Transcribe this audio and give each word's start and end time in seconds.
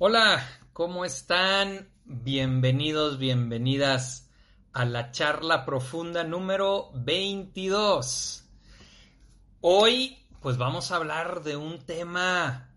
Hola, 0.00 0.48
¿cómo 0.72 1.04
están? 1.04 1.88
Bienvenidos, 2.04 3.18
bienvenidas 3.18 4.30
a 4.72 4.84
la 4.84 5.10
charla 5.10 5.64
profunda 5.64 6.22
número 6.22 6.92
22. 6.94 8.48
Hoy, 9.60 10.16
pues 10.40 10.56
vamos 10.56 10.92
a 10.92 10.96
hablar 10.96 11.42
de 11.42 11.56
un 11.56 11.80
tema, 11.80 12.76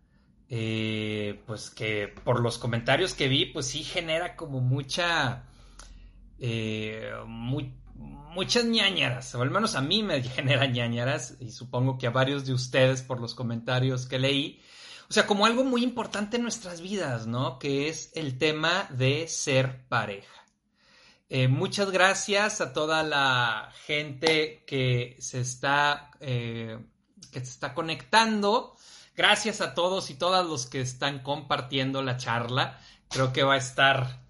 eh, 0.49 1.44
pues 1.46 1.70
que 1.70 2.07
por 2.07 2.39
los 2.39 2.57
comentarios 2.57 3.13
que 3.13 3.27
vi, 3.27 3.45
pues 3.45 3.67
sí 3.67 3.83
genera 3.83 4.35
como 4.35 4.59
mucha, 4.59 5.43
eh, 6.39 7.11
muchas 7.27 8.65
ñañaras, 8.65 9.35
o 9.35 9.43
al 9.43 9.51
menos 9.51 9.75
a 9.75 9.81
mí 9.81 10.01
me 10.01 10.23
genera 10.23 10.65
ñañaras, 10.65 11.38
y 11.39 11.51
supongo 11.51 11.99
que 11.99 12.07
a 12.07 12.09
varios 12.09 12.47
de 12.47 12.53
ustedes 12.53 13.03
por 13.03 13.21
los 13.21 13.35
comentarios 13.35 14.07
que 14.07 14.17
leí. 14.17 14.59
O 15.12 15.14
sea, 15.14 15.28
como 15.28 15.46
algo 15.46 15.66
muy 15.66 15.84
importante 15.84 16.38
en 16.38 16.44
nuestras 16.44 16.80
vidas, 16.80 17.27
¿no? 17.27 17.59
Que 17.59 17.89
es 17.89 18.14
el 18.16 18.38
tema 18.38 18.88
de 18.91 19.27
ser 19.27 19.85
pareja. 19.90 20.45
Eh, 21.27 21.49
muchas 21.49 21.91
gracias 21.91 22.62
a 22.62 22.72
toda 22.72 23.04
la 23.04 23.73
gente 23.85 24.63
que 24.66 25.18
se 25.20 25.41
está, 25.41 26.12
eh, 26.21 26.80
que 27.30 27.41
se 27.41 27.52
está 27.52 27.73
conectando. 27.73 28.77
Gracias 29.13 29.59
a 29.59 29.73
todos 29.73 30.09
y 30.12 30.13
todas 30.13 30.45
los 30.45 30.66
que 30.66 30.80
están 30.80 31.20
compartiendo 31.20 32.02
la 32.02 32.16
charla. 32.16 32.80
Creo 33.09 33.34
que 33.34 33.43
va 33.43 33.55
a 33.55 33.57
estar. 33.57 34.21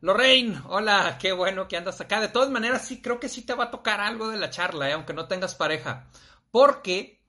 Lorraine, 0.00 0.62
hola, 0.66 1.18
qué 1.20 1.32
bueno 1.32 1.68
que 1.68 1.76
andas 1.76 2.00
acá. 2.00 2.22
De 2.22 2.28
todas 2.28 2.48
maneras, 2.48 2.86
sí, 2.86 3.02
creo 3.02 3.20
que 3.20 3.28
sí 3.28 3.42
te 3.42 3.52
va 3.52 3.64
a 3.64 3.70
tocar 3.70 4.00
algo 4.00 4.30
de 4.30 4.38
la 4.38 4.48
charla, 4.48 4.88
¿eh? 4.88 4.94
aunque 4.94 5.12
no 5.12 5.28
tengas 5.28 5.54
pareja. 5.54 6.08
Porque 6.50 7.20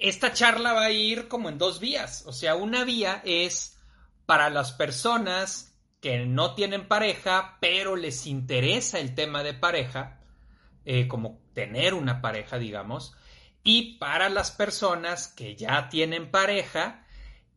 esta 0.00 0.32
charla 0.32 0.72
va 0.72 0.84
a 0.84 0.90
ir 0.90 1.28
como 1.28 1.48
en 1.48 1.58
dos 1.58 1.78
vías. 1.78 2.24
O 2.26 2.32
sea, 2.32 2.56
una 2.56 2.84
vía 2.84 3.20
es 3.24 3.78
para 4.26 4.50
las 4.50 4.72
personas 4.72 5.76
que 6.00 6.24
no 6.24 6.54
tienen 6.54 6.88
pareja, 6.88 7.58
pero 7.60 7.96
les 7.96 8.26
interesa 8.26 8.98
el 8.98 9.14
tema 9.14 9.42
de 9.42 9.52
pareja, 9.54 10.20
eh, 10.86 11.06
como 11.06 11.42
tener 11.52 11.92
una 11.92 12.22
pareja, 12.22 12.58
digamos, 12.58 13.14
y 13.62 13.98
para 13.98 14.30
las 14.30 14.50
personas 14.50 15.28
que 15.28 15.54
ya 15.54 15.90
tienen 15.90 16.30
pareja 16.30 17.04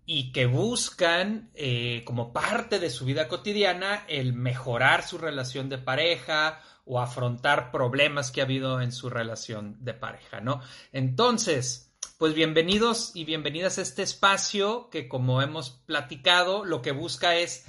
y 0.05 0.33
que 0.33 0.45
buscan 0.45 1.49
eh, 1.53 2.03
como 2.05 2.33
parte 2.33 2.79
de 2.79 2.89
su 2.89 3.05
vida 3.05 3.29
cotidiana 3.29 4.03
el 4.09 4.33
mejorar 4.33 5.03
su 5.03 5.17
relación 5.17 5.69
de 5.69 5.77
pareja 5.77 6.59
o 6.83 6.99
afrontar 6.99 7.71
problemas 7.71 8.31
que 8.31 8.41
ha 8.41 8.43
habido 8.43 8.81
en 8.81 8.91
su 8.91 9.09
relación 9.09 9.77
de 9.79 9.93
pareja, 9.93 10.41
¿no? 10.41 10.59
Entonces, 10.91 11.92
pues 12.23 12.35
bienvenidos 12.35 13.11
y 13.15 13.25
bienvenidas 13.25 13.77
a 13.77 13.81
este 13.81 14.01
espacio 14.01 14.89
que 14.89 15.09
como 15.09 15.41
hemos 15.41 15.71
platicado 15.71 16.63
lo 16.63 16.81
que 16.81 16.93
busca 16.93 17.35
es 17.35 17.65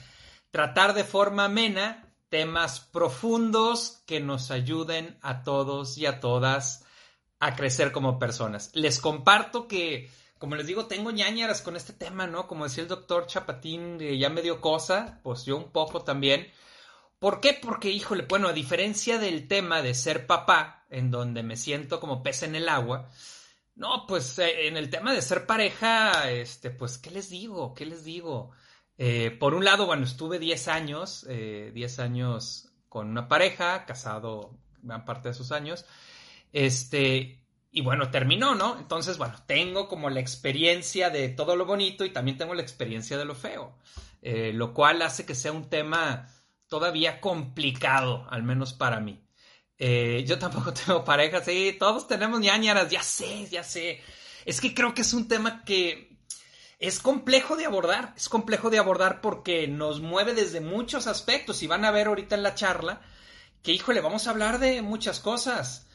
tratar 0.52 0.94
de 0.94 1.02
forma 1.02 1.46
amena 1.46 2.14
temas 2.28 2.78
profundos 2.78 4.04
que 4.06 4.20
nos 4.20 4.52
ayuden 4.52 5.18
a 5.22 5.42
todos 5.42 5.98
y 5.98 6.06
a 6.06 6.20
todas 6.20 6.84
a 7.40 7.56
crecer 7.56 7.90
como 7.90 8.20
personas. 8.20 8.70
Les 8.74 9.00
comparto 9.00 9.66
que, 9.66 10.08
como 10.38 10.54
les 10.54 10.68
digo, 10.68 10.86
tengo 10.86 11.10
ñañaras 11.10 11.60
con 11.60 11.74
este 11.74 11.92
tema, 11.92 12.28
¿no? 12.28 12.46
Como 12.46 12.62
decía 12.62 12.84
el 12.84 12.88
doctor 12.88 13.26
Chapatín, 13.26 13.98
ya 13.98 14.30
me 14.30 14.40
dio 14.40 14.60
cosa, 14.60 15.18
pues 15.24 15.44
yo 15.44 15.56
un 15.56 15.72
poco 15.72 16.02
también. 16.02 16.46
¿Por 17.18 17.40
qué? 17.40 17.58
Porque, 17.60 17.90
híjole, 17.90 18.24
bueno, 18.28 18.46
a 18.46 18.52
diferencia 18.52 19.18
del 19.18 19.48
tema 19.48 19.82
de 19.82 19.94
ser 19.94 20.28
papá, 20.28 20.84
en 20.90 21.10
donde 21.10 21.42
me 21.42 21.56
siento 21.56 21.98
como 21.98 22.22
pez 22.22 22.44
en 22.44 22.54
el 22.54 22.68
agua, 22.68 23.10
no, 23.76 24.06
pues 24.06 24.38
eh, 24.38 24.68
en 24.68 24.76
el 24.76 24.88
tema 24.88 25.12
de 25.12 25.22
ser 25.22 25.46
pareja, 25.46 26.30
este, 26.30 26.70
pues, 26.70 26.98
¿qué 26.98 27.10
les 27.10 27.28
digo? 27.30 27.74
¿Qué 27.74 27.86
les 27.86 28.04
digo? 28.04 28.52
Eh, 28.98 29.32
por 29.32 29.54
un 29.54 29.64
lado, 29.64 29.86
bueno, 29.86 30.04
estuve 30.04 30.38
10 30.38 30.68
años, 30.68 31.26
10 31.26 31.28
eh, 31.28 32.02
años 32.02 32.68
con 32.88 33.08
una 33.08 33.26
pareja, 33.26 33.84
casado 33.84 34.56
gran 34.80 35.04
parte 35.04 35.28
de 35.28 35.32
esos 35.32 35.50
años, 35.50 35.86
este, 36.52 37.42
y 37.72 37.80
bueno, 37.80 38.10
terminó, 38.10 38.54
¿no? 38.54 38.78
Entonces, 38.78 39.18
bueno, 39.18 39.34
tengo 39.46 39.88
como 39.88 40.08
la 40.08 40.20
experiencia 40.20 41.10
de 41.10 41.28
todo 41.30 41.56
lo 41.56 41.66
bonito 41.66 42.04
y 42.04 42.12
también 42.12 42.38
tengo 42.38 42.54
la 42.54 42.62
experiencia 42.62 43.18
de 43.18 43.24
lo 43.24 43.34
feo, 43.34 43.76
lo 44.22 44.72
cual 44.72 45.02
hace 45.02 45.26
que 45.26 45.34
sea 45.34 45.52
un 45.52 45.68
tema 45.68 46.28
todavía 46.68 47.20
complicado, 47.20 48.26
al 48.30 48.44
menos 48.44 48.72
para 48.72 49.00
mí. 49.00 49.24
Eh, 49.78 50.24
yo 50.26 50.38
tampoco 50.38 50.72
tengo 50.86 51.04
pareja, 51.04 51.42
sí, 51.42 51.76
todos 51.78 52.06
tenemos 52.06 52.40
ñañaras, 52.40 52.90
ya 52.90 53.02
sé, 53.02 53.48
ya 53.50 53.64
sé. 53.64 54.00
Es 54.44 54.60
que 54.60 54.74
creo 54.74 54.94
que 54.94 55.02
es 55.02 55.12
un 55.12 55.28
tema 55.28 55.64
que 55.64 56.18
es 56.78 56.98
complejo 57.00 57.56
de 57.56 57.66
abordar, 57.66 58.12
es 58.16 58.28
complejo 58.28 58.70
de 58.70 58.78
abordar 58.78 59.20
porque 59.20 59.66
nos 59.68 60.00
mueve 60.00 60.34
desde 60.34 60.60
muchos 60.60 61.06
aspectos 61.06 61.62
y 61.62 61.66
van 61.66 61.84
a 61.84 61.90
ver 61.90 62.08
ahorita 62.08 62.34
en 62.34 62.42
la 62.42 62.54
charla 62.54 63.00
que, 63.62 63.72
híjole, 63.72 64.00
vamos 64.00 64.26
a 64.26 64.30
hablar 64.30 64.58
de 64.58 64.82
muchas 64.82 65.20
cosas. 65.20 65.86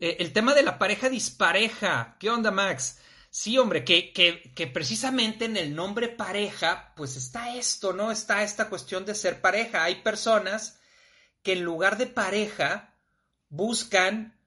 Eh, 0.00 0.16
el 0.20 0.32
tema 0.32 0.54
de 0.54 0.62
la 0.62 0.78
pareja 0.78 1.10
dispareja, 1.10 2.16
¿qué 2.18 2.30
onda, 2.30 2.50
Max? 2.50 2.98
Sí, 3.30 3.58
hombre, 3.58 3.84
que, 3.84 4.12
que, 4.14 4.54
que 4.54 4.66
precisamente 4.66 5.44
en 5.44 5.58
el 5.58 5.74
nombre 5.74 6.08
pareja, 6.08 6.94
pues 6.96 7.16
está 7.16 7.54
esto, 7.54 7.92
¿no? 7.92 8.10
Está 8.10 8.42
esta 8.42 8.70
cuestión 8.70 9.04
de 9.04 9.14
ser 9.14 9.42
pareja. 9.42 9.84
Hay 9.84 9.96
personas 9.96 10.80
que 11.42 11.52
en 11.52 11.62
lugar 11.64 11.98
de 11.98 12.06
pareja, 12.06 12.97
buscan 13.48 14.38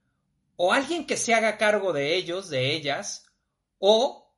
o 0.56 0.74
alguien 0.74 1.08
que 1.08 1.18
se 1.18 1.34
haga 1.34 1.58
cargo 1.58 1.92
de 1.92 2.16
ellos, 2.16 2.50
de 2.50 2.76
ellas, 2.76 3.26
o 3.80 4.32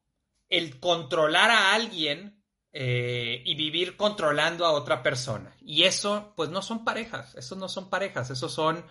el 0.50 0.79
controlar 0.79 1.51
a 1.51 1.74
alguien 1.74 2.41
eh, 2.72 3.41
y 3.46 3.56
vivir 3.56 3.97
controlando 3.97 4.66
a 4.66 4.72
otra 4.72 5.03
persona. 5.03 5.56
Y 5.62 5.84
eso, 5.84 6.34
pues 6.38 6.50
no 6.50 6.62
son 6.62 6.85
parejas, 6.85 7.35
eso 7.35 7.56
no 7.56 7.68
son 7.68 7.90
parejas, 7.90 8.29
esos 8.29 8.53
son, 8.53 8.85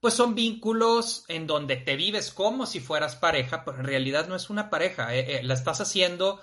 pues 0.00 0.14
son 0.14 0.34
vínculos 0.34 1.24
en 1.28 1.46
donde 1.46 1.76
te 1.76 1.96
vives 1.96 2.32
como 2.32 2.66
si 2.66 2.80
fueras 2.80 3.14
pareja, 3.14 3.64
pero 3.64 3.78
en 3.78 3.86
realidad 3.86 4.26
no 4.26 4.34
es 4.34 4.50
una 4.50 4.68
pareja, 4.68 5.14
eh, 5.14 5.36
eh, 5.38 5.42
la 5.44 5.54
estás 5.54 5.80
haciendo 5.80 6.40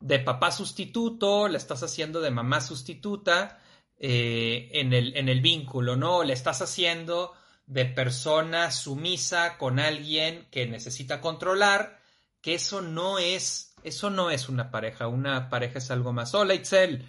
de 0.00 0.18
papá 0.18 0.50
sustituto, 0.50 1.48
la 1.48 1.56
estás 1.56 1.82
haciendo 1.82 2.20
de 2.20 2.30
mamá 2.30 2.60
sustituta 2.60 3.58
en, 4.00 4.92
el, 4.92 5.16
en 5.16 5.28
el 5.28 5.40
vínculo, 5.40 5.96
¿no? 5.96 6.22
Le 6.22 6.32
estás 6.32 6.62
haciendo 6.62 7.34
de 7.68 7.84
persona 7.84 8.70
sumisa 8.70 9.58
con 9.58 9.78
alguien 9.78 10.48
que 10.50 10.66
necesita 10.66 11.20
controlar, 11.20 12.00
que 12.40 12.54
eso 12.54 12.80
no 12.80 13.18
es, 13.18 13.74
eso 13.82 14.08
no 14.08 14.30
es 14.30 14.48
una 14.48 14.70
pareja, 14.70 15.06
una 15.06 15.50
pareja 15.50 15.78
es 15.78 15.90
algo 15.90 16.14
más. 16.14 16.34
Hola 16.34 16.54
Itzel, 16.54 17.06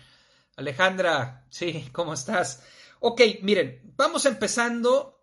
Alejandra, 0.57 1.45
sí, 1.49 1.87
¿cómo 1.93 2.13
estás? 2.13 2.63
Ok, 2.99 3.21
miren, 3.41 3.93
vamos 3.95 4.25
empezando 4.25 5.21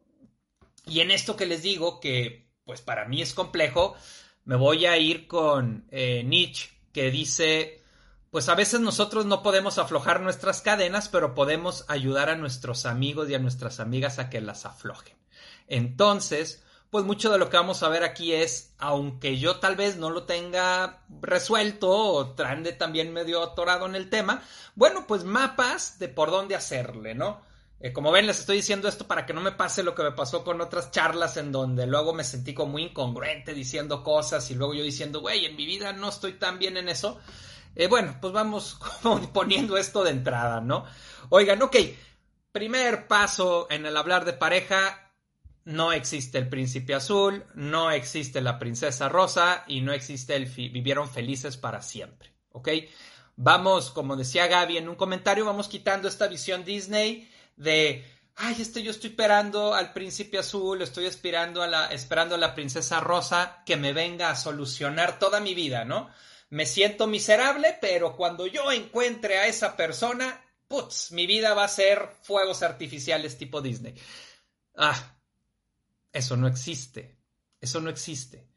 y 0.86 1.00
en 1.00 1.10
esto 1.10 1.36
que 1.36 1.44
les 1.44 1.62
digo 1.62 2.00
que 2.00 2.50
pues 2.64 2.80
para 2.80 3.04
mí 3.04 3.20
es 3.20 3.34
complejo, 3.34 3.94
me 4.44 4.56
voy 4.56 4.86
a 4.86 4.96
ir 4.96 5.26
con 5.26 5.86
eh, 5.90 6.22
Nietzsche 6.24 6.70
que 6.92 7.10
dice, 7.10 7.82
pues 8.30 8.48
a 8.48 8.54
veces 8.54 8.80
nosotros 8.80 9.26
no 9.26 9.42
podemos 9.42 9.76
aflojar 9.76 10.22
nuestras 10.22 10.62
cadenas, 10.62 11.10
pero 11.10 11.34
podemos 11.34 11.84
ayudar 11.88 12.30
a 12.30 12.36
nuestros 12.36 12.86
amigos 12.86 13.28
y 13.28 13.34
a 13.34 13.38
nuestras 13.38 13.80
amigas 13.80 14.18
a 14.18 14.30
que 14.30 14.40
las 14.40 14.64
aflojen. 14.64 15.14
Entonces, 15.66 16.62
pues 16.90 17.04
mucho 17.04 17.30
de 17.30 17.38
lo 17.38 17.50
que 17.50 17.56
vamos 17.56 17.82
a 17.82 17.88
ver 17.88 18.04
aquí 18.04 18.32
es, 18.32 18.74
aunque 18.78 19.38
yo 19.38 19.56
tal 19.56 19.76
vez 19.76 19.96
no 19.96 20.10
lo 20.10 20.24
tenga 20.24 21.02
resuelto 21.20 21.90
o 21.90 22.34
trande 22.34 22.72
también 22.72 23.12
medio 23.12 23.42
atorado 23.42 23.86
en 23.86 23.96
el 23.96 24.08
tema, 24.08 24.42
bueno, 24.74 25.06
pues 25.06 25.24
mapas 25.24 25.98
de 25.98 26.08
por 26.08 26.30
dónde 26.30 26.54
hacerle, 26.54 27.14
¿no? 27.14 27.40
Eh, 27.78 27.92
como 27.92 28.10
ven, 28.10 28.26
les 28.26 28.40
estoy 28.40 28.56
diciendo 28.56 28.88
esto 28.88 29.06
para 29.06 29.26
que 29.26 29.34
no 29.34 29.42
me 29.42 29.52
pase 29.52 29.82
lo 29.82 29.94
que 29.94 30.02
me 30.02 30.12
pasó 30.12 30.42
con 30.42 30.60
otras 30.62 30.90
charlas 30.90 31.36
en 31.36 31.52
donde 31.52 31.86
luego 31.86 32.14
me 32.14 32.24
sentí 32.24 32.54
como 32.54 32.72
muy 32.72 32.84
incongruente 32.84 33.52
diciendo 33.52 34.02
cosas 34.02 34.50
y 34.50 34.54
luego 34.54 34.72
yo 34.72 34.82
diciendo, 34.82 35.20
güey, 35.20 35.44
en 35.44 35.56
mi 35.56 35.66
vida 35.66 35.92
no 35.92 36.08
estoy 36.08 36.34
tan 36.34 36.58
bien 36.58 36.78
en 36.78 36.88
eso. 36.88 37.20
Eh, 37.74 37.88
bueno, 37.88 38.16
pues 38.20 38.32
vamos 38.32 38.78
poniendo 39.34 39.76
esto 39.76 40.02
de 40.04 40.10
entrada, 40.12 40.62
¿no? 40.62 40.86
Oigan, 41.28 41.60
ok, 41.60 41.76
primer 42.50 43.06
paso 43.06 43.66
en 43.68 43.84
el 43.84 43.96
hablar 43.98 44.24
de 44.24 44.32
pareja, 44.32 45.05
no 45.66 45.92
existe 45.92 46.38
el 46.38 46.48
príncipe 46.48 46.94
azul, 46.94 47.44
no 47.54 47.90
existe 47.90 48.40
la 48.40 48.56
princesa 48.56 49.08
rosa 49.08 49.64
y 49.66 49.80
no 49.80 49.92
existe 49.92 50.36
el 50.36 50.46
vivieron 50.46 51.10
felices 51.10 51.56
para 51.56 51.82
siempre, 51.82 52.32
¿ok? 52.50 52.68
Vamos, 53.34 53.90
como 53.90 54.14
decía 54.14 54.46
Gaby 54.46 54.76
en 54.76 54.88
un 54.88 54.94
comentario, 54.94 55.44
vamos 55.44 55.66
quitando 55.66 56.06
esta 56.06 56.28
visión 56.28 56.64
Disney 56.64 57.28
de, 57.56 58.04
ay, 58.36 58.54
este 58.60 58.80
yo 58.84 58.92
estoy 58.92 59.10
esperando 59.10 59.74
al 59.74 59.92
príncipe 59.92 60.38
azul, 60.38 60.82
estoy 60.82 61.06
esperando 61.06 61.64
a 61.64 61.66
la, 61.66 61.86
esperando 61.88 62.36
a 62.36 62.38
la 62.38 62.54
princesa 62.54 63.00
rosa 63.00 63.64
que 63.66 63.76
me 63.76 63.92
venga 63.92 64.30
a 64.30 64.36
solucionar 64.36 65.18
toda 65.18 65.40
mi 65.40 65.54
vida, 65.54 65.84
¿no? 65.84 66.08
Me 66.48 66.64
siento 66.64 67.08
miserable, 67.08 67.76
pero 67.80 68.14
cuando 68.14 68.46
yo 68.46 68.70
encuentre 68.70 69.38
a 69.38 69.48
esa 69.48 69.76
persona, 69.76 70.44
putz, 70.68 71.10
mi 71.10 71.26
vida 71.26 71.54
va 71.54 71.64
a 71.64 71.68
ser 71.68 72.08
fuegos 72.22 72.62
artificiales 72.62 73.36
tipo 73.36 73.60
Disney. 73.60 73.94
Ah, 74.76 75.15
eso 76.16 76.36
no 76.36 76.46
existe. 76.46 77.18
Eso 77.60 77.80
no 77.80 77.90
existe. 77.90 78.48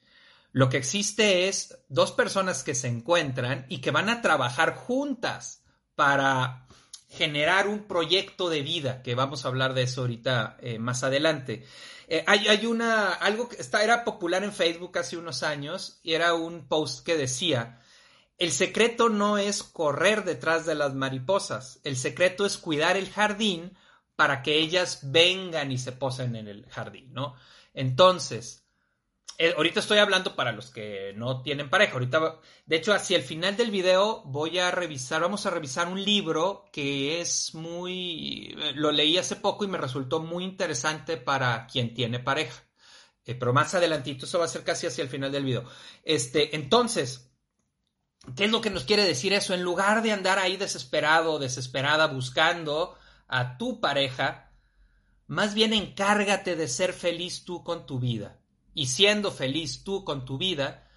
Lo 0.52 0.70
que 0.70 0.78
existe 0.78 1.48
es 1.48 1.78
dos 1.90 2.12
personas 2.12 2.64
que 2.64 2.76
se 2.76 2.88
encuentran 2.88 3.66
y 3.70 3.80
que 3.80 3.92
van 3.92 4.10
a 4.10 4.22
trabajar 4.22 4.76
juntas 4.76 5.64
para 5.96 6.68
generar 7.10 7.68
un 7.68 7.84
proyecto 7.84 8.50
de 8.50 8.62
vida, 8.62 9.02
que 9.02 9.16
vamos 9.16 9.44
a 9.44 9.48
hablar 9.48 9.74
de 9.74 9.84
eso 9.84 10.02
ahorita 10.02 10.58
eh, 10.62 10.80
más 10.80 11.04
adelante. 11.04 11.66
Eh, 12.08 12.24
hay, 12.26 12.66
una, 12.66 13.14
algo 13.14 13.50
que 13.50 13.58
está, 13.58 13.84
era 13.84 14.04
popular 14.04 14.44
en 14.44 14.54
Facebook 14.54 14.98
hace 14.98 15.18
unos 15.18 15.44
años 15.44 16.00
y 16.02 16.14
era 16.14 16.34
un 16.34 16.68
post 16.68 17.06
que 17.06 17.18
decía, 17.18 17.82
el 18.38 18.52
secreto 18.52 19.10
no 19.10 19.38
es 19.38 19.64
correr 19.64 20.24
detrás 20.24 20.66
de 20.66 20.76
las 20.76 20.94
mariposas, 20.94 21.80
el 21.84 21.98
secreto 21.98 22.46
es 22.46 22.58
cuidar 22.58 22.96
el 22.98 23.10
jardín 23.10 23.78
para 24.20 24.42
que 24.42 24.58
ellas 24.58 25.00
vengan 25.04 25.72
y 25.72 25.78
se 25.78 25.94
posen 25.94 26.36
en 26.36 26.50
el 26.50 26.66
jardín, 26.66 27.14
¿no? 27.14 27.36
Entonces, 27.74 28.66
eh, 29.38 29.54
ahorita 29.56 29.80
estoy 29.80 30.00
hablando 30.00 30.36
para 30.36 30.52
los 30.52 30.72
que 30.72 31.14
no 31.16 31.42
tienen 31.42 31.70
pareja. 31.70 31.94
Ahorita, 31.94 32.42
de 32.66 32.76
hecho, 32.76 32.94
hacia 32.94 33.16
el 33.16 33.24
final 33.24 33.56
del 33.56 33.72
video 33.72 34.22
voy 34.26 34.60
a 34.60 34.72
revisar, 34.72 35.22
vamos 35.22 35.46
a 35.46 35.52
revisar 35.52 35.88
un 35.88 36.04
libro 36.04 36.66
que 36.74 37.22
es 37.22 37.56
muy, 37.56 38.54
eh, 38.60 38.74
lo 38.76 38.92
leí 38.92 39.18
hace 39.18 39.38
poco 39.38 39.64
y 39.64 39.70
me 39.70 39.78
resultó 39.78 40.20
muy 40.20 40.44
interesante 40.44 41.16
para 41.16 41.66
quien 41.66 41.94
tiene 41.94 42.20
pareja. 42.20 42.62
Eh, 43.24 43.36
pero 43.36 43.54
más 43.54 43.74
adelantito, 43.74 44.26
eso 44.26 44.38
va 44.38 44.44
a 44.44 44.50
ser 44.50 44.66
casi 44.66 44.86
hacia 44.86 45.02
el 45.02 45.08
final 45.08 45.32
del 45.32 45.46
video. 45.46 45.64
Este, 46.04 46.58
entonces, 46.58 47.32
¿qué 48.36 48.44
es 48.44 48.52
lo 48.52 48.60
que 48.60 48.70
nos 48.70 48.84
quiere 48.84 49.06
decir 49.06 49.32
eso? 49.32 49.54
En 49.54 49.64
lugar 49.64 50.02
de 50.02 50.12
andar 50.12 50.40
ahí 50.40 50.58
desesperado, 50.58 51.40
desesperada, 51.40 52.08
buscando 52.08 52.99
a 53.30 53.58
tu 53.58 53.80
pareja, 53.80 54.52
más 55.28 55.54
bien 55.54 55.72
encárgate 55.72 56.56
de 56.56 56.68
ser 56.68 56.92
feliz 56.92 57.46
tú 57.46 57.64
con 57.64 57.86
tu 57.86 58.00
vida 58.00 58.40
y 58.74 58.88
siendo 58.88 59.32
feliz 59.32 59.84
tú 59.84 60.04
con 60.04 60.26
tu 60.26 60.38
vida, 60.38 60.88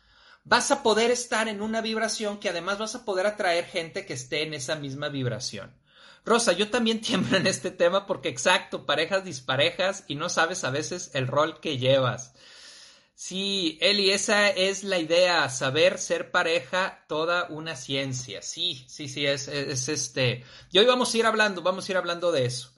vas 0.44 0.70
a 0.70 0.82
poder 0.82 1.10
estar 1.10 1.48
en 1.48 1.60
una 1.62 1.80
vibración 1.80 2.38
que 2.38 2.48
además 2.48 2.78
vas 2.78 2.94
a 2.94 3.04
poder 3.04 3.26
atraer 3.26 3.66
gente 3.66 4.06
que 4.06 4.14
esté 4.14 4.42
en 4.42 4.54
esa 4.54 4.74
misma 4.76 5.08
vibración. 5.08 5.76
Rosa, 6.24 6.52
yo 6.52 6.70
también 6.70 7.00
tiemblo 7.02 7.36
en 7.36 7.46
este 7.46 7.70
tema 7.70 8.06
porque 8.06 8.28
exacto, 8.28 8.86
parejas 8.86 9.24
disparejas 9.24 10.04
y 10.08 10.14
no 10.14 10.28
sabes 10.28 10.64
a 10.64 10.70
veces 10.70 11.10
el 11.14 11.26
rol 11.26 11.60
que 11.60 11.78
llevas. 11.78 12.34
Sí, 13.14 13.78
Eli, 13.80 14.10
esa 14.10 14.48
es 14.48 14.84
la 14.84 14.98
idea, 14.98 15.48
saber 15.48 15.98
ser 15.98 16.30
pareja, 16.30 17.04
toda 17.08 17.46
una 17.50 17.76
ciencia. 17.76 18.42
Sí, 18.42 18.84
sí, 18.88 19.08
sí, 19.08 19.26
es, 19.26 19.48
es, 19.48 19.88
este. 19.88 20.44
Y 20.70 20.78
hoy 20.78 20.86
vamos 20.86 21.14
a 21.14 21.18
ir 21.18 21.26
hablando, 21.26 21.62
vamos 21.62 21.88
a 21.88 21.92
ir 21.92 21.98
hablando 21.98 22.32
de 22.32 22.46
eso. 22.46 22.72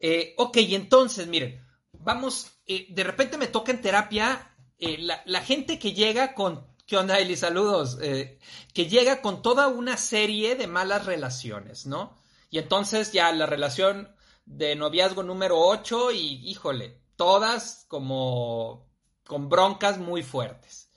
Eh, 0.00 0.34
ok, 0.38 0.56
entonces, 0.58 1.26
miren, 1.28 1.64
vamos, 1.92 2.58
eh, 2.66 2.86
de 2.90 3.04
repente 3.04 3.38
me 3.38 3.46
toca 3.46 3.72
en 3.72 3.80
terapia 3.80 4.56
eh, 4.78 4.98
la, 4.98 5.40
gente 5.40 5.78
que 5.78 5.92
llega 5.92 6.34
con, 6.34 6.66
¿qué 6.86 6.96
onda 6.96 7.18
Eli? 7.18 7.36
Saludos, 7.36 7.98
eh, 8.02 8.38
que 8.74 8.86
llega 8.86 9.22
con 9.22 9.40
toda 9.42 9.68
una 9.68 9.96
serie 9.96 10.54
de 10.54 10.66
malas 10.66 11.06
relaciones, 11.06 11.86
¿no? 11.86 12.16
Y 12.50 12.58
entonces 12.58 13.12
ya 13.12 13.32
la 13.32 13.46
relación 13.46 14.14
de 14.44 14.76
noviazgo 14.76 15.22
número 15.22 15.58
8 15.58 16.12
y, 16.12 16.48
híjole, 16.48 17.00
todas 17.16 17.86
como 17.88 18.85
con 19.26 19.48
broncas 19.48 19.98
muy 19.98 20.22
fuertes. 20.22 20.90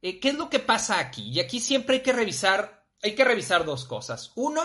¿Qué 0.00 0.20
es 0.22 0.34
lo 0.34 0.48
que 0.48 0.60
pasa 0.60 0.98
aquí? 0.98 1.30
Y 1.30 1.40
aquí 1.40 1.60
siempre 1.60 1.96
hay 1.96 2.02
que 2.02 2.12
revisar, 2.12 2.86
hay 3.02 3.14
que 3.14 3.24
revisar 3.24 3.64
dos 3.64 3.84
cosas. 3.84 4.32
Uno 4.34 4.62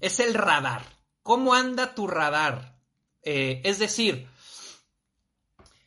es 0.00 0.20
el 0.20 0.34
radar. 0.34 0.82
¿Cómo 1.22 1.54
anda 1.54 1.94
tu 1.94 2.06
radar? 2.06 2.74
es 3.26 3.78
decir, 3.78 4.28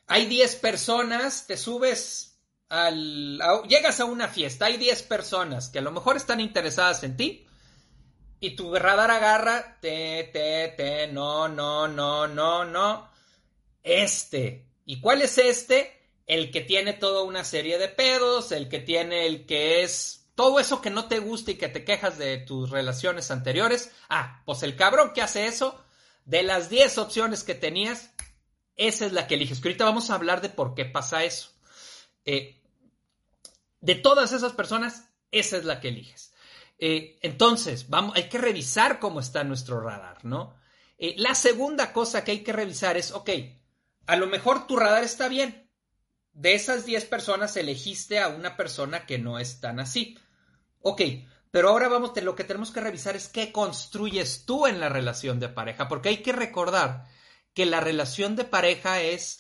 hay 0.08 0.26
10 0.26 0.56
personas, 0.56 1.46
te 1.46 1.56
subes 1.56 2.40
al... 2.68 3.40
llegas 3.68 4.00
a 4.00 4.06
una 4.06 4.28
fiesta, 4.28 4.66
hay 4.66 4.78
10 4.78 5.04
personas 5.04 5.70
que 5.70 5.78
a 5.78 5.84
lo 5.84 5.92
mejor 5.92 6.18
están 6.18 6.40
interesadas 6.40 7.04
en 7.04 7.16
ti 7.16 7.46
y 8.40 8.56
tu 8.56 8.74
radar 8.76 9.12
agarra, 9.12 9.78
te, 9.82 10.30
te, 10.32 10.74
te, 10.78 11.08
no, 11.08 11.48
no, 11.48 11.88
no, 11.88 12.28
no, 12.28 12.66
no, 12.66 13.10
este. 13.84 14.66
¿Y 14.86 15.02
cuál 15.02 15.22
es 15.22 15.38
este? 15.38 15.97
El 16.28 16.52
que 16.52 16.62
tiene 16.62 16.94
toda 16.94 17.24
una 17.24 17.44
serie 17.44 17.80
de 17.80 17.88
pedos, 17.88 18.52
el 18.52 18.70
que 18.70 18.80
tiene 18.80 19.26
el 19.26 19.46
que 19.46 19.82
es 19.84 20.28
todo 20.36 20.60
eso 20.60 20.82
que 20.82 20.92
no 20.92 21.08
te 21.08 21.18
gusta 21.18 21.50
y 21.50 21.56
que 21.56 21.68
te 21.68 21.84
quejas 21.84 22.20
de 22.20 22.38
tus 22.38 22.70
relaciones 22.70 23.32
anteriores. 23.32 23.92
Ah, 24.08 24.44
pues 24.46 24.62
el 24.62 24.76
cabrón 24.76 25.14
que 25.14 25.24
hace 25.24 25.48
eso, 25.48 25.84
de 26.26 26.44
las 26.44 26.70
10 26.70 27.00
opciones 27.00 27.44
que 27.44 27.56
tenías, 27.56 28.12
esa 28.76 29.08
es 29.08 29.14
la 29.14 29.26
que 29.26 29.34
eliges. 29.34 29.60
Que 29.60 29.70
ahorita 29.70 29.86
vamos 29.86 30.12
a 30.12 30.14
hablar 30.14 30.42
de 30.42 30.50
por 30.50 30.76
qué 30.76 30.86
pasa 30.86 31.24
eso. 31.24 31.50
Eh, 32.24 32.62
de 33.82 33.96
todas 33.96 34.32
esas 34.32 34.54
personas, 34.54 35.10
esa 35.32 35.58
es 35.58 35.66
la 35.66 35.80
que 35.80 35.88
eliges. 35.88 36.34
Eh, 36.78 37.18
entonces, 37.22 37.90
vamos, 37.90 38.16
hay 38.16 38.30
que 38.30 38.38
revisar 38.38 39.00
cómo 39.00 39.20
está 39.20 39.44
nuestro 39.44 39.82
radar, 39.82 40.24
¿no? 40.24 40.56
Eh, 41.00 41.16
la 41.18 41.34
segunda 41.34 41.94
cosa 41.94 42.24
que 42.24 42.32
hay 42.32 42.44
que 42.44 42.54
revisar 42.54 42.98
es, 42.98 43.12
ok, 43.12 43.30
a 44.06 44.16
lo 44.16 44.28
mejor 44.28 44.68
tu 44.68 44.76
radar 44.76 45.04
está 45.04 45.28
bien. 45.28 45.67
De 46.38 46.54
esas 46.54 46.86
10 46.86 47.06
personas 47.06 47.58
elegiste 47.58 48.20
a 48.20 48.28
una 48.28 48.56
persona 48.58 49.08
que 49.08 49.18
no 49.18 49.40
es 49.40 49.60
tan 49.60 49.80
así. 49.80 50.20
Ok, 50.82 51.02
pero 51.50 51.70
ahora 51.70 51.88
vamos, 51.88 52.12
lo 52.22 52.36
que 52.36 52.44
tenemos 52.44 52.70
que 52.70 52.80
revisar 52.80 53.16
es 53.16 53.28
qué 53.28 53.52
construyes 53.52 54.46
tú 54.46 54.68
en 54.68 54.80
la 54.80 54.88
relación 54.88 55.40
de 55.40 55.50
pareja, 55.50 55.88
porque 55.88 56.10
hay 56.10 56.18
que 56.18 56.34
recordar 56.34 57.06
que 57.56 57.66
la 57.66 57.80
relación 57.80 58.36
de 58.36 58.44
pareja 58.44 59.02
es 59.02 59.40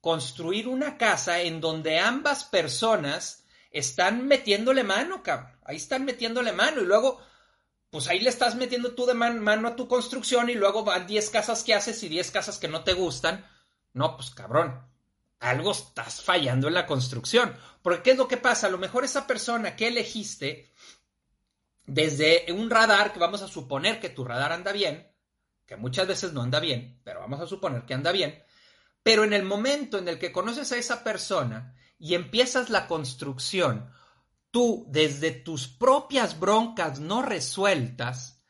construir 0.00 0.68
una 0.68 0.96
casa 0.96 1.42
en 1.42 1.60
donde 1.60 1.98
ambas 1.98 2.44
personas 2.44 3.44
están 3.70 4.26
metiéndole 4.26 4.84
mano, 4.84 5.22
cabrón. 5.22 5.52
Ahí 5.64 5.76
están 5.76 6.06
metiéndole 6.06 6.52
mano 6.52 6.80
y 6.80 6.86
luego, 6.86 7.20
pues 7.90 8.08
ahí 8.08 8.20
le 8.20 8.30
estás 8.30 8.54
metiendo 8.54 8.94
tú 8.94 9.04
de 9.04 9.12
mano 9.12 9.68
a 9.68 9.76
tu 9.76 9.86
construcción 9.86 10.48
y 10.48 10.54
luego 10.54 10.82
van 10.82 11.06
10 11.06 11.28
casas 11.28 11.62
que 11.62 11.74
haces 11.74 12.02
y 12.04 12.08
10 12.08 12.30
casas 12.30 12.58
que 12.58 12.68
no 12.68 12.84
te 12.84 12.94
gustan. 12.94 13.46
No, 13.92 14.16
pues 14.16 14.30
cabrón, 14.30 14.87
algo 15.40 15.72
estás 15.72 16.22
fallando 16.22 16.68
en 16.68 16.74
la 16.74 16.86
construcción. 16.86 17.56
Porque 17.82 18.02
¿qué 18.02 18.10
es 18.12 18.16
lo 18.16 18.28
que 18.28 18.36
pasa? 18.36 18.66
A 18.66 18.70
lo 18.70 18.78
mejor 18.78 19.04
esa 19.04 19.26
persona 19.26 19.76
que 19.76 19.88
elegiste 19.88 20.72
desde 21.84 22.52
un 22.52 22.68
radar, 22.68 23.12
que 23.12 23.18
vamos 23.18 23.42
a 23.42 23.48
suponer 23.48 24.00
que 24.00 24.10
tu 24.10 24.24
radar 24.24 24.52
anda 24.52 24.72
bien, 24.72 25.10
que 25.66 25.76
muchas 25.76 26.06
veces 26.06 26.32
no 26.32 26.42
anda 26.42 26.60
bien, 26.60 27.00
pero 27.04 27.20
vamos 27.20 27.40
a 27.40 27.46
suponer 27.46 27.84
que 27.84 27.94
anda 27.94 28.12
bien, 28.12 28.42
pero 29.02 29.24
en 29.24 29.32
el 29.32 29.44
momento 29.44 29.98
en 29.98 30.08
el 30.08 30.18
que 30.18 30.32
conoces 30.32 30.70
a 30.72 30.76
esa 30.76 31.02
persona 31.02 31.74
y 31.98 32.14
empiezas 32.14 32.68
la 32.68 32.86
construcción, 32.86 33.90
tú 34.50 34.86
desde 34.88 35.30
tus 35.30 35.68
propias 35.68 36.38
broncas 36.38 37.00
no 37.00 37.22
resueltas, 37.22 38.44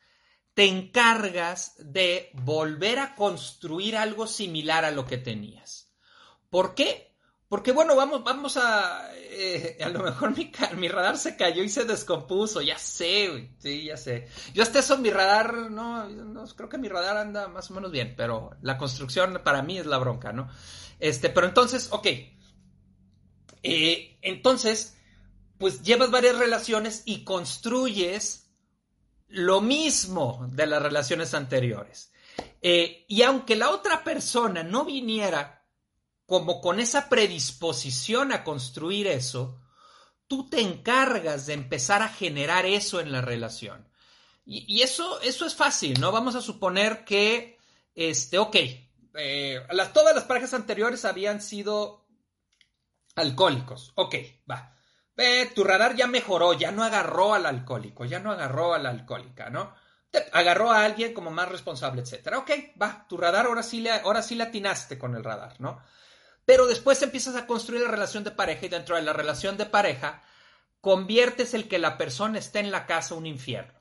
te 0.53 0.65
encargas 0.65 1.75
de 1.77 2.31
volver 2.33 2.99
a 2.99 3.15
construir 3.15 3.95
algo 3.95 4.27
similar 4.27 4.83
a 4.83 4.91
lo 4.91 5.05
que 5.05 5.17
tenías. 5.17 5.88
¿Por 6.49 6.75
qué? 6.75 7.09
Porque 7.49 7.71
bueno, 7.71 7.95
vamos, 7.95 8.23
vamos 8.23 8.57
a... 8.57 9.09
Eh, 9.15 9.77
a 9.83 9.89
lo 9.89 10.03
mejor 10.03 10.33
mi, 10.77 10.87
radar 10.87 11.17
se 11.17 11.35
cayó 11.35 11.63
y 11.63 11.69
se 11.69 11.83
descompuso, 11.83 12.61
ya 12.61 12.77
sé, 12.77 13.55
sí, 13.57 13.85
ya 13.85 13.97
sé. 13.97 14.27
Yo 14.53 14.61
hasta 14.63 14.79
eso 14.79 14.97
mi 14.99 15.09
radar, 15.09 15.71
no, 15.71 16.07
no, 16.07 16.45
creo 16.55 16.69
que 16.69 16.77
mi 16.77 16.87
radar 16.87 17.17
anda 17.17 17.47
más 17.47 17.71
o 17.71 17.73
menos 17.73 17.91
bien, 17.91 18.13
pero 18.15 18.51
la 18.61 18.77
construcción 18.77 19.41
para 19.43 19.63
mí 19.63 19.79
es 19.79 19.87
la 19.87 19.97
bronca, 19.97 20.31
¿no? 20.31 20.47
Este, 20.99 21.29
pero 21.29 21.47
entonces, 21.47 21.87
ok. 21.91 22.07
Eh, 23.63 24.19
entonces, 24.21 24.95
pues 25.57 25.81
llevas 25.81 26.11
varias 26.11 26.37
relaciones 26.37 27.01
y 27.05 27.23
construyes 27.23 28.51
lo 29.27 29.61
mismo 29.61 30.47
de 30.51 30.67
las 30.67 30.81
relaciones 30.81 31.33
anteriores. 31.33 32.11
Eh, 32.61 33.05
y 33.07 33.23
aunque 33.23 33.55
la 33.55 33.69
otra 33.69 34.03
persona 34.03 34.63
no 34.63 34.85
viniera 34.85 35.58
como 36.29 36.61
con 36.61 36.79
esa 36.79 37.09
predisposición 37.09 38.31
a 38.31 38.43
construir 38.43 39.07
eso, 39.07 39.59
tú 40.27 40.47
te 40.47 40.61
encargas 40.61 41.47
de 41.47 41.53
empezar 41.53 42.03
a 42.03 42.07
generar 42.07 42.67
eso 42.67 42.99
en 42.99 43.11
la 43.11 43.19
relación. 43.19 43.89
Y, 44.45 44.81
eso, 44.81 45.19
eso 45.21 45.45
es 45.45 45.55
fácil, 45.55 45.99
¿no? 45.99 46.11
Vamos 46.11 46.35
a 46.35 46.41
suponer 46.41 47.03
que, 47.03 47.57
este, 47.93 48.37
ok, 48.37 48.55
eh, 49.15 49.61
todas 49.93 50.15
las 50.15 50.23
parejas 50.23 50.53
anteriores 50.53 51.03
habían 51.05 51.41
sido 51.41 52.07
alcohólicos. 53.15 53.91
Ok, 53.95 54.15
va. 54.49 54.75
tu 55.53 55.63
radar 55.63 55.95
ya 55.95 56.07
mejoró, 56.07 56.53
ya 56.53 56.71
no 56.71 56.83
agarró 56.83 57.33
al 57.33 57.45
alcohólico, 57.45 58.05
ya 58.05 58.19
no 58.19 58.31
agarró 58.31 58.73
a 58.73 58.79
la 58.79 58.89
alcohólica, 58.89 59.49
¿no? 59.49 59.73
agarró 60.31 60.71
a 60.71 60.85
alguien 60.85 61.13
como 61.13 61.29
más 61.29 61.49
responsable, 61.49 62.01
etcétera. 62.01 62.39
Ok, 62.39 62.51
va, 62.81 63.05
tu 63.07 63.17
radar 63.17 63.45
ahora 63.45 63.63
sí 63.63 63.81
le, 63.81 63.91
ahora 63.91 64.21
sí 64.21 64.35
le 64.35 64.43
atinaste 64.43 64.97
con 64.97 65.15
el 65.15 65.23
radar, 65.23 65.59
¿no? 65.59 65.81
Pero 66.49 66.65
después 66.65 66.99
empiezas 67.03 67.35
a 67.35 67.45
construir 67.45 67.83
la 67.83 67.91
relación 67.91 68.23
de 68.23 68.31
pareja 68.31 68.65
y 68.65 68.69
dentro 68.69 68.95
de 68.95 69.03
la 69.03 69.13
relación 69.13 69.55
de 69.55 69.67
pareja 69.67 70.23
conviertes 70.81 71.53
el 71.53 71.67
que 71.67 71.77
la 71.77 71.95
persona 71.95 72.39
esté 72.39 72.57
en 72.57 72.71
la 72.71 72.87
casa 72.87 73.13
un 73.13 73.27
infierno. 73.27 73.79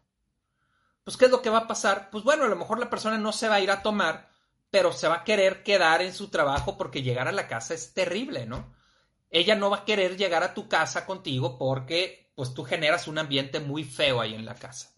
Pues, 1.03 1.17
¿qué 1.17 1.25
es 1.25 1.31
lo 1.31 1.41
que 1.41 1.49
va 1.49 1.61
a 1.61 1.67
pasar? 1.67 2.11
Pues 2.11 2.25
bueno, 2.25 2.45
a 2.45 2.49
lo 2.49 2.57
mejor 2.57 2.79
la 2.79 2.91
persona 2.91 3.17
no 3.17 3.33
se 3.33 3.49
va 3.49 3.55
a 3.55 3.61
ir 3.61 3.71
a 3.71 3.81
tomar, 3.81 4.29
pero 4.71 4.93
se 4.93 5.09
va 5.09 5.15
a 5.15 5.25
querer 5.25 5.63
quedar 5.63 6.03
en 6.03 6.13
su 6.13 6.29
trabajo 6.29 6.77
porque 6.77 7.01
llegar 7.01 7.27
a 7.27 7.33
la 7.33 7.49
casa 7.49 7.73
es 7.73 7.95
terrible, 7.95 8.45
¿no? 8.45 8.75
Ella 9.31 9.55
no 9.55 9.71
va 9.71 9.79
a 9.79 9.85
querer 9.87 10.19
llegar 10.19 10.43
a 10.43 10.53
tu 10.53 10.69
casa 10.69 11.07
contigo 11.07 11.57
porque 11.57 12.31
pues 12.35 12.53
tú 12.53 12.65
generas 12.65 13.09
un 13.09 13.17
ambiente 13.17 13.61
muy 13.61 13.83
feo 13.83 14.21
ahí 14.21 14.35
en 14.35 14.45
la 14.45 14.57
casa. 14.57 14.91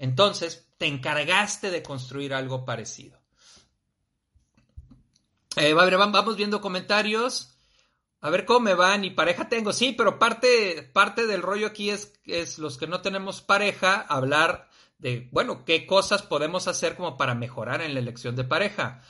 Entonces, 0.00 0.66
te 0.78 0.86
encargaste 0.86 1.70
de 1.70 1.80
construir 1.80 2.34
algo 2.34 2.64
parecido. 2.64 3.23
Eh, 5.56 5.72
vamos 5.72 6.36
viendo 6.36 6.60
comentarios. 6.60 7.50
A 8.20 8.30
ver 8.30 8.44
cómo 8.44 8.60
me 8.60 8.74
van. 8.74 9.04
Y 9.04 9.10
pareja 9.10 9.48
tengo, 9.48 9.72
sí, 9.72 9.94
pero 9.96 10.18
parte, 10.18 10.82
parte 10.92 11.26
del 11.26 11.42
rollo 11.42 11.66
aquí 11.66 11.90
es, 11.90 12.12
es 12.24 12.58
los 12.58 12.78
que 12.78 12.86
no 12.86 13.02
tenemos 13.02 13.42
pareja, 13.42 14.00
hablar 14.00 14.70
de, 14.98 15.28
bueno, 15.30 15.64
qué 15.64 15.86
cosas 15.86 16.22
podemos 16.22 16.66
hacer 16.66 16.96
como 16.96 17.16
para 17.16 17.34
mejorar 17.34 17.82
en 17.82 17.94
la 17.94 18.00
elección 18.00 18.34
de 18.36 18.44
pareja. 18.44 19.02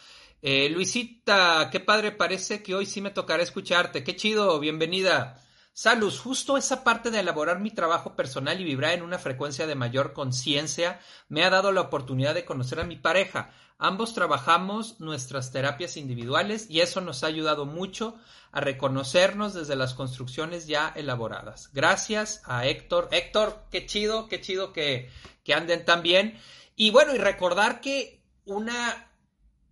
Eh, 0.42 0.68
Luisita, 0.68 1.70
qué 1.70 1.80
padre 1.80 2.12
parece 2.12 2.62
que 2.62 2.74
hoy 2.74 2.86
sí 2.86 3.00
me 3.00 3.10
tocará 3.10 3.42
escucharte. 3.42 4.04
Qué 4.04 4.16
chido, 4.16 4.58
bienvenida. 4.58 5.40
Salus, 5.76 6.20
justo 6.20 6.56
esa 6.56 6.84
parte 6.84 7.10
de 7.10 7.18
elaborar 7.18 7.58
mi 7.58 7.72
trabajo 7.72 8.14
personal 8.14 8.60
y 8.60 8.64
vibrar 8.64 8.92
en 8.92 9.02
una 9.02 9.18
frecuencia 9.18 9.66
de 9.66 9.74
mayor 9.74 10.12
conciencia 10.12 11.00
me 11.28 11.42
ha 11.42 11.50
dado 11.50 11.72
la 11.72 11.80
oportunidad 11.80 12.32
de 12.32 12.44
conocer 12.44 12.78
a 12.78 12.84
mi 12.84 12.94
pareja. 12.94 13.50
Ambos 13.76 14.14
trabajamos 14.14 15.00
nuestras 15.00 15.50
terapias 15.50 15.96
individuales 15.96 16.70
y 16.70 16.80
eso 16.80 17.00
nos 17.00 17.24
ha 17.24 17.26
ayudado 17.26 17.66
mucho 17.66 18.16
a 18.52 18.60
reconocernos 18.60 19.52
desde 19.52 19.74
las 19.74 19.94
construcciones 19.94 20.68
ya 20.68 20.92
elaboradas. 20.94 21.72
Gracias 21.72 22.42
a 22.44 22.66
Héctor. 22.66 23.08
Héctor, 23.10 23.64
qué 23.72 23.84
chido, 23.84 24.28
qué 24.28 24.40
chido 24.40 24.72
que, 24.72 25.10
que 25.42 25.54
anden 25.54 25.84
tan 25.84 26.04
bien. 26.04 26.38
Y 26.76 26.92
bueno, 26.92 27.16
y 27.16 27.18
recordar 27.18 27.80
que 27.80 28.22
una, 28.44 29.10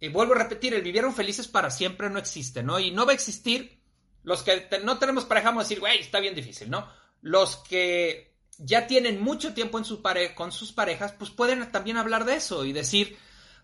y 0.00 0.09
vuelvo 0.09 0.35
a 0.35 0.38
repetir, 0.38 0.75
el 0.75 0.82
vivieron 0.82 1.14
felices 1.14 1.47
para 1.47 1.71
siempre 1.71 2.11
no 2.11 2.18
existe, 2.18 2.64
¿no? 2.64 2.80
Y 2.80 2.90
no 2.90 3.06
va 3.06 3.12
a 3.12 3.14
existir 3.14 3.82
los 4.23 4.43
que 4.43 4.69
no 4.85 4.99
tenemos 4.99 5.25
pareja, 5.25 5.49
vamos 5.49 5.62
a 5.62 5.69
decir, 5.69 5.81
güey, 5.81 5.99
está 5.99 6.21
bien 6.21 6.35
difícil, 6.35 6.71
¿no? 6.71 6.88
Los 7.21 7.57
que 7.57 8.33
ya 8.59 8.87
tienen 8.87 9.21
mucho 9.21 9.55
tiempo 9.55 9.79
en 9.79 9.85
su 9.85 10.02
con 10.35 10.52
sus 10.52 10.73
parejas, 10.73 11.12
pues 11.12 11.31
pueden 11.31 11.71
también 11.73 11.97
hablar 11.97 12.25
de 12.25 12.37
eso 12.37 12.64
y 12.64 12.73
decir, 12.73 13.19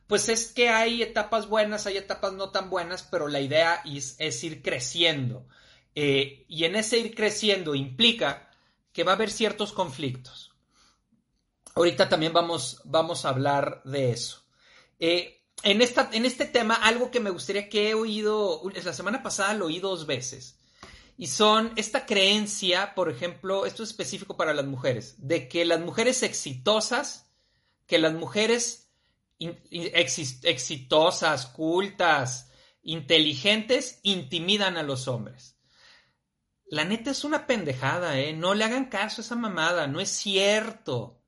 pues 0.07 0.29
es 0.29 0.53
que 0.53 0.71
hay 0.71 1.03
etapas 1.03 1.49
buenas, 1.49 1.87
hay 1.87 1.99
etapas 1.99 2.33
no 2.33 2.50
tan 2.50 2.71
buenas, 2.71 3.03
pero 3.03 3.29
la 3.29 3.41
idea 3.41 3.83
es, 3.85 4.45
ir 4.45 4.62
creciendo. 4.62 5.47
Eh, 5.95 6.45
y 6.49 6.65
en 6.65 6.77
ese 6.77 6.99
ir 6.99 7.15
creciendo 7.15 7.75
implica 7.75 8.50
que 8.93 9.05
va 9.05 9.12
a 9.12 9.15
haber 9.15 9.31
ciertos 9.31 9.73
conflictos. 9.73 10.53
Ahorita 11.75 12.09
también 12.09 12.33
vamos, 12.33 12.81
vamos 12.85 13.25
a 13.25 13.29
hablar 13.29 13.83
de 13.85 14.11
eso. 14.11 14.43
Eh, 14.99 15.38
en, 15.62 15.83
esta, 15.83 16.09
en 16.12 16.25
este 16.25 16.45
tema, 16.45 16.75
algo 16.75 17.11
que 17.11 17.21
me 17.21 17.31
gustaría 17.31 17.69
que 17.69 17.91
he 17.91 17.95
oído, 17.95 18.62
la 18.85 18.93
semana 18.93 19.23
pasada 19.23 19.55
lo 19.55 19.67
oí 19.67 19.81
dos 19.81 20.07
veces, 20.07 20.59
y 21.17 21.27
son 21.27 21.73
esta 21.77 22.07
creencia, 22.07 22.95
por 22.95 23.11
ejemplo, 23.11 23.67
esto 23.67 23.83
es 23.83 23.91
específico 23.91 24.37
para 24.37 24.55
las 24.55 24.67
mujeres, 24.67 25.17
de 25.19 25.49
que 25.49 25.65
las 25.65 25.81
mujeres 25.81 26.23
exitosas, 26.23 27.29
que 27.87 27.99
las 27.99 28.12
mujeres 28.12 28.88
exitosas, 29.71 31.47
cultas, 31.47 32.50
inteligentes, 32.83 34.00
intimidan 34.03 34.77
a 34.77 34.83
los 34.83 35.09
hombres. 35.09 35.57
La 36.67 36.85
neta 36.85 37.11
es 37.11 37.25
una 37.25 37.47
pendejada, 37.47 38.19
¿eh? 38.19 38.33
No 38.33 38.55
le 38.55 38.65
hagan 38.65 38.87
caso 38.87 39.21
a 39.21 39.25
esa 39.25 39.37
mamada, 39.37 39.87
no 39.87 40.00
es 40.00 40.11
cierto. 40.11 41.23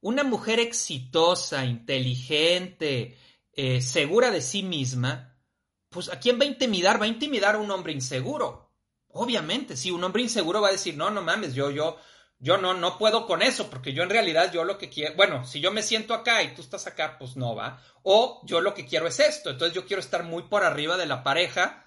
Una 0.00 0.22
mujer 0.22 0.60
exitosa, 0.60 1.64
inteligente, 1.64 3.18
eh, 3.56 3.80
segura 3.80 4.30
de 4.30 4.42
sí 4.42 4.62
misma, 4.62 5.36
pues 5.88 6.10
¿a 6.10 6.20
quién 6.20 6.38
va 6.38 6.44
a 6.44 6.48
intimidar? 6.48 7.00
Va 7.00 7.06
a 7.06 7.08
intimidar 7.08 7.54
a 7.54 7.58
un 7.58 7.70
hombre 7.70 7.92
inseguro. 7.92 8.70
Obviamente, 9.08 9.76
si 9.76 9.90
un 9.90 10.04
hombre 10.04 10.22
inseguro 10.22 10.60
va 10.60 10.68
a 10.68 10.72
decir, 10.72 10.96
no, 10.96 11.10
no 11.10 11.22
mames, 11.22 11.54
yo, 11.54 11.70
yo, 11.70 11.98
yo 12.38 12.58
no, 12.58 12.74
no 12.74 12.98
puedo 12.98 13.26
con 13.26 13.42
eso, 13.42 13.70
porque 13.70 13.94
yo 13.94 14.02
en 14.02 14.10
realidad 14.10 14.52
yo 14.52 14.64
lo 14.64 14.76
que 14.76 14.90
quiero, 14.90 15.16
bueno, 15.16 15.46
si 15.46 15.60
yo 15.60 15.72
me 15.72 15.82
siento 15.82 16.12
acá 16.12 16.42
y 16.42 16.54
tú 16.54 16.60
estás 16.60 16.86
acá, 16.86 17.16
pues 17.18 17.36
no 17.36 17.54
va. 17.54 17.82
O 18.02 18.42
yo 18.44 18.60
lo 18.60 18.74
que 18.74 18.84
quiero 18.84 19.06
es 19.06 19.20
esto, 19.20 19.50
entonces 19.50 19.74
yo 19.74 19.86
quiero 19.86 20.00
estar 20.00 20.22
muy 20.22 20.42
por 20.44 20.62
arriba 20.62 20.98
de 20.98 21.06
la 21.06 21.22
pareja, 21.22 21.86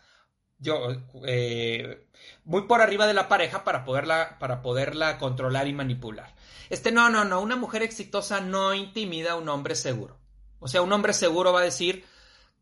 yo, 0.58 0.90
eh, 1.26 2.08
muy 2.46 2.64
por 2.64 2.82
arriba 2.82 3.06
de 3.06 3.14
la 3.14 3.30
pareja 3.30 3.64
para 3.64 3.86
poderla, 3.86 4.38
para 4.40 4.62
poderla 4.64 5.20
controlar 5.20 5.68
y 5.68 5.74
manipular. 5.74 6.36
Este, 6.70 6.92
no, 6.92 7.10
no, 7.10 7.26
no, 7.26 7.42
una 7.42 7.56
mujer 7.56 7.84
exitosa 7.84 8.42
no 8.42 8.74
intimida 8.74 9.34
a 9.34 9.36
un 9.36 9.50
hombre 9.50 9.76
seguro. 9.76 10.19
O 10.60 10.68
sea, 10.68 10.82
un 10.82 10.92
hombre 10.92 11.14
seguro 11.14 11.54
va 11.54 11.62
a 11.62 11.64
decir, 11.64 12.06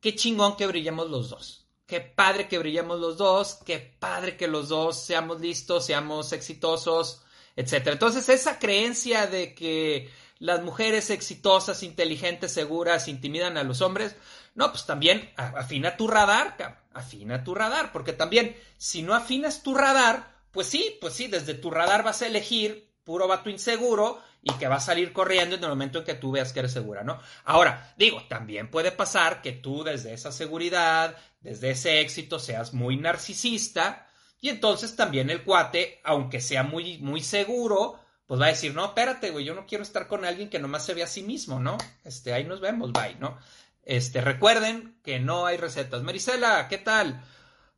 qué 0.01 0.15
chingón 0.15 0.55
que 0.55 0.67
brillemos 0.67 1.09
los 1.09 1.29
dos. 1.29 1.65
Qué 1.85 2.01
padre 2.01 2.49
que 2.49 2.59
brillemos 2.59 2.99
los 2.99 3.17
dos, 3.17 3.59
qué 3.65 3.95
padre 3.99 4.35
que 4.35 4.47
los 4.47 4.67
dos 4.67 4.99
seamos 4.99 5.39
listos, 5.39 5.85
seamos 5.85 6.33
exitosos, 6.33 7.21
etc. 7.55 7.87
Entonces, 7.87 8.27
esa 8.27 8.59
creencia 8.59 9.25
de 9.27 9.55
que 9.55 10.11
las 10.39 10.61
mujeres 10.63 11.09
exitosas, 11.09 11.83
inteligentes, 11.83 12.51
seguras, 12.51 13.07
intimidan 13.07 13.57
a 13.57 13.63
los 13.63 13.81
hombres, 13.81 14.15
no, 14.53 14.71
pues 14.71 14.85
también 14.85 15.31
afina 15.37 15.95
tu 15.95 16.07
radar, 16.07 16.83
afina 16.93 17.43
tu 17.43 17.55
radar, 17.55 17.91
porque 17.91 18.11
también 18.11 18.55
si 18.77 19.01
no 19.01 19.13
afinas 19.13 19.63
tu 19.63 19.73
radar, 19.73 20.35
pues 20.51 20.67
sí, 20.67 20.97
pues 20.99 21.13
sí, 21.13 21.27
desde 21.27 21.53
tu 21.53 21.71
radar 21.71 22.03
vas 22.03 22.21
a 22.21 22.27
elegir 22.27 22.91
puro 23.03 23.27
vato 23.27 23.49
inseguro 23.49 24.21
y 24.41 24.53
que 24.53 24.67
va 24.67 24.75
a 24.75 24.79
salir 24.79 25.13
corriendo 25.13 25.55
en 25.55 25.63
el 25.63 25.69
momento 25.69 25.99
en 25.99 26.05
que 26.05 26.13
tú 26.13 26.31
veas 26.31 26.53
que 26.53 26.59
eres 26.59 26.71
segura, 26.71 27.03
¿no? 27.03 27.19
Ahora, 27.43 27.93
digo, 27.97 28.23
también 28.29 28.69
puede 28.69 28.91
pasar 28.91 29.41
que 29.41 29.51
tú 29.51 29.83
desde 29.83 30.13
esa 30.13 30.31
seguridad, 30.31 31.15
desde 31.41 31.71
ese 31.71 32.01
éxito, 32.01 32.39
seas 32.39 32.73
muy 32.73 32.97
narcisista 32.97 34.07
y 34.39 34.49
entonces 34.49 34.95
también 34.95 35.29
el 35.29 35.43
cuate, 35.43 35.99
aunque 36.03 36.41
sea 36.41 36.63
muy, 36.63 36.97
muy 36.99 37.21
seguro, 37.21 37.99
pues 38.27 38.39
va 38.39 38.45
a 38.45 38.49
decir, 38.49 38.73
no, 38.73 38.85
espérate, 38.85 39.31
güey, 39.31 39.45
yo 39.45 39.55
no 39.55 39.65
quiero 39.65 39.83
estar 39.83 40.07
con 40.07 40.25
alguien 40.25 40.49
que 40.49 40.59
nomás 40.59 40.85
se 40.85 40.93
ve 40.93 41.03
a 41.03 41.07
sí 41.07 41.23
mismo, 41.23 41.59
¿no? 41.59 41.77
Este, 42.03 42.33
ahí 42.33 42.43
nos 42.43 42.61
vemos, 42.61 42.91
bye, 42.91 43.15
¿no? 43.19 43.37
Este, 43.83 44.21
recuerden 44.21 44.99
que 45.03 45.19
no 45.19 45.45
hay 45.45 45.57
recetas. 45.57 46.03
Marisela, 46.03 46.67
¿qué 46.67 46.77
tal? 46.77 47.23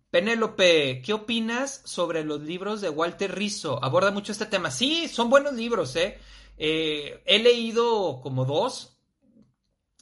Penélope, 0.10 1.04
¿qué 1.04 1.14
opinas 1.14 1.82
sobre 1.86 2.24
los 2.24 2.42
libros 2.42 2.82
de 2.82 2.90
Walter 2.90 3.34
Rizzo? 3.34 3.84
Aborda 3.84 4.10
mucho 4.10 4.32
este 4.32 4.48
tema. 4.48 4.72
Sí, 4.72 5.08
son 5.08 5.30
buenos 5.30 5.54
libros, 5.54 5.96
¿eh? 5.96 6.18
Eh, 6.62 7.24
he 7.26 7.40
leído 7.40 8.20
como 8.22 8.44
dos 8.44 9.00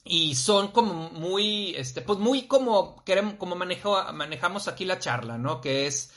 y 0.03 0.33
son 0.33 0.69
como 0.69 1.11
muy, 1.11 1.75
este, 1.75 2.01
pues 2.01 2.17
muy 2.17 2.47
como 2.47 3.03
queremos, 3.03 3.35
como 3.35 3.55
manejamos 3.55 4.67
aquí 4.67 4.83
la 4.83 4.97
charla, 4.97 5.37
¿no? 5.37 5.61
Que 5.61 5.85
es 5.85 6.11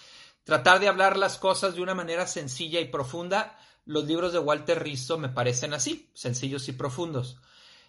tratar 0.45 0.81
de 0.81 0.89
hablar 0.89 1.19
las 1.19 1.37
cosas 1.37 1.75
de 1.75 1.83
una 1.83 1.95
manera 1.95 2.27
sencilla 2.27 2.81
y 2.81 2.87
profunda. 2.87 3.59
Los 3.85 4.05
libros 4.07 4.33
de 4.33 4.39
Walter 4.39 4.83
Rizzo 4.83 5.19
me 5.19 5.29
parecen 5.29 5.75
así, 5.75 6.11
sencillos 6.15 6.69
y 6.69 6.73
profundos. 6.73 7.37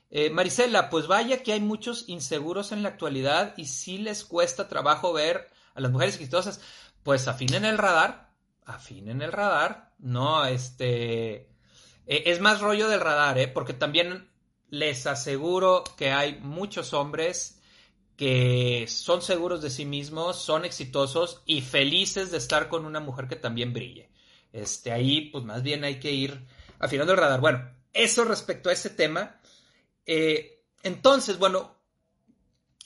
Eh, 0.09 0.29
Marisela, 0.29 0.89
pues 0.89 1.07
vaya 1.07 1.43
que 1.43 1.53
hay 1.53 1.61
muchos 1.61 2.09
inseguros 2.09 2.73
en 2.73 2.83
la 2.83 2.89
actualidad 2.89 3.53
y 3.55 3.65
si 3.65 3.97
les 3.97 4.25
cuesta 4.25 4.67
trabajo 4.67 5.13
ver 5.13 5.49
a 5.73 5.79
las 5.79 5.91
mujeres 5.91 6.15
exitosas. 6.15 6.59
Pues 7.03 7.29
afinen 7.29 7.63
el 7.63 7.77
radar, 7.77 8.29
afinen 8.65 9.21
el 9.21 9.31
radar, 9.31 9.93
no, 9.99 10.45
este, 10.45 11.50
eh, 12.05 12.23
es 12.25 12.39
más 12.39 12.61
rollo 12.61 12.87
del 12.87 12.99
radar, 12.99 13.37
¿eh? 13.37 13.47
Porque 13.47 13.73
también 13.73 14.29
les 14.69 15.05
aseguro 15.07 15.83
que 15.97 16.11
hay 16.11 16.39
muchos 16.39 16.93
hombres 16.93 17.61
que 18.15 18.85
son 18.87 19.21
seguros 19.21 19.61
de 19.61 19.69
sí 19.69 19.85
mismos, 19.85 20.37
son 20.37 20.63
exitosos 20.63 21.41
y 21.45 21.61
felices 21.61 22.31
de 22.31 22.37
estar 22.37 22.69
con 22.69 22.85
una 22.85 22.99
mujer 22.99 23.27
que 23.27 23.35
también 23.35 23.73
brille. 23.73 24.11
Este, 24.53 24.91
ahí, 24.91 25.29
pues 25.31 25.43
más 25.43 25.63
bien 25.63 25.83
hay 25.83 25.99
que 25.99 26.11
ir 26.11 26.45
afinando 26.79 27.13
el 27.13 27.19
radar. 27.19 27.39
Bueno, 27.39 27.69
eso 27.93 28.23
respecto 28.23 28.69
a 28.69 28.73
ese 28.73 28.91
tema. 28.91 29.39
Eh, 30.05 30.63
entonces, 30.83 31.37
bueno, 31.37 31.75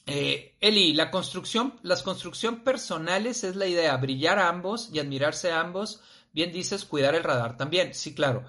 eh, 0.05 0.55
Eli, 0.61 0.93
la 0.93 1.09
construcción, 1.09 1.79
las 1.81 2.03
construcción 2.03 2.63
personales 2.63 3.43
es 3.43 3.55
la 3.55 3.67
idea, 3.67 3.97
brillar 3.97 4.39
a 4.39 4.49
ambos 4.49 4.89
y 4.93 4.99
admirarse 4.99 5.51
a 5.51 5.59
ambos. 5.59 6.01
Bien 6.31 6.51
dices, 6.51 6.85
cuidar 6.85 7.15
el 7.15 7.23
radar 7.23 7.57
también. 7.57 7.93
Sí, 7.93 8.13
claro. 8.13 8.45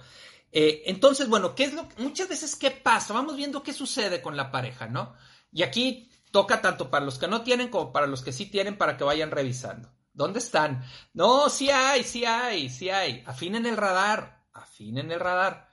Eh, 0.58 0.84
entonces, 0.86 1.28
bueno, 1.28 1.54
¿qué 1.54 1.64
es 1.64 1.75
lo 1.75 1.86
muchas 1.98 2.30
veces 2.30 2.56
qué 2.56 2.70
pasa? 2.70 3.12
Vamos 3.12 3.36
viendo 3.36 3.62
qué 3.62 3.75
sucede 3.75 4.22
con 4.22 4.38
la 4.38 4.50
pareja, 4.50 4.86
¿no? 4.86 5.14
Y 5.52 5.62
aquí 5.62 6.10
toca 6.30 6.62
tanto 6.62 6.88
para 6.88 7.04
los 7.04 7.18
que 7.18 7.28
no 7.28 7.42
tienen 7.42 7.68
como 7.68 7.92
para 7.92 8.06
los 8.06 8.22
que 8.22 8.32
sí 8.32 8.46
tienen 8.46 8.78
para 8.78 8.96
que 8.96 9.04
vayan 9.04 9.30
revisando. 9.30 9.92
¿Dónde 10.14 10.38
están? 10.38 10.82
No, 11.12 11.50
sí 11.50 11.68
hay, 11.68 12.04
sí 12.04 12.25
hay, 12.25 12.70
sí 12.70 12.88
hay. 12.88 13.22
Afinen 13.26 13.66
el 13.66 13.76
radar, 13.76 14.46
afinen 14.54 15.12
el 15.12 15.20
radar. 15.20 15.68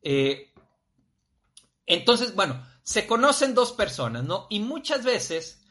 Eh, 0.00 0.54
entonces, 1.84 2.34
bueno, 2.34 2.66
se 2.82 3.06
conocen 3.06 3.52
dos 3.52 3.72
personas, 3.72 4.24
¿no? 4.24 4.46
Y 4.48 4.60
muchas 4.60 5.04
veces, 5.04 5.62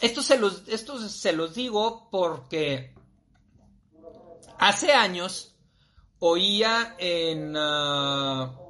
esto 0.00 0.22
se 0.22 0.38
los, 0.38 0.62
esto 0.68 0.96
se 1.08 1.32
los 1.32 1.56
digo 1.56 2.08
porque 2.08 2.94
hace 4.60 4.92
años 4.92 5.49
oía 6.20 6.94
en... 6.98 7.56
Uh, 7.56 8.60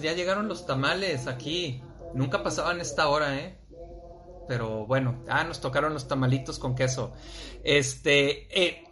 ya 0.00 0.12
llegaron 0.12 0.48
los 0.48 0.66
tamales 0.66 1.26
aquí. 1.26 1.82
Nunca 2.14 2.42
pasaban 2.42 2.80
esta 2.80 3.08
hora, 3.08 3.38
¿eh? 3.38 3.58
Pero 4.48 4.84
bueno, 4.84 5.24
ah, 5.28 5.44
nos 5.44 5.60
tocaron 5.60 5.94
los 5.94 6.08
tamalitos 6.08 6.58
con 6.58 6.74
queso. 6.74 7.12
Este, 7.62 8.48
eh, 8.50 8.84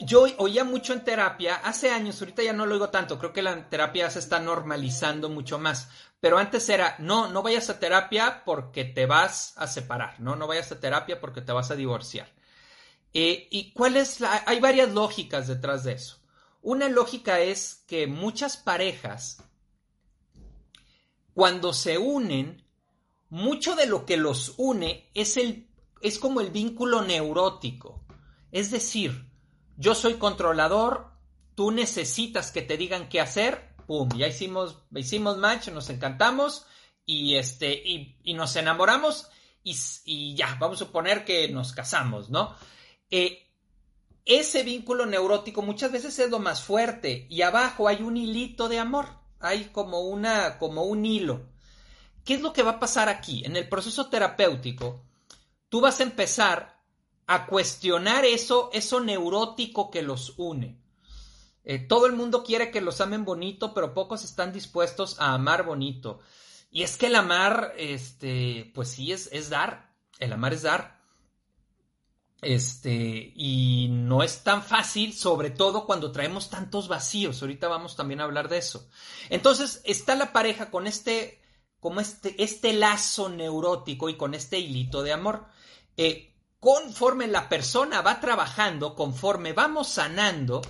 yo 0.00 0.26
oía 0.38 0.64
mucho 0.64 0.92
en 0.92 1.04
terapia, 1.04 1.56
hace 1.56 1.90
años, 1.90 2.20
ahorita 2.20 2.42
ya 2.42 2.52
no 2.52 2.66
lo 2.66 2.74
oigo 2.74 2.90
tanto, 2.90 3.18
creo 3.18 3.32
que 3.32 3.42
la 3.42 3.68
terapia 3.68 4.10
se 4.10 4.18
está 4.18 4.40
normalizando 4.40 5.28
mucho 5.28 5.58
más, 5.58 5.88
pero 6.20 6.38
antes 6.38 6.68
era, 6.68 6.96
no, 6.98 7.28
no 7.28 7.42
vayas 7.42 7.70
a 7.70 7.78
terapia 7.78 8.42
porque 8.44 8.84
te 8.84 9.06
vas 9.06 9.54
a 9.56 9.66
separar, 9.66 10.20
no, 10.20 10.36
no 10.36 10.46
vayas 10.46 10.72
a 10.72 10.80
terapia 10.80 11.20
porque 11.20 11.42
te 11.42 11.52
vas 11.52 11.70
a 11.70 11.76
divorciar. 11.76 12.28
Eh, 13.12 13.48
¿Y 13.50 13.72
cuál 13.72 13.96
es 13.96 14.20
la...? 14.20 14.44
Hay 14.46 14.60
varias 14.60 14.92
lógicas 14.92 15.48
detrás 15.48 15.84
de 15.84 15.92
eso. 15.92 16.19
Una 16.62 16.88
lógica 16.88 17.40
es 17.40 17.84
que 17.86 18.06
muchas 18.06 18.56
parejas, 18.56 19.42
cuando 21.32 21.72
se 21.72 21.96
unen, 21.96 22.64
mucho 23.30 23.76
de 23.76 23.86
lo 23.86 24.04
que 24.04 24.16
los 24.16 24.54
une 24.58 25.10
es, 25.14 25.36
el, 25.36 25.68
es 26.02 26.18
como 26.18 26.40
el 26.40 26.50
vínculo 26.50 27.02
neurótico. 27.02 28.04
Es 28.52 28.70
decir, 28.70 29.30
yo 29.76 29.94
soy 29.94 30.14
controlador, 30.14 31.12
tú 31.54 31.70
necesitas 31.70 32.50
que 32.50 32.62
te 32.62 32.76
digan 32.76 33.08
qué 33.08 33.20
hacer, 33.20 33.74
pum, 33.86 34.08
ya 34.16 34.26
hicimos, 34.26 34.76
hicimos 34.94 35.38
match, 35.38 35.68
nos 35.68 35.88
encantamos 35.88 36.66
y, 37.06 37.36
este, 37.36 37.72
y, 37.72 38.34
nos 38.34 38.54
enamoramos 38.56 39.28
y, 39.62 40.34
ya, 40.34 40.56
vamos 40.60 40.80
a 40.80 40.84
suponer 40.84 41.24
que 41.24 41.48
nos 41.48 41.72
casamos, 41.72 42.30
¿no? 42.30 42.54
Eh, 43.10 43.49
ese 44.38 44.62
vínculo 44.62 45.06
neurótico 45.06 45.62
muchas 45.62 45.90
veces 45.90 46.18
es 46.18 46.30
lo 46.30 46.38
más 46.38 46.62
fuerte 46.62 47.26
y 47.28 47.42
abajo 47.42 47.88
hay 47.88 48.02
un 48.02 48.16
hilito 48.16 48.68
de 48.68 48.78
amor, 48.78 49.06
hay 49.40 49.64
como 49.66 50.00
una, 50.00 50.58
como 50.58 50.84
un 50.84 51.04
hilo. 51.04 51.48
¿Qué 52.24 52.34
es 52.34 52.40
lo 52.40 52.52
que 52.52 52.62
va 52.62 52.72
a 52.72 52.80
pasar 52.80 53.08
aquí? 53.08 53.42
En 53.44 53.56
el 53.56 53.68
proceso 53.68 54.08
terapéutico, 54.08 55.02
tú 55.68 55.80
vas 55.80 56.00
a 56.00 56.04
empezar 56.04 56.80
a 57.26 57.46
cuestionar 57.46 58.24
eso, 58.24 58.70
eso 58.72 59.00
neurótico 59.00 59.90
que 59.90 60.02
los 60.02 60.34
une. 60.36 60.80
Eh, 61.64 61.78
todo 61.78 62.06
el 62.06 62.12
mundo 62.12 62.44
quiere 62.44 62.70
que 62.70 62.80
los 62.80 63.00
amen 63.00 63.24
bonito, 63.24 63.74
pero 63.74 63.94
pocos 63.94 64.24
están 64.24 64.52
dispuestos 64.52 65.18
a 65.20 65.34
amar 65.34 65.64
bonito. 65.64 66.20
Y 66.70 66.82
es 66.82 66.96
que 66.96 67.06
el 67.06 67.16
amar, 67.16 67.74
este, 67.76 68.70
pues 68.74 68.90
sí, 68.90 69.12
es, 69.12 69.28
es 69.32 69.50
dar. 69.50 69.92
El 70.18 70.32
amar 70.32 70.52
es 70.52 70.62
dar. 70.62 70.99
Este, 72.42 73.32
y 73.34 73.88
no 73.90 74.22
es 74.22 74.42
tan 74.42 74.62
fácil, 74.62 75.12
sobre 75.12 75.50
todo 75.50 75.84
cuando 75.84 76.10
traemos 76.10 76.48
tantos 76.48 76.88
vacíos. 76.88 77.42
Ahorita 77.42 77.68
vamos 77.68 77.96
también 77.96 78.20
a 78.20 78.24
hablar 78.24 78.48
de 78.48 78.58
eso. 78.58 78.88
Entonces, 79.28 79.82
está 79.84 80.14
la 80.14 80.32
pareja 80.32 80.70
con 80.70 80.86
este, 80.86 81.40
como 81.80 82.00
este, 82.00 82.42
este 82.42 82.72
lazo 82.72 83.28
neurótico 83.28 84.08
y 84.08 84.16
con 84.16 84.34
este 84.34 84.58
hilito 84.58 85.02
de 85.02 85.12
amor. 85.12 85.46
Eh, 85.96 86.34
conforme 86.60 87.26
la 87.26 87.48
persona 87.48 88.00
va 88.00 88.20
trabajando, 88.20 88.94
conforme 88.94 89.52
vamos 89.52 89.88
sanando, 89.88 90.62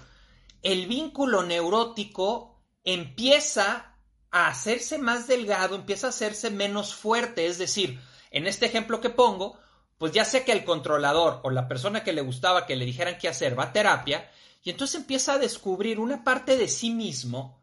el 0.62 0.86
vínculo 0.86 1.42
neurótico 1.42 2.64
empieza 2.82 3.96
a 4.32 4.48
hacerse 4.48 4.98
más 4.98 5.26
delgado, 5.26 5.74
empieza 5.76 6.08
a 6.08 6.10
hacerse 6.10 6.50
menos 6.50 6.94
fuerte. 6.94 7.46
Es 7.46 7.58
decir, 7.58 8.00
en 8.30 8.46
este 8.46 8.66
ejemplo 8.66 9.00
que 9.00 9.10
pongo, 9.10 9.58
pues 10.00 10.12
ya 10.12 10.24
sé 10.24 10.44
que 10.46 10.52
el 10.52 10.64
controlador 10.64 11.40
o 11.42 11.50
la 11.50 11.68
persona 11.68 12.02
que 12.02 12.14
le 12.14 12.22
gustaba 12.22 12.64
que 12.64 12.74
le 12.74 12.86
dijeran 12.86 13.18
qué 13.18 13.28
hacer 13.28 13.58
va 13.58 13.64
a 13.64 13.72
terapia 13.74 14.30
y 14.62 14.70
entonces 14.70 14.98
empieza 14.98 15.34
a 15.34 15.38
descubrir 15.38 16.00
una 16.00 16.24
parte 16.24 16.56
de 16.56 16.68
sí 16.68 16.88
mismo 16.88 17.60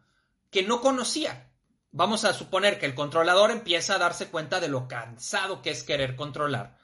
que 0.51 0.61
no 0.61 0.79
conocía. 0.79 1.49
Vamos 1.89 2.25
a 2.25 2.33
suponer 2.33 2.77
que 2.77 2.85
el 2.85 2.93
controlador 2.93 3.49
empieza 3.49 3.95
a 3.95 3.97
darse 3.97 4.27
cuenta 4.27 4.59
de 4.59 4.67
lo 4.67 4.87
cansado 4.87 5.63
que 5.63 5.71
es 5.71 5.81
querer 5.81 6.15
controlar 6.15 6.77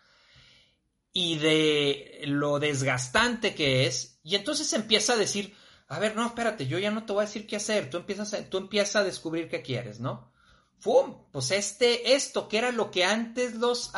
y 1.12 1.38
de 1.38 2.24
lo 2.25 2.57
desgastante 2.57 3.53
que 3.53 3.86
es, 3.86 4.17
y 4.24 4.33
entonces 4.33 4.74
empieza 4.74 5.13
a 5.13 5.17
decir, 5.17 5.55
a 5.88 6.00
ver, 6.00 6.15
no, 6.15 6.25
espérate, 6.25 6.65
yo 6.65 6.79
ya 6.79 6.89
no 6.89 7.05
te 7.05 7.13
voy 7.13 7.22
a 7.22 7.27
decir 7.27 7.45
qué 7.45 7.57
hacer, 7.57 7.91
tú 7.91 7.98
empiezas 7.98 8.33
a, 8.33 8.50
tú 8.50 8.57
empiezas 8.57 8.95
a 8.95 9.03
descubrir 9.03 9.50
qué 9.50 9.62
quieres, 9.62 10.00
¿no? 10.00 10.33
¡Fum! 10.79 11.27
Pues 11.31 11.51
este, 11.51 12.15
esto 12.15 12.48
que 12.48 12.57
era 12.57 12.72
lo 12.72 12.89
que 12.89 13.05
antes 13.05 13.53
los, 13.53 13.91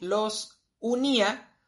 los 0.00 0.51
unía, 0.82 1.58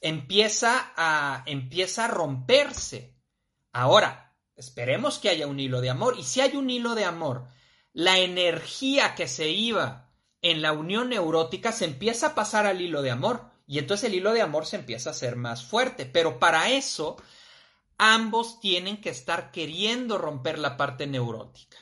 empieza 0.00 0.92
a, 0.96 1.42
empieza 1.46 2.04
a 2.04 2.08
romperse. 2.08 3.16
Ahora, 3.72 4.36
esperemos 4.54 5.18
que 5.18 5.30
haya 5.30 5.48
un 5.48 5.58
hilo 5.58 5.80
de 5.80 5.90
amor, 5.90 6.16
y 6.16 6.22
si 6.22 6.40
hay 6.40 6.56
un 6.56 6.70
hilo 6.70 6.94
de 6.94 7.04
amor, 7.04 7.48
la 7.92 8.18
energía 8.18 9.16
que 9.16 9.26
se 9.26 9.48
iba 9.48 10.12
en 10.42 10.62
la 10.62 10.72
unión 10.72 11.08
neurótica 11.08 11.72
se 11.72 11.86
empieza 11.86 12.28
a 12.28 12.34
pasar 12.34 12.66
al 12.66 12.80
hilo 12.80 13.02
de 13.02 13.10
amor 13.10 13.50
y 13.66 13.78
entonces 13.78 14.08
el 14.08 14.14
hilo 14.14 14.32
de 14.32 14.42
amor 14.42 14.66
se 14.66 14.76
empieza 14.76 15.10
a 15.10 15.12
hacer 15.12 15.36
más 15.36 15.64
fuerte. 15.64 16.06
Pero 16.06 16.38
para 16.38 16.70
eso, 16.70 17.16
ambos 17.98 18.60
tienen 18.60 19.00
que 19.00 19.10
estar 19.10 19.50
queriendo 19.50 20.18
romper 20.18 20.58
la 20.58 20.76
parte 20.76 21.06
neurótica. 21.06 21.76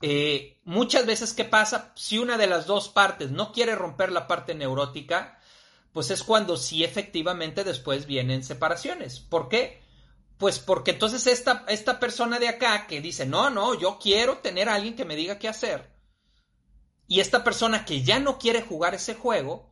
Eh, 0.00 0.60
muchas 0.64 1.06
veces, 1.06 1.32
¿qué 1.32 1.44
pasa? 1.44 1.92
Si 1.94 2.18
una 2.18 2.36
de 2.36 2.48
las 2.48 2.66
dos 2.66 2.88
partes 2.88 3.30
no 3.30 3.52
quiere 3.52 3.76
romper 3.76 4.10
la 4.10 4.26
parte 4.26 4.54
neurótica, 4.54 5.38
pues 5.92 6.10
es 6.10 6.22
cuando 6.22 6.56
sí 6.56 6.84
efectivamente 6.84 7.64
después 7.64 8.06
vienen 8.06 8.42
separaciones. 8.42 9.20
¿Por 9.20 9.48
qué? 9.48 9.82
Pues 10.38 10.58
porque 10.58 10.92
entonces 10.92 11.26
esta, 11.26 11.64
esta 11.68 12.00
persona 12.00 12.38
de 12.38 12.48
acá 12.48 12.86
que 12.86 13.00
dice, 13.00 13.26
no, 13.26 13.50
no, 13.50 13.78
yo 13.78 13.98
quiero 14.00 14.38
tener 14.38 14.68
a 14.68 14.74
alguien 14.74 14.96
que 14.96 15.04
me 15.04 15.16
diga 15.16 15.38
qué 15.38 15.48
hacer. 15.48 15.92
Y 17.06 17.20
esta 17.20 17.44
persona 17.44 17.84
que 17.84 18.02
ya 18.02 18.18
no 18.18 18.38
quiere 18.38 18.62
jugar 18.62 18.94
ese 18.94 19.14
juego, 19.14 19.70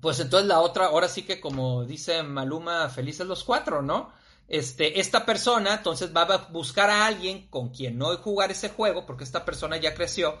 pues 0.00 0.20
entonces 0.20 0.48
la 0.48 0.60
otra, 0.60 0.86
ahora 0.86 1.08
sí 1.08 1.22
que 1.22 1.40
como 1.40 1.84
dice 1.84 2.22
Maluma, 2.22 2.88
felices 2.88 3.26
los 3.26 3.44
cuatro, 3.44 3.82
¿no? 3.82 4.12
Este, 4.48 5.00
esta 5.00 5.26
persona 5.26 5.74
entonces 5.74 6.16
va 6.16 6.22
a 6.22 6.48
buscar 6.48 6.88
a 6.88 7.04
alguien 7.06 7.48
con 7.48 7.68
quien 7.68 7.98
no 7.98 8.16
jugar 8.16 8.50
ese 8.50 8.70
juego, 8.70 9.04
porque 9.04 9.24
esta 9.24 9.44
persona 9.44 9.76
ya 9.76 9.94
creció, 9.94 10.38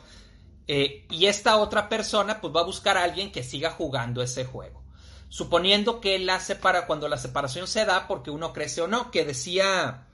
eh, 0.68 1.06
y 1.10 1.26
esta 1.26 1.56
otra 1.56 1.88
persona 1.88 2.40
pues 2.40 2.54
va 2.54 2.60
a 2.60 2.64
buscar 2.64 2.96
a 2.96 3.02
alguien 3.02 3.32
que 3.32 3.42
siga 3.42 3.70
jugando 3.70 4.22
ese 4.22 4.44
juego. 4.44 4.84
Suponiendo 5.28 6.00
que 6.00 6.18
la 6.18 6.38
separa, 6.40 6.86
cuando 6.86 7.08
la 7.08 7.18
separación 7.18 7.66
se 7.66 7.84
da 7.84 8.06
porque 8.06 8.30
uno 8.30 8.52
crece 8.52 8.82
o 8.82 8.86
no, 8.86 9.10
que 9.10 9.24
decía, 9.24 10.06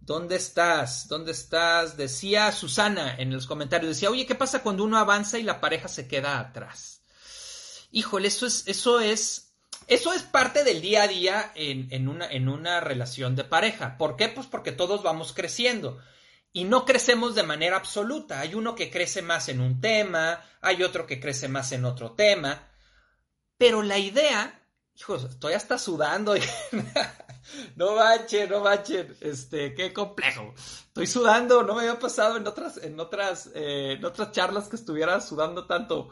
¿dónde 0.00 0.36
estás? 0.36 1.08
¿Dónde 1.08 1.32
estás? 1.32 1.96
Decía 1.96 2.50
Susana 2.52 3.14
en 3.16 3.32
los 3.32 3.46
comentarios, 3.46 3.90
decía, 3.90 4.10
oye, 4.10 4.26
¿qué 4.26 4.34
pasa 4.34 4.62
cuando 4.62 4.82
uno 4.82 4.96
avanza 4.96 5.38
y 5.38 5.42
la 5.42 5.60
pareja 5.60 5.88
se 5.88 6.08
queda 6.08 6.40
atrás? 6.40 6.94
híjole, 7.94 8.28
eso 8.28 8.46
es, 8.46 8.64
eso 8.66 9.00
es, 9.00 9.54
eso 9.86 10.12
es 10.12 10.22
parte 10.22 10.64
del 10.64 10.82
día 10.82 11.04
a 11.04 11.08
día 11.08 11.52
en, 11.54 12.08
una, 12.08 12.26
en 12.26 12.48
una 12.48 12.80
relación 12.80 13.36
de 13.36 13.44
pareja. 13.44 13.96
¿Por 13.96 14.16
qué? 14.16 14.28
Pues 14.28 14.46
porque 14.48 14.72
todos 14.72 15.02
vamos 15.02 15.32
creciendo 15.32 15.98
y 16.56 16.64
no 16.64 16.84
crecemos 16.86 17.34
de 17.34 17.42
manera 17.42 17.76
absoluta. 17.76 18.38
Hay 18.38 18.54
uno 18.54 18.76
que 18.76 18.88
crece 18.88 19.22
más 19.22 19.48
en 19.48 19.60
un 19.60 19.80
tema, 19.80 20.40
hay 20.60 20.84
otro 20.84 21.04
que 21.04 21.20
crece 21.20 21.48
más 21.48 21.72
en 21.72 21.84
otro 21.84 22.12
tema, 22.12 22.68
pero 23.58 23.82
la 23.82 23.98
idea, 23.98 24.64
hijos, 24.94 25.24
estoy 25.24 25.54
hasta 25.54 25.78
sudando. 25.78 26.36
no 27.76 27.96
manchen, 27.96 28.48
no 28.48 28.60
manchen, 28.60 29.16
este, 29.20 29.74
qué 29.74 29.92
complejo. 29.92 30.54
Estoy 30.56 31.08
sudando, 31.08 31.64
no 31.64 31.74
me 31.74 31.80
había 31.80 31.98
pasado 31.98 32.36
en 32.36 32.46
otras, 32.46 32.76
en 32.76 33.00
otras, 33.00 33.50
eh, 33.56 33.96
en 33.98 34.04
otras 34.04 34.30
charlas 34.30 34.68
que 34.68 34.76
estuviera 34.76 35.20
sudando 35.20 35.66
tanto. 35.66 36.10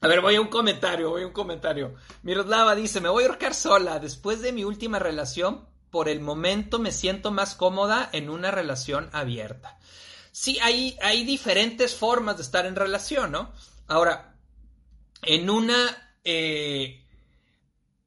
A 0.00 0.08
ver, 0.08 0.22
voy 0.22 0.36
a 0.36 0.40
un 0.40 0.48
comentario, 0.48 1.10
voy 1.10 1.22
a 1.22 1.26
un 1.26 1.34
comentario. 1.34 1.96
Miroslava 2.22 2.74
dice, 2.74 3.02
me 3.02 3.10
voy 3.10 3.24
a 3.24 3.26
ahorcar 3.26 3.52
sola. 3.52 3.98
Después 3.98 4.40
de 4.40 4.52
mi 4.52 4.64
última 4.64 4.98
relación, 4.98 5.68
por 5.94 6.08
el 6.08 6.18
momento 6.18 6.80
me 6.80 6.90
siento 6.90 7.30
más 7.30 7.54
cómoda 7.54 8.10
en 8.12 8.28
una 8.28 8.50
relación 8.50 9.08
abierta. 9.12 9.78
Sí, 10.32 10.58
hay, 10.60 10.98
hay 11.00 11.22
diferentes 11.22 11.94
formas 11.94 12.36
de 12.36 12.42
estar 12.42 12.66
en 12.66 12.74
relación, 12.74 13.30
¿no? 13.30 13.52
Ahora, 13.86 14.34
en 15.22 15.48
una... 15.48 16.16
Eh, 16.24 17.00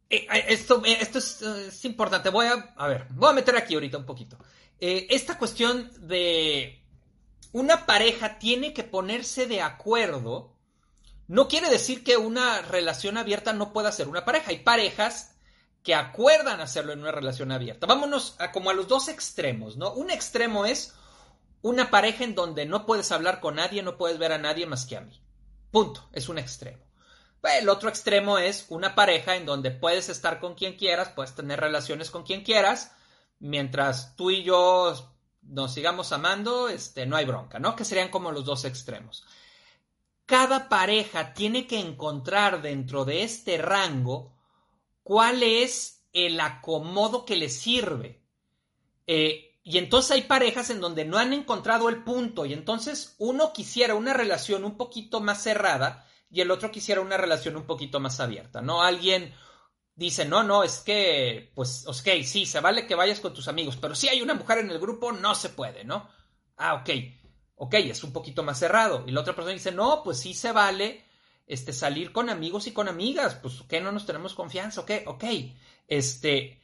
eh, 0.10 0.28
esto, 0.50 0.84
eh, 0.84 0.97
esto 1.00 1.19
es, 1.19 1.86
importante. 1.86 2.30
Voy 2.30 2.47
a... 2.47 2.73
A 2.76 2.89
ver, 2.89 3.08
voy 3.12 3.30
a 3.30 3.36
meter 3.36 3.56
aquí 3.56 3.76
ahorita 3.76 4.00
un 4.00 4.06
poquito. 4.06 4.38
esta 4.82 5.38
cuestión 5.38 5.89
de... 6.06 6.84
Una 7.54 7.86
pareja 7.86 8.38
tiene 8.38 8.73
que 8.73 8.84
ponerse 8.84 9.47
de 9.47 9.62
acuerdo 9.62 10.58
no 11.30 11.47
quiere 11.47 11.69
decir 11.69 12.04
que 12.04 12.17
una 12.17 12.62
relación 12.63 13.17
abierta 13.17 13.54
no 13.54 13.71
pueda 13.71 13.93
ser 13.93 14.10
una 14.10 14.26
pareja. 14.26 14.50
Hay 14.50 14.60
parejas 14.60 15.37
que 15.88 15.95
acuerdan 15.95 16.60
hacerlo 16.60 16.91
en 16.91 17.00
una 17.00 17.13
relación 17.13 17.50
abierta. 17.50 17.88
Vámonos 17.88 18.36
a 18.39 18.52
como 18.52 18.69
a 18.69 18.73
los 18.73 18.89
dos 18.89 19.08
extremos, 19.08 19.78
¿no? 19.78 19.93
Un 19.93 20.12
extremo 20.12 20.65
es 20.65 20.93
una 21.62 21.89
pareja 21.89 22.26
en 22.26 22.36
donde 22.36 22.65
no 22.65 22.86
puedes 22.86 23.10
hablar 23.13 23.39
con 23.39 23.56
nadie, 23.56 23.82
no 23.82 23.95
puedes 23.95 24.17
ver 24.17 24.34
a 24.34 24.38
nadie 24.38 24.65
más 24.65 24.86
que 24.86 24.97
a 24.97 25.00
mí. 25.00 25.17
Punto, 25.71 26.10
es 26.12 26.28
un 26.28 26.39
extremo. 26.39 26.84
El 27.41 27.69
otro 27.69 27.88
extremo 27.88 28.38
es 28.38 28.65
una 28.67 28.95
pareja 28.95 29.38
en 29.38 29.45
donde 29.45 29.71
puedes 29.71 30.10
estar 30.10 30.41
con 30.41 30.56
quien 30.56 30.76
quieras, 30.76 31.13
puedes 31.15 31.36
tener 31.36 31.58
relaciones 31.58 32.12
con 32.12 32.23
quien 32.23 32.43
quieras, 32.43 32.91
mientras 33.39 34.13
tú 34.17 34.30
y 34.30 34.43
yo 34.43 34.93
nos 35.41 35.73
sigamos 35.73 36.12
amando, 36.12 36.67
este, 36.67 37.06
no 37.06 37.15
hay 37.15 37.23
bronca, 37.23 37.60
¿no? 37.60 37.78
Que 37.78 37.86
serían 37.86 38.10
como 38.10 38.34
los 38.34 38.43
dos 38.43 38.65
extremos 38.65 39.26
cada 40.26 40.67
pareja 40.67 41.34
tiene 41.34 41.67
que 41.67 41.80
encontrar 41.80 42.62
dentro 42.62 43.06
de 43.06 43.23
este 43.23 43.58
rango 43.58 44.37
cuál 45.08 45.41
es 45.41 46.06
el 46.12 46.38
acomodo 46.41 47.24
que 47.24 47.38
les 47.38 47.58
sirve. 47.58 48.26
Eh, 49.08 49.58
y 49.63 49.78
entonces 49.78 50.12
hay 50.12 50.24
parejas 50.24 50.70
en 50.70 50.82
donde 50.82 51.06
no 51.06 51.17
han 51.17 51.32
encontrado 51.32 51.88
el 51.88 52.04
punto 52.04 52.46
y 52.46 52.52
entonces 52.52 53.15
uno 53.17 53.54
quisiera 53.54 53.96
una 53.96 54.12
relación 54.12 54.65
un 54.65 54.76
poquito 54.76 55.22
más 55.22 55.41
cerrada 55.41 56.06
y 56.30 56.41
el 56.41 56.52
otro 56.52 56.72
quisiera 56.72 57.00
una 57.00 57.15
relación 57.15 57.56
un 57.56 57.65
poquito 57.65 58.02
más 58.02 58.20
abierta, 58.20 58.62
¿no? 58.62 58.82
Alguien 58.84 59.34
dice, 59.96 60.26
no, 60.26 60.43
no, 60.43 60.65
es 60.65 60.80
que, 60.80 61.54
pues, 61.56 61.88
ok, 61.88 62.22
sí, 62.26 62.46
se 62.46 62.60
vale 62.60 62.86
que 62.86 62.96
vayas 62.96 63.22
con 63.22 63.34
tus 63.34 63.48
amigos, 63.48 63.78
pero 63.78 63.96
si 63.96 64.10
hay 64.10 64.22
una 64.22 64.34
mujer 64.34 64.58
en 64.58 64.72
el 64.72 64.80
grupo, 64.80 65.13
no 65.13 65.36
se 65.36 65.48
puede, 65.48 65.86
¿no? 65.86 66.10
Ah, 66.58 66.74
ok, 66.74 66.89
ok, 67.56 67.76
es 67.76 68.04
un 68.04 68.12
poquito 68.12 68.43
más 68.43 68.60
cerrado. 68.60 69.06
Y 69.08 69.12
la 69.12 69.22
otra 69.22 69.34
persona 69.34 69.54
dice, 69.54 69.72
no, 69.72 70.04
pues 70.04 70.20
sí 70.20 70.34
se 70.34 70.52
vale 70.52 71.07
este, 71.47 71.71
salir 71.71 72.12
con 72.12 72.29
amigos 72.29 72.67
y 72.67 72.73
con 72.73 72.89
amigas, 72.89 73.36
pues, 73.36 73.63
¿qué 73.69 73.79
no 73.79 73.91
nos 73.91 74.05
tenemos 74.05 74.36
confianza? 74.36 74.81
Ok, 74.81 74.91
ok, 75.05 75.23
este, 75.88 76.62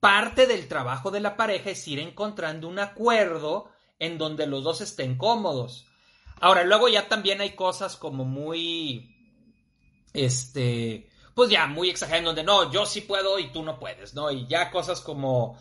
parte 0.00 0.46
del 0.46 0.66
trabajo 0.66 1.10
de 1.12 1.20
la 1.20 1.36
pareja 1.36 1.70
es 1.70 1.86
ir 1.86 2.00
encontrando 2.00 2.68
un 2.68 2.80
acuerdo 2.80 3.70
en 4.00 4.18
donde 4.18 4.48
los 4.48 4.64
dos 4.64 4.80
estén 4.80 5.16
cómodos. 5.16 5.86
Ahora, 6.40 6.64
luego 6.64 6.88
ya 6.88 7.08
también 7.08 7.40
hay 7.40 7.54
cosas 7.54 7.96
como 7.96 8.24
muy, 8.24 9.16
este, 10.12 11.08
pues 11.34 11.50
ya 11.50 11.66
muy 11.68 11.88
exageradas, 11.88 12.24
donde 12.24 12.42
no, 12.42 12.72
yo 12.72 12.84
sí 12.84 13.02
puedo 13.02 13.38
y 13.38 13.52
tú 13.52 13.62
no 13.62 13.78
puedes, 13.78 14.14
¿no? 14.14 14.32
Y 14.32 14.48
ya 14.48 14.72
cosas 14.72 15.00
como, 15.00 15.56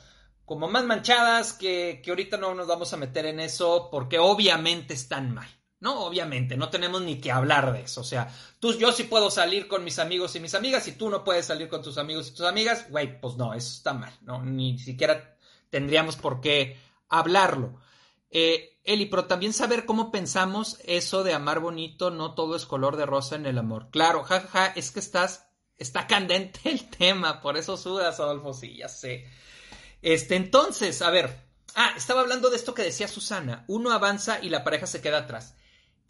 como 0.45 0.67
más 0.67 0.84
manchadas 0.84 1.54
que, 1.54 2.01
que 2.04 2.10
ahorita 2.10 2.38
no 2.38 2.56
nos 2.56 2.65
vamos 2.65 2.91
a 2.93 2.97
meter 2.97 3.27
en 3.27 3.39
eso 3.39 3.89
porque 3.91 4.17
obviamente 4.17 4.95
están 4.95 5.32
mal. 5.36 5.61
No, 5.82 6.06
obviamente, 6.06 6.56
no 6.58 6.70
tenemos 6.70 7.02
ni 7.02 7.20
que 7.20 7.32
hablar 7.32 7.74
de 7.74 7.82
eso. 7.82 8.02
O 8.02 8.04
sea, 8.04 8.32
tú, 8.60 8.78
yo 8.78 8.91
sí 8.91 9.04
puedo 9.04 9.32
salir 9.32 9.67
con 9.67 9.84
mis 9.84 9.98
amigos 9.98 10.36
y 10.36 10.39
mis 10.39 10.54
amigas 10.54 10.88
y 10.88 10.91
tú 10.91 11.10
no 11.10 11.24
puedes 11.24 11.48
salir 11.48 11.67
con 11.70 11.82
tus 11.82 11.98
amigos 11.98 12.30
y 12.30 12.36
tus 12.36 12.46
amigas. 12.46 12.88
Güey, 12.91 13.20
pues 13.20 13.36
no, 13.36 13.54
eso 13.56 13.74
está 13.78 13.94
mal. 13.94 14.13
No, 14.22 14.44
ni 14.44 14.78
siquiera 14.78 15.36
tendríamos 15.72 16.17
por 16.17 16.39
qué 16.39 16.78
hablarlo. 17.10 17.82
Eh, 18.30 18.80
Eli, 18.84 19.08
pero 19.08 19.26
también 19.26 19.54
saber 19.54 19.86
cómo 19.86 20.12
pensamos 20.12 20.78
eso 20.86 21.24
de 21.24 21.34
amar 21.34 21.60
bonito, 21.60 22.12
no 22.12 22.36
todo 22.36 22.56
es 22.56 22.67
color 22.67 22.96
de 22.96 23.08
rosa 23.08 23.36
en 23.36 23.48
el 23.48 23.58
amor. 23.58 23.89
Claro, 23.89 24.24
jajaja, 24.24 24.67
es 24.67 24.91
que 24.91 25.00
estás, 25.00 25.48
está 25.78 26.06
candente 26.06 26.60
el 26.65 26.89
tema, 26.89 27.41
por 27.41 27.58
eso 27.58 27.76
sudas, 27.76 28.20
Adolfo, 28.20 28.54
sí, 28.54 28.78
ya 28.78 28.88
sé. 28.88 29.28
Este, 30.04 30.36
entonces, 30.36 31.02
a 31.02 31.10
ver, 31.10 31.44
ah, 31.74 31.94
estaba 31.98 32.22
hablando 32.22 32.52
de 32.52 32.58
esto 32.58 32.76
que 32.76 32.84
decía 32.84 33.08
Susana, 33.08 33.65
uno 33.67 33.91
avanza 33.91 34.39
y 34.44 34.50
la 34.50 34.63
pareja 34.63 34.86
se 34.86 35.02
queda 35.02 35.20
atrás. 35.20 35.56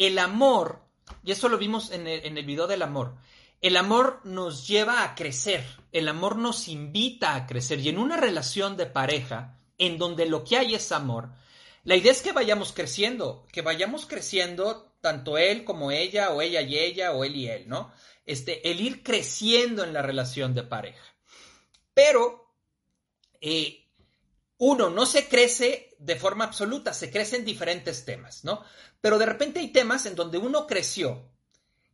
El 0.01 0.17
amor, 0.17 0.81
y 1.23 1.31
eso 1.31 1.47
lo 1.47 1.59
vimos 1.59 1.91
en 1.91 2.07
el, 2.07 2.43
video 2.43 2.65
del 2.65 2.81
amor, 2.81 3.17
el 3.61 3.77
amor 3.77 4.19
nos 4.23 4.67
lleva 4.67 5.03
a 5.03 5.13
crecer, 5.13 5.63
el 5.91 6.07
amor 6.07 6.37
nos 6.37 6.67
invita 6.67 7.35
a 7.35 7.45
crecer 7.45 7.79
y 7.81 7.89
en 7.89 7.99
una 7.99 8.17
relación 8.17 8.77
de 8.77 8.87
pareja, 8.87 9.59
en 9.77 9.99
donde 9.99 10.25
lo 10.25 10.43
que 10.43 10.57
hay 10.57 10.73
es 10.73 10.91
amor, 10.91 11.29
la 11.83 11.95
idea 11.95 12.11
es 12.11 12.23
que 12.23 12.31
vayamos 12.31 12.73
creciendo, 12.73 13.45
que 13.51 13.61
vayamos 13.61 14.07
creciendo 14.07 14.91
tanto 15.01 15.37
él 15.37 15.63
como 15.65 15.91
ella, 15.91 16.31
o 16.31 16.41
ella 16.41 16.61
y 16.61 16.79
ella, 16.79 17.11
o 17.11 17.23
él 17.23 17.35
y 17.35 17.47
él, 17.49 17.69
¿no? 17.69 17.93
Este, 18.25 18.71
el 18.71 18.81
ir 18.81 19.03
creciendo 19.03 19.83
en 19.83 19.93
la 19.93 20.01
relación 20.01 20.55
de 20.55 20.63
pareja. 20.63 21.05
Pero 21.93 22.51
eh, 23.39 23.80
uno 24.63 24.91
no 24.91 25.08
se 25.08 25.28
crece 25.28 25.95
de 25.97 26.15
forma 26.15 26.43
absoluta, 26.43 26.93
se 26.93 27.10
crece 27.10 27.38
en 27.38 27.45
diferentes 27.45 28.06
temas, 28.06 28.43
¿no? 28.43 28.63
Pero 29.02 29.17
de 29.17 29.26
repente 29.26 29.60
hay 29.60 29.69
temas 29.69 30.06
en 30.06 30.13
donde 30.13 30.38
uno 30.38 30.67
creció 30.67 31.32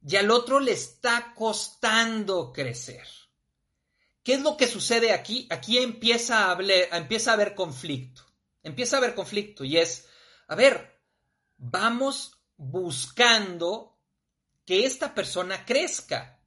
y 0.06 0.18
al 0.18 0.30
otro 0.32 0.60
le 0.60 0.74
está 0.74 1.34
costando 1.34 2.52
crecer. 2.52 3.08
¿Qué 4.22 4.34
es 4.34 4.42
lo 4.42 4.58
que 4.58 4.68
sucede 4.68 5.14
aquí? 5.14 5.48
Aquí 5.50 5.78
empieza 5.78 6.48
a, 6.48 6.52
haber 6.52 7.56
conflicto. 7.56 8.24
Empieza 8.64 8.98
a 8.98 9.00
haber 9.00 9.16
conflicto 9.16 9.64
y 9.64 9.78
es, 9.78 10.10
a 10.50 10.56
ver, 10.56 11.00
vamos 11.56 12.38
buscando 12.58 13.98
que 14.66 14.86
esta 14.86 15.16
persona 15.16 15.64
crezca. 15.66 16.42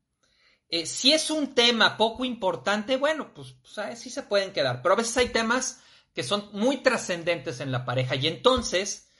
Eh, 0.68 0.84
si 0.84 1.14
es 1.14 1.30
un 1.30 1.54
tema 1.54 1.96
poco 1.96 2.26
importante, 2.26 2.98
bueno, 2.98 3.32
pues, 3.32 3.54
pues 3.62 3.98
sí 3.98 4.10
se 4.10 4.24
pueden 4.24 4.52
quedar, 4.52 4.82
pero 4.82 4.92
a 4.92 4.98
veces 4.98 5.16
hay 5.16 5.30
temas 5.30 5.80
que 6.14 6.22
son 6.22 6.48
muy 6.52 6.78
trascendentes 6.78 7.60
en 7.60 7.72
la 7.72 7.84
pareja 7.84 8.16
y 8.16 8.26
entonces 8.26 9.10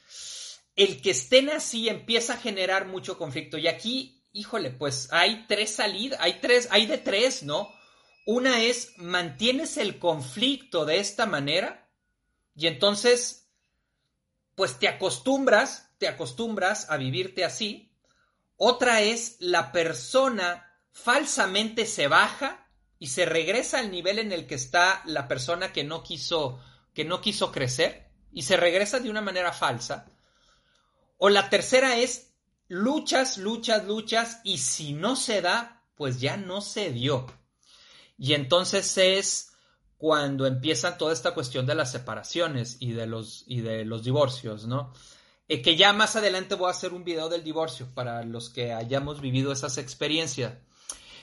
el 0.76 1.02
que 1.02 1.10
estén 1.10 1.50
así 1.50 1.88
empieza 1.88 2.34
a 2.34 2.38
generar 2.38 2.86
mucho 2.86 3.18
conflicto. 3.18 3.58
Y 3.58 3.68
aquí, 3.68 4.24
híjole, 4.32 4.70
pues 4.70 5.08
hay 5.12 5.44
tres 5.46 5.74
salidas, 5.74 6.18
hay 6.22 6.40
tres, 6.40 6.68
hay 6.70 6.86
de 6.86 6.98
tres, 6.98 7.42
¿no? 7.42 7.68
Una 8.26 8.62
es, 8.62 8.92
mantienes 8.96 9.76
el 9.76 9.98
conflicto 9.98 10.84
de 10.84 10.98
esta 10.98 11.26
manera 11.26 11.90
y 12.54 12.66
entonces, 12.66 13.50
pues 14.54 14.78
te 14.78 14.88
acostumbras, 14.88 15.90
te 15.98 16.08
acostumbras 16.08 16.90
a 16.90 16.96
vivirte 16.96 17.44
así. 17.44 17.92
Otra 18.56 19.02
es, 19.02 19.36
la 19.40 19.72
persona 19.72 20.66
falsamente 20.92 21.86
se 21.86 22.08
baja 22.08 22.68
y 22.98 23.08
se 23.08 23.24
regresa 23.24 23.78
al 23.78 23.90
nivel 23.90 24.18
en 24.18 24.32
el 24.32 24.46
que 24.46 24.54
está 24.54 25.02
la 25.06 25.26
persona 25.28 25.72
que 25.72 25.84
no 25.84 26.02
quiso, 26.02 26.60
que 26.94 27.04
no 27.04 27.20
quiso 27.20 27.52
crecer 27.52 28.10
y 28.32 28.42
se 28.42 28.56
regresa 28.56 29.00
de 29.00 29.10
una 29.10 29.20
manera 29.20 29.52
falsa. 29.52 30.06
O 31.18 31.28
la 31.28 31.50
tercera 31.50 31.96
es 31.96 32.32
luchas, 32.68 33.38
luchas, 33.38 33.84
luchas 33.84 34.40
y 34.44 34.58
si 34.58 34.92
no 34.92 35.16
se 35.16 35.42
da, 35.42 35.84
pues 35.96 36.20
ya 36.20 36.36
no 36.36 36.60
se 36.60 36.90
dio. 36.92 37.26
Y 38.16 38.34
entonces 38.34 38.96
es 38.98 39.52
cuando 39.96 40.46
empieza 40.46 40.96
toda 40.96 41.12
esta 41.12 41.34
cuestión 41.34 41.66
de 41.66 41.74
las 41.74 41.92
separaciones 41.92 42.78
y 42.80 42.92
de 42.92 43.06
los, 43.06 43.44
y 43.46 43.60
de 43.60 43.84
los 43.84 44.04
divorcios, 44.04 44.66
¿no? 44.66 44.94
Eh, 45.46 45.62
que 45.62 45.76
ya 45.76 45.92
más 45.92 46.16
adelante 46.16 46.54
voy 46.54 46.68
a 46.68 46.70
hacer 46.70 46.94
un 46.94 47.04
video 47.04 47.28
del 47.28 47.42
divorcio 47.42 47.92
para 47.92 48.22
los 48.22 48.50
que 48.50 48.72
hayamos 48.72 49.20
vivido 49.20 49.52
esas 49.52 49.78
experiencias. 49.78 50.54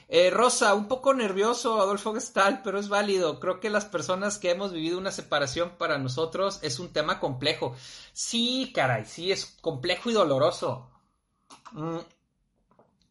Eh, 0.10 0.30
Rosa, 0.30 0.74
un 0.74 0.88
poco 0.88 1.13
nervioso, 1.13 1.82
Adolfo 1.82 2.13
Gestal, 2.13 2.62
pero 2.63 2.80
es 2.80 2.88
válido. 2.88 3.39
Creo 3.39 3.60
que 3.60 3.70
las 3.70 3.86
personas 3.86 4.38
que 4.38 4.52
hemos 4.52 4.72
vivido 4.72 4.98
una 4.98 5.12
separación 5.12 5.72
para 5.78 5.98
nosotros 5.98 6.60
es 6.62 6.80
un 6.80 6.93
tema 6.93 7.20
complejo. 7.20 7.76
Sí, 8.13 8.72
caray, 8.74 9.06
sí, 9.06 9.32
es 9.32 9.58
complejo 9.62 10.10
y 10.10 10.13
doloroso. 10.13 10.89
Mm. 11.74 11.98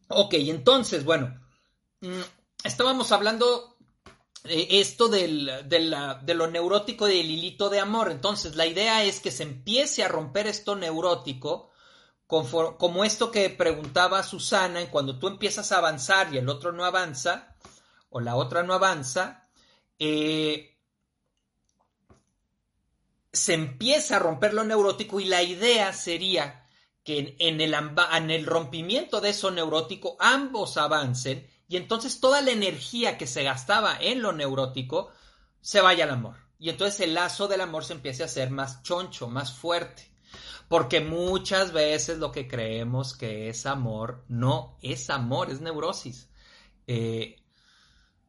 Ok, 0.09 0.33
entonces, 0.35 1.05
bueno, 1.05 1.39
mm, 2.01 2.21
estábamos 2.63 3.11
hablando 3.11 3.77
esto 4.43 5.07
del, 5.09 5.51
de 5.67 6.33
lo 6.33 6.47
neurótico 6.47 7.05
del 7.05 7.29
hilito 7.29 7.69
de 7.69 7.79
amor. 7.79 8.11
Entonces, 8.11 8.55
la 8.55 8.65
idea 8.65 9.03
es 9.03 9.19
que 9.19 9.31
se 9.31 9.43
empiece 9.43 10.03
a 10.03 10.07
romper 10.07 10.47
esto 10.47 10.75
neurótico 10.75 11.69
como 12.27 13.05
esto 13.05 13.31
que 13.31 13.49
preguntaba 13.49 14.21
Susana, 14.21 14.89
cuando 14.91 15.17
tú 15.17 15.27
empiezas 15.27 15.71
a 15.71 15.77
avanzar 15.77 16.33
y 16.33 16.37
el 16.37 16.49
otro 16.49 16.73
no 16.73 16.83
avanza, 16.83 17.55
o 18.09 18.19
la 18.19 18.35
otra 18.35 18.63
no 18.63 18.73
avanza, 18.73 19.47
eh, 19.97 20.77
se 23.31 23.53
empieza 23.53 24.17
a 24.17 24.19
romper 24.19 24.53
lo 24.53 24.63
neurótico 24.63 25.19
y 25.19 25.25
la 25.25 25.43
idea 25.43 25.93
sería 25.93 26.67
que 27.03 27.35
en, 27.39 27.61
el, 27.61 27.73
en 27.73 28.31
el 28.31 28.45
rompimiento 28.45 29.21
de 29.21 29.29
eso 29.29 29.51
neurótico 29.51 30.17
ambos 30.19 30.77
avancen 30.77 31.49
y 31.69 31.77
entonces 31.77 32.19
toda 32.19 32.41
la 32.41 32.51
energía 32.51 33.17
que 33.17 33.27
se 33.27 33.43
gastaba 33.43 33.97
en 33.99 34.21
lo 34.21 34.33
neurótico 34.33 35.11
se 35.61 35.81
vaya 35.81 36.05
al 36.05 36.11
amor. 36.11 36.35
Y 36.59 36.69
entonces 36.69 37.01
el 37.01 37.13
lazo 37.13 37.47
del 37.47 37.61
amor 37.61 37.85
se 37.85 37.93
empiece 37.93 38.23
a 38.23 38.27
hacer 38.27 38.49
más 38.49 38.83
choncho, 38.83 39.27
más 39.27 39.53
fuerte. 39.53 40.11
Porque 40.67 40.99
muchas 40.99 41.71
veces 41.71 42.17
lo 42.17 42.31
que 42.31 42.47
creemos 42.47 43.15
que 43.15 43.49
es 43.49 43.65
amor 43.65 44.25
no 44.27 44.77
es 44.81 45.09
amor, 45.09 45.49
es 45.49 45.61
neurosis. 45.61 46.29
Eh, 46.87 47.37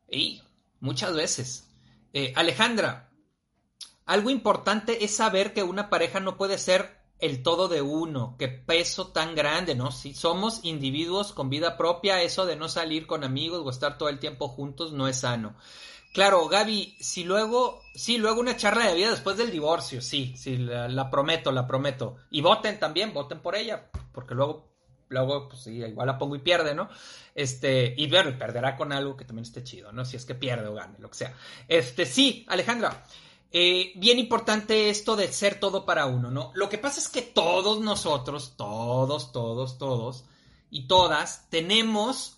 y 0.08 0.42
muchas 0.80 1.14
veces. 1.14 1.68
Eh, 2.12 2.32
Alejandra, 2.37 3.11
algo 4.06 4.30
importante 4.30 5.04
es 5.04 5.14
saber 5.14 5.52
que 5.52 5.62
una 5.62 5.90
pareja 5.90 6.20
no 6.20 6.37
puede 6.37 6.58
ser 6.58 6.98
el 7.18 7.42
todo 7.42 7.68
de 7.68 7.82
uno, 7.82 8.37
qué 8.38 8.48
peso 8.48 9.08
tan 9.08 9.34
grande, 9.34 9.74
¿no? 9.74 9.90
Si 9.90 10.14
somos 10.14 10.61
individuos 10.64 11.32
con 11.32 11.50
vida 11.50 11.76
propia, 11.76 12.22
eso 12.22 12.46
de 12.46 12.56
no 12.56 12.68
salir 12.68 13.06
con 13.06 13.24
amigos 13.24 13.62
o 13.64 13.70
estar 13.70 13.98
todo 13.98 14.08
el 14.08 14.20
tiempo 14.20 14.48
juntos 14.48 14.92
no 14.92 15.08
es 15.08 15.20
sano. 15.20 15.56
Claro, 16.12 16.48
Gaby, 16.48 16.96
si 17.00 17.24
luego, 17.24 17.82
sí, 17.94 18.18
luego 18.18 18.40
una 18.40 18.56
charla 18.56 18.86
de 18.86 18.94
vida 18.94 19.10
después 19.10 19.36
del 19.36 19.50
divorcio, 19.50 20.00
sí, 20.00 20.34
sí, 20.36 20.56
la, 20.56 21.10
prometo, 21.10 21.52
la 21.52 21.66
prometo. 21.66 22.16
Y 22.30 22.40
voten 22.40 22.78
también, 22.78 23.12
voten 23.12 23.40
por 23.40 23.54
ella, 23.54 23.90
porque 24.12 24.34
luego, 24.34 24.68
luego, 25.08 25.48
pues 25.48 25.62
sí, 25.62 25.76
igual 25.76 26.06
la 26.06 26.18
pongo 26.18 26.34
y 26.34 26.40
pierde, 26.40 26.74
¿no? 26.74 26.88
Este, 27.34 27.94
y 27.96 28.08
bueno, 28.08 28.36
perderá 28.38 28.74
con 28.74 28.92
algo 28.92 29.16
que 29.16 29.24
también 29.24 29.44
esté 29.44 29.62
chido, 29.62 29.92
¿no? 29.92 30.04
Si 30.04 30.16
es 30.16 30.24
que 30.24 30.34
pierde 30.34 30.66
o 30.66 30.74
gane, 30.74 30.98
lo 30.98 31.10
que 31.10 31.18
sea. 31.18 31.34
Este, 31.68 32.06
sí, 32.06 32.44
Alejandra, 32.48 33.04
eh, 33.52 33.92
bien 33.96 34.18
importante 34.18 34.90
esto 34.90 35.14
de 35.14 35.32
ser 35.32 35.60
todo 35.60 35.86
para 35.86 36.06
uno, 36.06 36.30
¿no? 36.30 36.52
Lo 36.54 36.68
que 36.68 36.78
pasa 36.78 37.00
es 37.00 37.08
que 37.08 37.22
todos 37.22 37.80
nosotros, 37.80 38.54
todos, 38.56 39.30
todos, 39.30 39.78
todos 39.78 40.24
y 40.70 40.86
todas, 40.88 41.48
tenemos 41.48 42.38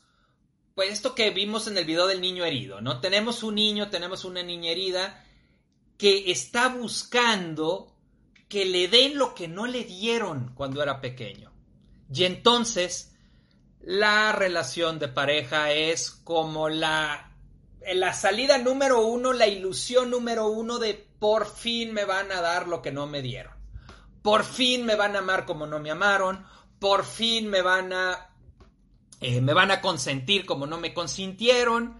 pues 0.74 0.90
esto 0.92 1.14
que 1.14 1.30
vimos 1.30 1.66
en 1.66 1.76
el 1.76 1.84
video 1.84 2.06
del 2.06 2.20
niño 2.20 2.44
herido, 2.44 2.80
¿no? 2.80 3.00
Tenemos 3.00 3.42
un 3.42 3.56
niño, 3.56 3.90
tenemos 3.90 4.24
una 4.24 4.42
niña 4.42 4.70
herida 4.70 5.24
que 5.96 6.30
está 6.30 6.68
buscando 6.68 7.94
que 8.48 8.64
le 8.64 8.88
den 8.88 9.18
lo 9.18 9.34
que 9.34 9.48
no 9.48 9.66
le 9.66 9.84
dieron 9.84 10.52
cuando 10.54 10.82
era 10.82 11.00
pequeño. 11.00 11.52
Y 12.12 12.24
entonces 12.24 13.14
la 13.80 14.32
relación 14.32 14.98
de 14.98 15.08
pareja 15.08 15.72
es 15.72 16.10
como 16.10 16.68
la, 16.68 17.32
la 17.94 18.12
salida 18.12 18.58
número 18.58 19.06
uno, 19.06 19.32
la 19.32 19.46
ilusión 19.46 20.10
número 20.10 20.48
uno 20.48 20.78
de 20.78 20.94
por 20.94 21.46
fin 21.46 21.92
me 21.92 22.04
van 22.04 22.32
a 22.32 22.40
dar 22.40 22.66
lo 22.66 22.82
que 22.82 22.92
no 22.92 23.06
me 23.06 23.22
dieron. 23.22 23.52
Por 24.22 24.44
fin 24.44 24.84
me 24.84 24.96
van 24.96 25.16
a 25.16 25.20
amar 25.20 25.46
como 25.46 25.66
no 25.66 25.78
me 25.78 25.90
amaron. 25.90 26.44
Por 26.78 27.04
fin 27.04 27.48
me 27.48 27.62
van 27.62 27.92
a, 27.92 28.29
eh, 29.20 29.42
me 29.42 29.52
van 29.52 29.70
a 29.70 29.80
consentir 29.80 30.46
como 30.46 30.66
no 30.66 30.78
me 30.78 30.94
consintieron. 30.94 31.98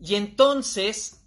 Y 0.00 0.14
entonces, 0.14 1.22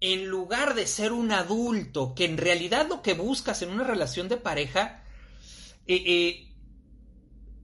en 0.00 0.26
lugar 0.26 0.74
de 0.74 0.86
ser 0.86 1.12
un 1.12 1.32
adulto, 1.32 2.14
que 2.14 2.26
en 2.26 2.36
realidad 2.36 2.86
lo 2.88 3.00
que 3.00 3.14
buscas 3.14 3.62
en 3.62 3.70
una 3.70 3.84
relación 3.84 4.28
de 4.28 4.36
pareja, 4.36 5.02
eh, 5.86 6.02
eh, 6.06 6.54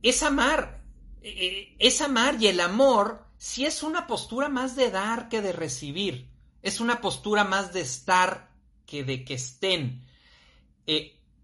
es 0.03 0.23
amar, 0.23 0.83
es 1.23 2.01
amar 2.01 2.37
y 2.41 2.47
el 2.47 2.61
amor 2.61 3.27
si 3.37 3.67
es 3.67 3.83
una 3.83 4.07
postura 4.07 4.49
más 4.49 4.75
de 4.75 4.91
dar 4.91 5.29
que 5.29 5.43
de 5.43 5.53
recibir, 5.53 6.31
es 6.63 6.81
una 6.81 7.03
postura 7.03 7.45
más 7.45 7.75
de 7.75 7.83
estar 7.83 8.51
que 8.87 9.05
de 9.05 9.25
que 9.25 9.35
estén. 9.35 10.07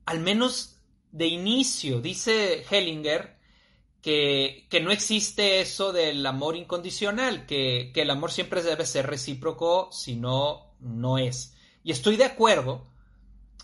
al 0.07 0.20
menos 0.20 0.79
de 1.12 1.27
inicio, 1.27 2.01
dice 2.01 2.64
Hellinger, 2.70 3.36
que, 4.11 4.81
no 4.83 4.90
existe 4.90 5.61
eso 5.61 5.92
del 5.92 6.25
amor 6.27 6.57
incondicional, 6.57 7.47
que, 7.47 7.90
que 7.92 8.03
el 8.03 8.11
amor 8.11 8.31
siempre 8.31 8.62
debe 8.62 8.87
ser 8.87 9.07
recíproco, 9.07 9.90
si 9.92 10.16
no, 10.16 10.75
no 10.81 11.19
es. 11.19 11.55
Y 11.83 11.90
estoy 11.90 12.16
de 12.16 12.25
acuerdo, 12.25 12.87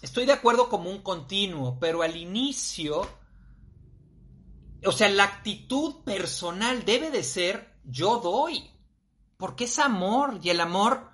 estoy 0.01 0.27
de 0.27 0.33
acuerdo 0.33 0.69
como 0.69 0.91
un 0.91 1.03
continuo, 1.03 1.79
pero 1.81 2.03
al 2.03 2.17
inicio 2.17 3.09
o 4.85 4.91
sea, 4.91 5.09
la 5.09 5.25
actitud 5.25 6.03
personal 6.03 6.85
debe 6.85 7.11
de 7.11 7.23
ser 7.23 7.73
yo 7.85 8.19
doy, 8.19 8.71
porque 9.37 9.65
es 9.65 9.79
amor 9.79 10.41
y 10.43 10.51
el 10.51 10.61
amor 10.61 11.11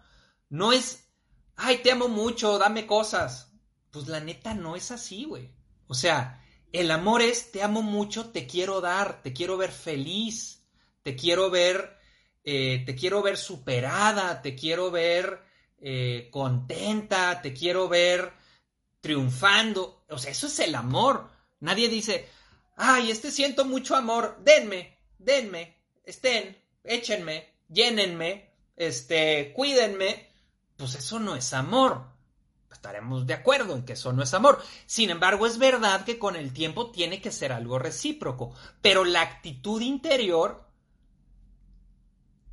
no 0.49 0.73
es, 0.73 1.11
ay, 1.57 1.83
te 1.83 1.93
amo 1.93 2.09
mucho, 2.09 2.59
dame 2.59 2.87
cosas. 2.87 3.53
Pues 3.91 4.09
la 4.09 4.21
neta 4.21 4.55
no 4.55 4.77
es 4.77 4.91
así, 4.91 5.25
güey. 5.25 5.51
O 5.87 5.95
sea, 5.95 6.43
el 6.73 6.91
amor 6.91 7.23
es, 7.23 7.51
te 7.51 7.63
amo 7.63 7.83
mucho, 7.83 8.31
te 8.31 8.47
quiero 8.47 8.81
dar, 8.81 9.23
te 9.23 9.33
quiero 9.33 9.57
ver 9.57 9.73
feliz, 9.73 10.65
te 11.03 11.17
quiero 11.17 11.51
ver, 11.51 11.99
eh, 12.45 12.83
te 12.85 12.95
quiero 12.95 13.23
ver 13.23 13.37
superada, 13.37 14.43
te 14.43 14.55
quiero 14.55 14.91
ver 14.91 15.43
eh, 15.81 16.29
contenta, 16.31 17.41
te 17.41 17.53
quiero 17.53 17.89
ver 17.89 18.33
triunfando. 19.01 20.05
O 20.09 20.19
sea, 20.19 20.31
eso 20.31 20.47
es 20.47 20.59
el 20.59 20.75
amor. 20.75 21.31
Nadie 21.61 21.89
dice, 21.89 22.29
ay, 22.77 23.11
este 23.11 23.31
siento 23.31 23.65
mucho 23.65 23.97
amor, 23.97 24.39
denme, 24.45 24.99
denme, 25.19 25.77
estén, 26.05 26.57
échenme, 26.85 27.55
llénenme, 27.69 28.51
este, 28.77 29.53
cuídenme, 29.55 30.29
pues 30.77 30.95
eso 30.95 31.19
no 31.19 31.35
es 31.35 31.53
amor. 31.53 32.18
Estaremos 32.73 33.27
de 33.27 33.35
acuerdo 33.35 33.75
en 33.75 33.85
que 33.85 33.95
eso 33.95 34.13
no 34.13 34.23
es 34.23 34.35
amor. 34.35 34.63
Sin 34.87 35.11
embargo, 35.11 35.47
es 35.47 35.59
verdad 35.59 36.05
que 36.05 36.19
con 36.19 36.37
el 36.37 36.53
tiempo 36.53 36.91
tiene 36.91 37.21
que 37.21 37.33
ser 37.33 37.53
algo 37.53 37.79
recíproco, 37.79 38.53
pero 38.83 39.05
la 39.05 39.23
actitud 39.23 39.81
interior 39.81 40.65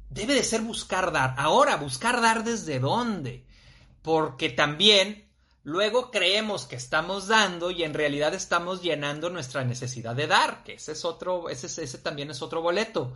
debe 0.09 0.33
de 0.33 0.43
ser 0.43 0.61
buscar 0.61 1.11
dar. 1.11 1.35
Ahora, 1.37 1.75
buscar 1.75 2.21
dar 2.21 2.43
desde 2.43 2.79
dónde? 2.79 3.45
Porque 4.01 4.49
también 4.49 5.25
Luego 5.65 6.11
creemos 6.11 6.67
que 6.67 6.75
estamos 6.75 7.27
dando 7.27 7.71
y 7.71 7.83
en 7.83 7.95
realidad 7.95 8.35
estamos 8.35 8.83
llenando 8.83 9.31
nuestra 9.31 9.63
necesidad 9.63 10.15
de 10.15 10.27
dar, 10.27 10.63
que 10.63 10.75
ese 10.75 10.91
es 10.91 11.03
otro, 11.03 11.49
ese, 11.49 11.65
ese 11.65 11.97
también 11.97 12.29
es 12.29 12.43
otro 12.43 12.61
boleto. 12.61 13.13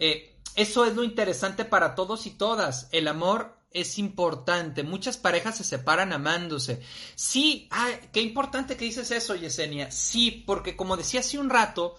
Eh, 0.00 0.36
eso 0.56 0.84
es 0.84 0.96
lo 0.96 1.04
interesante 1.04 1.64
para 1.64 1.94
todos 1.94 2.26
y 2.26 2.30
todas. 2.30 2.88
El 2.90 3.06
amor 3.06 3.55
es 3.80 3.98
importante. 3.98 4.82
Muchas 4.82 5.16
parejas 5.16 5.56
se 5.56 5.64
separan 5.64 6.12
amándose. 6.12 6.82
Sí, 7.14 7.68
qué 8.12 8.20
importante 8.20 8.76
que 8.76 8.84
dices 8.84 9.10
eso, 9.10 9.34
Yesenia. 9.34 9.90
Sí, 9.90 10.44
porque 10.46 10.76
como 10.76 10.96
decía 10.96 11.20
hace 11.20 11.38
un 11.38 11.50
rato, 11.50 11.96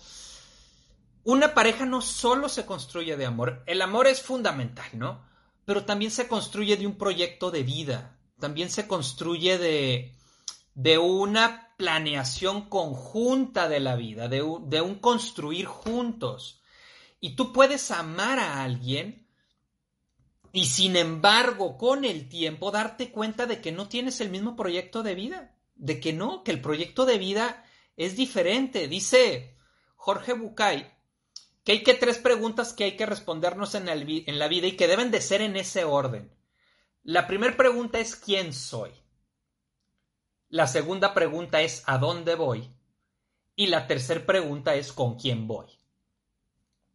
una 1.24 1.54
pareja 1.54 1.86
no 1.86 2.02
solo 2.02 2.50
se 2.50 2.66
construye 2.66 3.16
de 3.16 3.26
amor. 3.26 3.64
El 3.66 3.82
amor 3.82 4.08
es 4.08 4.22
fundamental, 4.22 4.90
¿no? 4.94 5.26
Pero 5.66 5.86
también 5.86 6.12
se 6.12 6.28
construye 6.28 6.78
de 6.78 6.88
un 6.88 6.98
proyecto 6.98 7.52
de 7.52 7.64
vida 7.64 8.18
también 8.40 8.70
se 8.70 8.88
construye 8.88 9.58
de, 9.58 10.16
de 10.76 10.98
una 10.98 11.74
planeación 11.78 12.70
conjunta 12.70 13.68
de 13.68 13.80
la 13.80 13.96
vida, 13.96 14.28
de 14.28 14.42
un 14.42 14.96
construir 14.96 15.66
juntos. 15.66 16.62
Y 17.20 17.36
tú 17.36 17.52
puedes 17.52 17.92
amar 17.92 18.40
a 18.40 18.64
alguien 18.64 19.27
y 20.58 20.66
sin 20.66 20.96
embargo 20.96 21.78
con 21.78 22.04
el 22.04 22.30
tiempo 22.30 22.72
darte 22.72 23.12
cuenta 23.12 23.46
de 23.46 23.62
que 23.62 23.72
no 23.72 23.88
tienes 23.88 24.22
el 24.22 24.32
mismo 24.32 24.56
proyecto 24.56 25.04
de 25.04 25.14
vida, 25.14 25.56
de 25.76 26.00
que 26.00 26.14
no, 26.14 26.44
que 26.44 26.50
el 26.50 26.62
proyecto 26.62 27.06
de 27.06 27.20
vida 27.20 27.64
es 27.96 28.16
diferente. 28.16 28.88
Dice 28.88 29.56
Jorge 29.98 30.34
Bucay 30.34 30.92
que 31.64 31.74
hay 31.74 31.84
que 31.84 31.94
tres 31.94 32.18
preguntas 32.18 32.74
que 32.74 32.86
hay 32.86 32.98
que 32.98 33.06
respondernos 33.06 33.76
en, 33.76 33.88
en 33.88 34.40
la 34.40 34.48
vida 34.48 34.66
y 34.66 34.72
que 34.72 34.88
deben 34.88 35.12
de 35.12 35.22
ser 35.22 35.44
en 35.44 35.56
ese 35.58 35.84
orden. 35.84 36.34
La 37.04 37.28
primera 37.28 37.56
pregunta 37.56 38.00
es 38.00 38.16
¿quién 38.16 38.52
soy? 38.52 38.94
La 40.50 40.66
segunda 40.66 41.14
pregunta 41.14 41.62
es 41.62 41.84
¿a 41.86 42.00
dónde 42.00 42.34
voy? 42.34 42.74
Y 43.56 43.68
la 43.68 43.86
tercera 43.86 44.26
pregunta 44.26 44.74
es 44.74 44.92
¿con 44.92 45.20
quién 45.20 45.46
voy? 45.46 45.68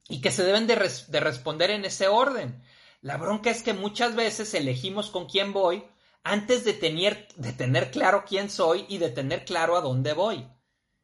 Y 0.09 0.21
que 0.21 0.33
se 0.33 0.43
deben 0.43 0.67
de, 0.67 0.75
responder 0.75 1.71
en 1.71 1.85
ese 1.85 2.09
orden. 2.09 2.61
La 3.03 3.17
bronca 3.17 3.51
es 3.51 3.63
que 3.63 3.75
muchas 3.75 4.15
veces 4.15 4.55
elegimos 4.55 5.11
con 5.11 5.27
quién 5.27 5.53
voy 5.53 5.85
antes 6.23 6.65
de 6.65 6.73
tener, 6.73 7.27
de 7.35 7.53
tener 7.53 7.91
claro 7.91 8.25
quién 8.25 8.49
soy 8.49 8.87
y 8.89 8.99
de 8.99 9.11
tener 9.11 9.45
claro 9.45 9.77
a 9.77 9.81
dónde 9.81 10.13
voy. 10.13 10.49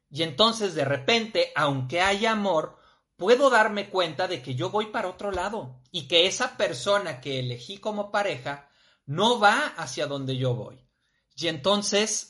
Y 0.09 0.23
entonces 0.23 0.73
de 0.75 0.85
repente, 0.85 1.51
aunque 1.55 1.99
haya 1.99 2.31
amor, 2.31 2.77
puedo 3.17 3.49
darme 3.49 3.89
cuenta 3.89 4.29
de 4.29 4.41
que 4.41 4.55
yo 4.55 4.69
voy 4.69 4.87
para 4.87 5.09
otro 5.09 5.29
lado 5.31 5.81
y 5.91 6.07
que 6.07 6.25
esa 6.25 6.55
persona 6.55 7.19
que 7.19 7.39
elegí 7.39 7.79
como 7.79 8.11
pareja 8.11 8.69
no 9.05 9.37
va 9.37 9.67
hacia 9.75 10.07
donde 10.07 10.37
yo 10.37 10.55
voy. 10.55 10.87
Y 11.35 11.49
entonces, 11.49 12.29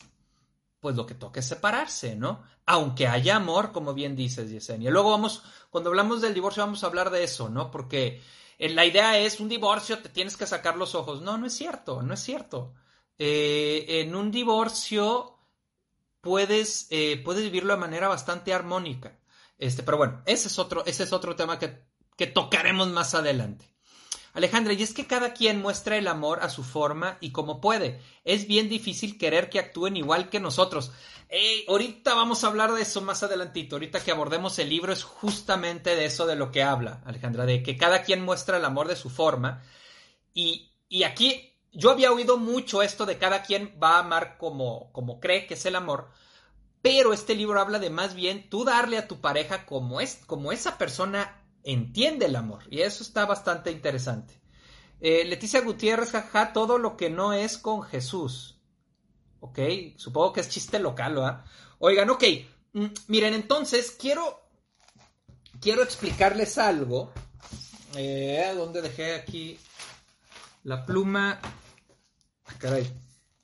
pues 0.79 0.95
lo 0.95 1.05
que 1.05 1.13
toca 1.13 1.41
es 1.41 1.45
separarse, 1.45 2.15
¿no? 2.15 2.43
Aunque 2.65 3.07
haya 3.07 3.35
amor, 3.35 3.71
como 3.71 3.93
bien 3.93 4.15
dices, 4.15 4.49
Yesenia. 4.49 4.89
Luego 4.89 5.11
vamos, 5.11 5.43
cuando 5.69 5.91
hablamos 5.91 6.21
del 6.21 6.33
divorcio, 6.33 6.63
vamos 6.63 6.83
a 6.83 6.87
hablar 6.87 7.11
de 7.11 7.23
eso, 7.23 7.49
¿no? 7.49 7.69
Porque 7.69 8.21
la 8.59 8.85
idea 8.85 9.17
es 9.17 9.39
un 9.39 9.47
divorcio, 9.47 9.99
te 9.99 10.09
tienes 10.09 10.35
que 10.35 10.45
sacar 10.45 10.75
los 10.75 10.93
ojos. 10.93 11.21
No, 11.21 11.37
no 11.37 11.47
es 11.47 11.53
cierto, 11.53 12.01
no 12.01 12.13
es 12.13 12.19
cierto. 12.19 12.73
Eh, 13.17 13.85
en 13.87 14.15
un 14.15 14.31
divorcio 14.31 15.39
puedes, 16.21 16.87
eh, 16.89 17.21
puedes 17.23 17.43
vivirlo 17.43 17.73
de 17.73 17.79
manera 17.79 18.07
bastante 18.09 18.53
armónica. 18.53 19.17
Este, 19.57 19.83
pero 19.83 19.97
bueno, 19.97 20.21
ese 20.25 20.47
es 20.47 20.59
otro, 20.59 20.85
ese 20.85 21.03
es 21.03 21.13
otro 21.13 21.35
tema 21.35 21.57
que, 21.57 21.85
que 22.17 22.27
tocaremos 22.27 22.89
más 22.89 23.15
adelante. 23.15 23.65
Alejandra, 24.33 24.73
y 24.73 24.83
es 24.83 24.93
que 24.93 25.07
cada 25.07 25.33
quien 25.33 25.61
muestra 25.61 25.97
el 25.97 26.07
amor 26.07 26.39
a 26.41 26.49
su 26.49 26.63
forma 26.63 27.17
y 27.19 27.31
como 27.31 27.59
puede. 27.59 27.99
Es 28.23 28.47
bien 28.47 28.69
difícil 28.69 29.17
querer 29.17 29.49
que 29.49 29.59
actúen 29.59 29.97
igual 29.97 30.29
que 30.29 30.39
nosotros. 30.39 30.91
Ahorita 31.67 32.15
vamos 32.15 32.43
a 32.43 32.47
hablar 32.47 32.73
de 32.73 32.81
eso 32.81 33.01
más 33.01 33.21
adelantito. 33.23 33.75
Ahorita 33.75 33.99
que 33.99 34.11
abordemos 34.11 34.57
el 34.59 34.69
libro 34.69 34.91
es 34.91 35.03
justamente 35.03 35.95
de 35.95 36.05
eso 36.05 36.25
de 36.25 36.35
lo 36.35 36.51
que 36.51 36.63
habla, 36.63 37.01
Alejandra, 37.05 37.45
de 37.45 37.61
que 37.61 37.77
cada 37.77 38.03
quien 38.03 38.23
muestra 38.23 38.57
el 38.57 38.65
amor 38.65 38.87
de 38.87 38.95
su 38.95 39.09
forma. 39.09 39.63
Y, 40.33 40.71
y 40.87 41.03
aquí 41.03 41.53
yo 41.71 41.91
había 41.91 42.11
oído 42.11 42.37
mucho 42.37 42.81
esto 42.81 43.05
de 43.05 43.17
cada 43.17 43.43
quien 43.43 43.77
va 43.81 43.97
a 43.97 43.99
amar 43.99 44.37
como, 44.37 44.91
como 44.91 45.19
cree 45.19 45.45
que 45.45 45.53
es 45.53 45.65
el 45.65 45.75
amor. 45.75 46.09
Pero 46.81 47.13
este 47.13 47.35
libro 47.35 47.59
habla 47.59 47.79
de 47.79 47.89
más 47.89 48.15
bien 48.15 48.49
tú 48.49 48.63
darle 48.63 48.97
a 48.97 49.07
tu 49.07 49.19
pareja 49.19 49.65
como 49.65 50.01
es, 50.01 50.21
como 50.25 50.51
esa 50.51 50.77
persona 50.77 51.43
entiende 51.63 52.25
el 52.25 52.35
amor. 52.35 52.63
Y 52.69 52.81
eso 52.81 53.03
está 53.03 53.25
bastante 53.25 53.71
interesante. 53.71 54.39
Eh, 55.01 55.25
Leticia 55.25 55.61
Gutiérrez, 55.61 56.11
jaja, 56.11 56.53
todo 56.53 56.77
lo 56.77 56.97
que 56.97 57.09
no 57.09 57.33
es 57.33 57.57
con 57.57 57.83
Jesús. 57.83 58.58
Ok, 59.41 59.59
supongo 59.95 60.33
que 60.33 60.41
es 60.41 60.49
chiste 60.49 60.79
local, 60.79 61.15
¿verdad? 61.15 61.45
Oigan, 61.79 62.09
ok, 62.09 62.23
mm, 62.73 62.85
miren, 63.07 63.33
entonces 63.33 63.95
quiero, 63.99 64.41
quiero 65.61 65.83
explicarles 65.83 66.57
algo. 66.57 67.13
Eh, 67.95 68.53
¿Dónde 68.55 68.81
dejé 68.81 69.15
aquí 69.15 69.57
la 70.63 70.85
pluma? 70.85 71.39
Ah, 72.45 72.53
caray. 72.59 72.91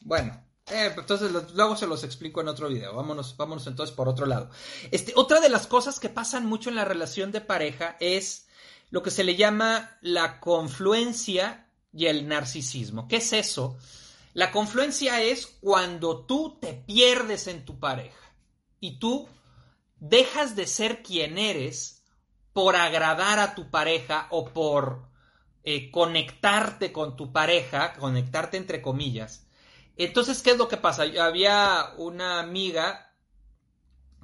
Bueno, 0.01 0.45
eh, 0.67 0.93
entonces 0.97 1.31
luego 1.53 1.75
se 1.75 1.87
los 1.87 2.03
explico 2.03 2.41
en 2.41 2.47
otro 2.47 2.67
video. 2.67 2.93
Vámonos, 2.95 3.37
vámonos 3.37 3.67
entonces 3.67 3.95
por 3.95 4.09
otro 4.09 4.25
lado. 4.25 4.49
Este, 4.91 5.13
otra 5.15 5.39
de 5.39 5.49
las 5.49 5.67
cosas 5.67 5.99
que 5.99 6.09
pasan 6.09 6.45
mucho 6.45 6.69
en 6.69 6.75
la 6.75 6.85
relación 6.85 7.31
de 7.31 7.41
pareja 7.41 7.97
es 7.99 8.47
lo 8.89 9.03
que 9.03 9.11
se 9.11 9.23
le 9.23 9.35
llama 9.35 9.97
la 10.01 10.39
confluencia 10.39 11.69
y 11.93 12.07
el 12.07 12.27
narcisismo. 12.27 13.07
¿Qué 13.07 13.17
es 13.17 13.33
eso? 13.33 13.77
La 14.35 14.51
confluencia 14.51 15.21
es 15.21 15.47
cuando 15.61 16.25
tú 16.25 16.59
te 16.59 16.73
pierdes 16.73 17.47
en 17.47 17.63
tu 17.63 17.79
pareja 17.79 18.35
y 18.81 18.99
tú 18.99 19.29
dejas 20.01 20.57
de 20.57 20.67
ser 20.67 21.01
quien 21.01 21.37
eres 21.37 22.03
por 22.51 22.75
agradar 22.75 23.39
a 23.39 23.55
tu 23.55 23.71
pareja 23.71 24.27
o 24.31 24.49
por 24.51 25.07
eh, 25.63 25.89
conectarte 25.89 26.91
con 26.91 27.15
tu 27.15 27.31
pareja, 27.31 27.93
conectarte 27.93 28.57
entre 28.57 28.81
comillas. 28.81 29.47
Entonces, 29.95 30.41
¿qué 30.41 30.51
es 30.51 30.57
lo 30.57 30.67
que 30.67 30.75
pasa? 30.75 31.03
había 31.03 31.93
una 31.95 32.41
amiga 32.41 33.15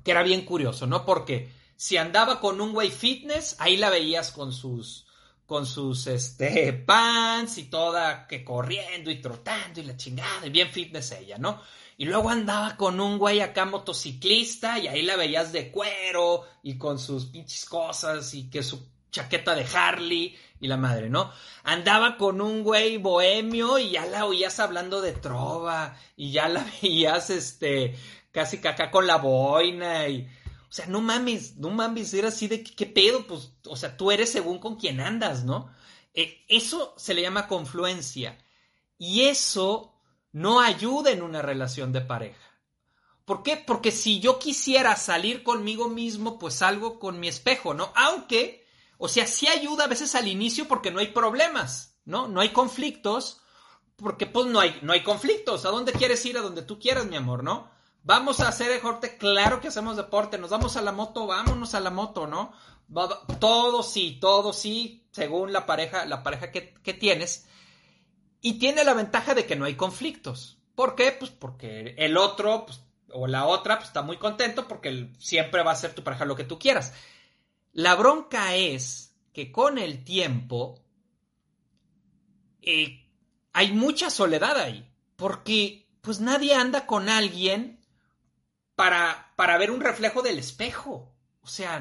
que 0.03 0.11
era 0.11 0.23
bien 0.23 0.43
curioso, 0.43 0.87
¿no? 0.87 1.05
Porque 1.05 1.53
si 1.77 1.95
andaba 1.95 2.41
con 2.41 2.59
un 2.59 2.73
güey 2.73 2.91
fitness, 2.91 3.55
ahí 3.59 3.77
la 3.77 3.89
veías 3.89 4.33
con 4.33 4.51
sus 4.51 5.07
con 5.51 5.65
sus 5.65 6.07
este 6.07 6.71
pants 6.87 7.57
y 7.57 7.65
toda 7.65 8.25
que 8.25 8.41
corriendo 8.41 9.11
y 9.11 9.19
trotando 9.19 9.81
y 9.81 9.83
la 9.83 9.97
chingada, 9.97 10.47
y 10.47 10.49
bien 10.49 10.69
fitness 10.69 11.11
ella, 11.11 11.37
¿no? 11.37 11.61
Y 11.97 12.05
luego 12.05 12.29
andaba 12.29 12.77
con 12.77 13.01
un 13.01 13.17
güey 13.17 13.41
acá 13.41 13.65
motociclista 13.65 14.79
y 14.79 14.87
ahí 14.87 15.01
la 15.01 15.17
veías 15.17 15.51
de 15.51 15.69
cuero 15.69 16.45
y 16.63 16.77
con 16.77 16.97
sus 16.97 17.25
pinches 17.25 17.65
cosas 17.65 18.33
y 18.33 18.49
que 18.49 18.63
su 18.63 18.81
chaqueta 19.11 19.53
de 19.53 19.65
Harley 19.65 20.37
y 20.61 20.67
la 20.69 20.77
madre, 20.77 21.09
¿no? 21.09 21.33
Andaba 21.65 22.15
con 22.15 22.39
un 22.39 22.63
güey 22.63 22.95
bohemio 22.95 23.77
y 23.77 23.89
ya 23.89 24.05
la 24.05 24.25
oías 24.25 24.57
hablando 24.61 25.01
de 25.01 25.11
trova 25.11 25.97
y 26.15 26.31
ya 26.31 26.47
la 26.47 26.65
veías 26.81 27.29
este 27.29 27.93
casi 28.31 28.65
acá 28.65 28.89
con 28.89 29.05
la 29.05 29.17
boina 29.17 30.07
y 30.07 30.29
o 30.71 30.73
sea, 30.73 30.85
no 30.85 31.01
mames, 31.01 31.57
no 31.57 31.69
mames, 31.69 32.13
era 32.13 32.29
así 32.29 32.47
de 32.47 32.63
qué 32.63 32.85
pedo, 32.85 33.27
pues, 33.27 33.51
o 33.65 33.75
sea, 33.75 33.97
tú 33.97 34.09
eres 34.09 34.31
según 34.31 34.57
con 34.57 34.77
quién 34.77 35.01
andas, 35.01 35.43
¿no? 35.43 35.69
Eh, 36.13 36.45
eso 36.47 36.93
se 36.95 37.13
le 37.13 37.21
llama 37.21 37.49
confluencia. 37.49 38.37
Y 38.97 39.23
eso 39.23 39.93
no 40.31 40.61
ayuda 40.61 41.11
en 41.11 41.23
una 41.23 41.41
relación 41.41 41.91
de 41.91 41.99
pareja. 41.99 42.39
¿Por 43.25 43.43
qué? 43.43 43.57
Porque 43.57 43.91
si 43.91 44.21
yo 44.21 44.39
quisiera 44.39 44.95
salir 44.95 45.43
conmigo 45.43 45.89
mismo, 45.89 46.39
pues 46.39 46.53
salgo 46.53 46.99
con 46.99 47.19
mi 47.19 47.27
espejo, 47.27 47.73
¿no? 47.73 47.91
Aunque, 47.93 48.65
o 48.97 49.09
sea, 49.09 49.27
sí 49.27 49.47
ayuda 49.47 49.83
a 49.83 49.89
veces 49.89 50.15
al 50.15 50.29
inicio 50.29 50.69
porque 50.69 50.89
no 50.89 51.01
hay 51.01 51.07
problemas, 51.07 51.99
¿no? 52.05 52.29
No 52.29 52.39
hay 52.39 52.53
conflictos, 52.53 53.41
porque 53.97 54.25
pues 54.25 54.47
no 54.47 54.61
hay, 54.61 54.79
no 54.83 54.93
hay 54.93 55.03
conflictos. 55.03 55.65
¿A 55.65 55.69
dónde 55.69 55.91
quieres 55.91 56.25
ir? 56.25 56.37
A 56.37 56.41
donde 56.41 56.61
tú 56.61 56.79
quieras, 56.79 57.07
mi 57.07 57.17
amor, 57.17 57.43
¿no? 57.43 57.69
Vamos 58.03 58.39
a 58.39 58.47
hacer 58.47 58.71
deporte, 58.71 59.17
claro 59.17 59.61
que 59.61 59.67
hacemos 59.67 59.95
deporte, 59.95 60.39
nos 60.39 60.49
vamos 60.49 60.75
a 60.75 60.81
la 60.81 60.91
moto, 60.91 61.27
vámonos 61.27 61.75
a 61.75 61.79
la 61.79 61.91
moto, 61.91 62.25
¿no? 62.25 62.51
Todo 63.39 63.83
sí, 63.83 64.17
todo 64.19 64.53
sí, 64.53 65.07
según 65.11 65.53
la 65.53 65.65
pareja, 65.65 66.05
la 66.05 66.23
pareja 66.23 66.51
que, 66.51 66.93
tienes. 66.93 67.47
Y 68.41 68.53
tiene 68.53 68.83
la 68.83 68.95
ventaja 68.95 69.35
de 69.35 69.45
que 69.45 69.55
no 69.55 69.65
hay 69.65 69.75
conflictos. 69.75 70.57
¿Por 70.73 70.95
qué? 70.95 71.11
Pues 71.11 71.29
porque 71.29 71.93
el 71.97 72.17
otro 72.17 72.65
pues, 72.65 72.81
o 73.13 73.27
la 73.27 73.45
otra 73.45 73.77
pues, 73.77 73.89
está 73.89 74.01
muy 74.01 74.17
contento 74.17 74.67
porque 74.67 75.13
siempre 75.19 75.63
va 75.63 75.71
a 75.71 75.75
ser 75.75 75.93
tu 75.93 76.03
pareja 76.03 76.25
lo 76.25 76.35
que 76.35 76.43
tú 76.43 76.57
quieras. 76.57 76.93
La 77.71 77.95
bronca 77.95 78.55
es 78.55 79.15
que 79.31 79.51
con 79.51 79.77
el 79.77 80.03
tiempo 80.03 80.83
eh, 82.63 83.07
hay 83.53 83.71
mucha 83.73 84.09
soledad 84.09 84.57
ahí. 84.57 84.91
Porque 85.15 85.87
pues 86.01 86.19
nadie 86.19 86.55
anda 86.55 86.87
con 86.87 87.07
alguien 87.07 87.80
para, 89.35 89.57
ver 89.59 89.69
un 89.69 89.79
reflejo 89.79 90.23
del 90.23 90.39
espejo. 90.39 91.13
O 91.43 91.47
sea, 91.47 91.79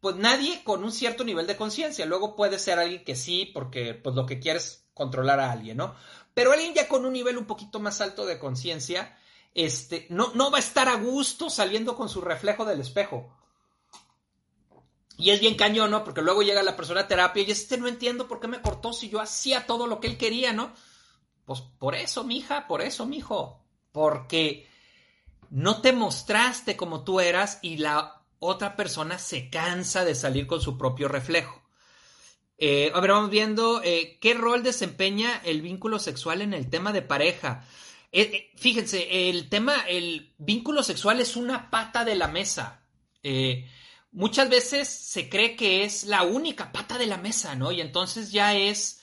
pues 0.00 0.16
nadie 0.16 0.64
con 0.64 0.82
un 0.82 0.90
cierto 0.90 1.22
nivel 1.22 1.46
de 1.46 1.56
conciencia. 1.56 2.06
Luego 2.06 2.34
puede 2.34 2.58
ser 2.58 2.80
alguien 2.80 3.04
que 3.04 3.14
sí, 3.14 3.48
porque 3.54 3.94
pues 3.94 4.16
lo 4.16 4.26
que 4.26 4.40
quiere 4.40 4.58
es 4.58 4.88
controlar 4.92 5.38
a 5.38 5.52
alguien, 5.52 5.76
¿no? 5.76 5.94
Pero 6.34 6.52
alguien 6.52 6.74
ya 6.74 6.88
con 6.88 7.04
un 7.04 7.12
nivel 7.12 7.38
un 7.38 7.46
poquito 7.46 7.78
más 7.78 8.00
alto 8.00 8.26
de 8.26 8.40
conciencia, 8.40 9.16
este, 9.54 10.06
no, 10.10 10.32
no 10.34 10.50
va 10.50 10.58
a 10.58 10.60
estar 10.60 10.88
a 10.88 10.94
gusto 10.94 11.50
saliendo 11.50 11.94
con 11.94 12.08
su 12.08 12.20
reflejo 12.20 12.64
del 12.64 12.80
espejo. 12.80 13.32
Y 15.16 15.30
es 15.30 15.40
bien 15.40 15.54
cañón, 15.54 15.92
¿no? 15.92 16.02
Porque 16.02 16.22
luego 16.22 16.42
llega 16.42 16.62
la 16.62 16.76
persona 16.76 17.02
a 17.02 17.08
terapia 17.08 17.44
y 17.44 17.50
este 17.50 17.78
no 17.78 17.86
entiendo 17.86 18.26
por 18.26 18.40
qué 18.40 18.48
me 18.48 18.62
cortó 18.62 18.92
si 18.92 19.08
yo 19.08 19.20
hacía 19.20 19.66
todo 19.66 19.86
lo 19.86 20.00
que 20.00 20.08
él 20.08 20.18
quería, 20.18 20.52
¿no? 20.52 20.72
Pues 21.44 21.60
por 21.60 21.94
eso, 21.94 22.24
mija, 22.24 22.66
por 22.66 22.82
eso, 22.82 23.06
mijo. 23.06 23.62
Porque 23.92 24.69
no 25.50 25.80
te 25.80 25.92
mostraste 25.92 26.76
como 26.76 27.04
tú 27.04 27.20
eras 27.20 27.58
y 27.60 27.78
la 27.78 28.22
otra 28.38 28.76
persona 28.76 29.18
se 29.18 29.50
cansa 29.50 30.04
de 30.04 30.14
salir 30.14 30.46
con 30.46 30.60
su 30.60 30.78
propio 30.78 31.08
reflejo. 31.08 31.60
Eh, 32.56 32.92
a 32.94 33.00
ver, 33.00 33.10
vamos 33.10 33.30
viendo 33.30 33.82
eh, 33.82 34.18
qué 34.20 34.34
rol 34.34 34.62
desempeña 34.62 35.40
el 35.44 35.60
vínculo 35.62 35.98
sexual 35.98 36.40
en 36.42 36.54
el 36.54 36.70
tema 36.70 36.92
de 36.92 37.02
pareja. 37.02 37.66
Eh, 38.12 38.50
fíjense, 38.56 39.30
el 39.30 39.48
tema, 39.48 39.74
el 39.88 40.34
vínculo 40.38 40.82
sexual 40.82 41.20
es 41.20 41.36
una 41.36 41.70
pata 41.70 42.04
de 42.04 42.14
la 42.14 42.28
mesa. 42.28 42.82
muchas 44.12 44.48
veces 44.48 44.88
se 44.88 45.28
cree 45.28 45.56
que 45.56 45.84
es 45.84 46.04
la 46.04 46.22
única 46.22 46.72
pata 46.72 46.98
de 46.98 47.06
la 47.06 47.16
mesa, 47.16 47.54
¿no? 47.54 47.72
Y 47.72 47.80
entonces 47.80 48.30
ya 48.32 48.54
es 48.56 48.99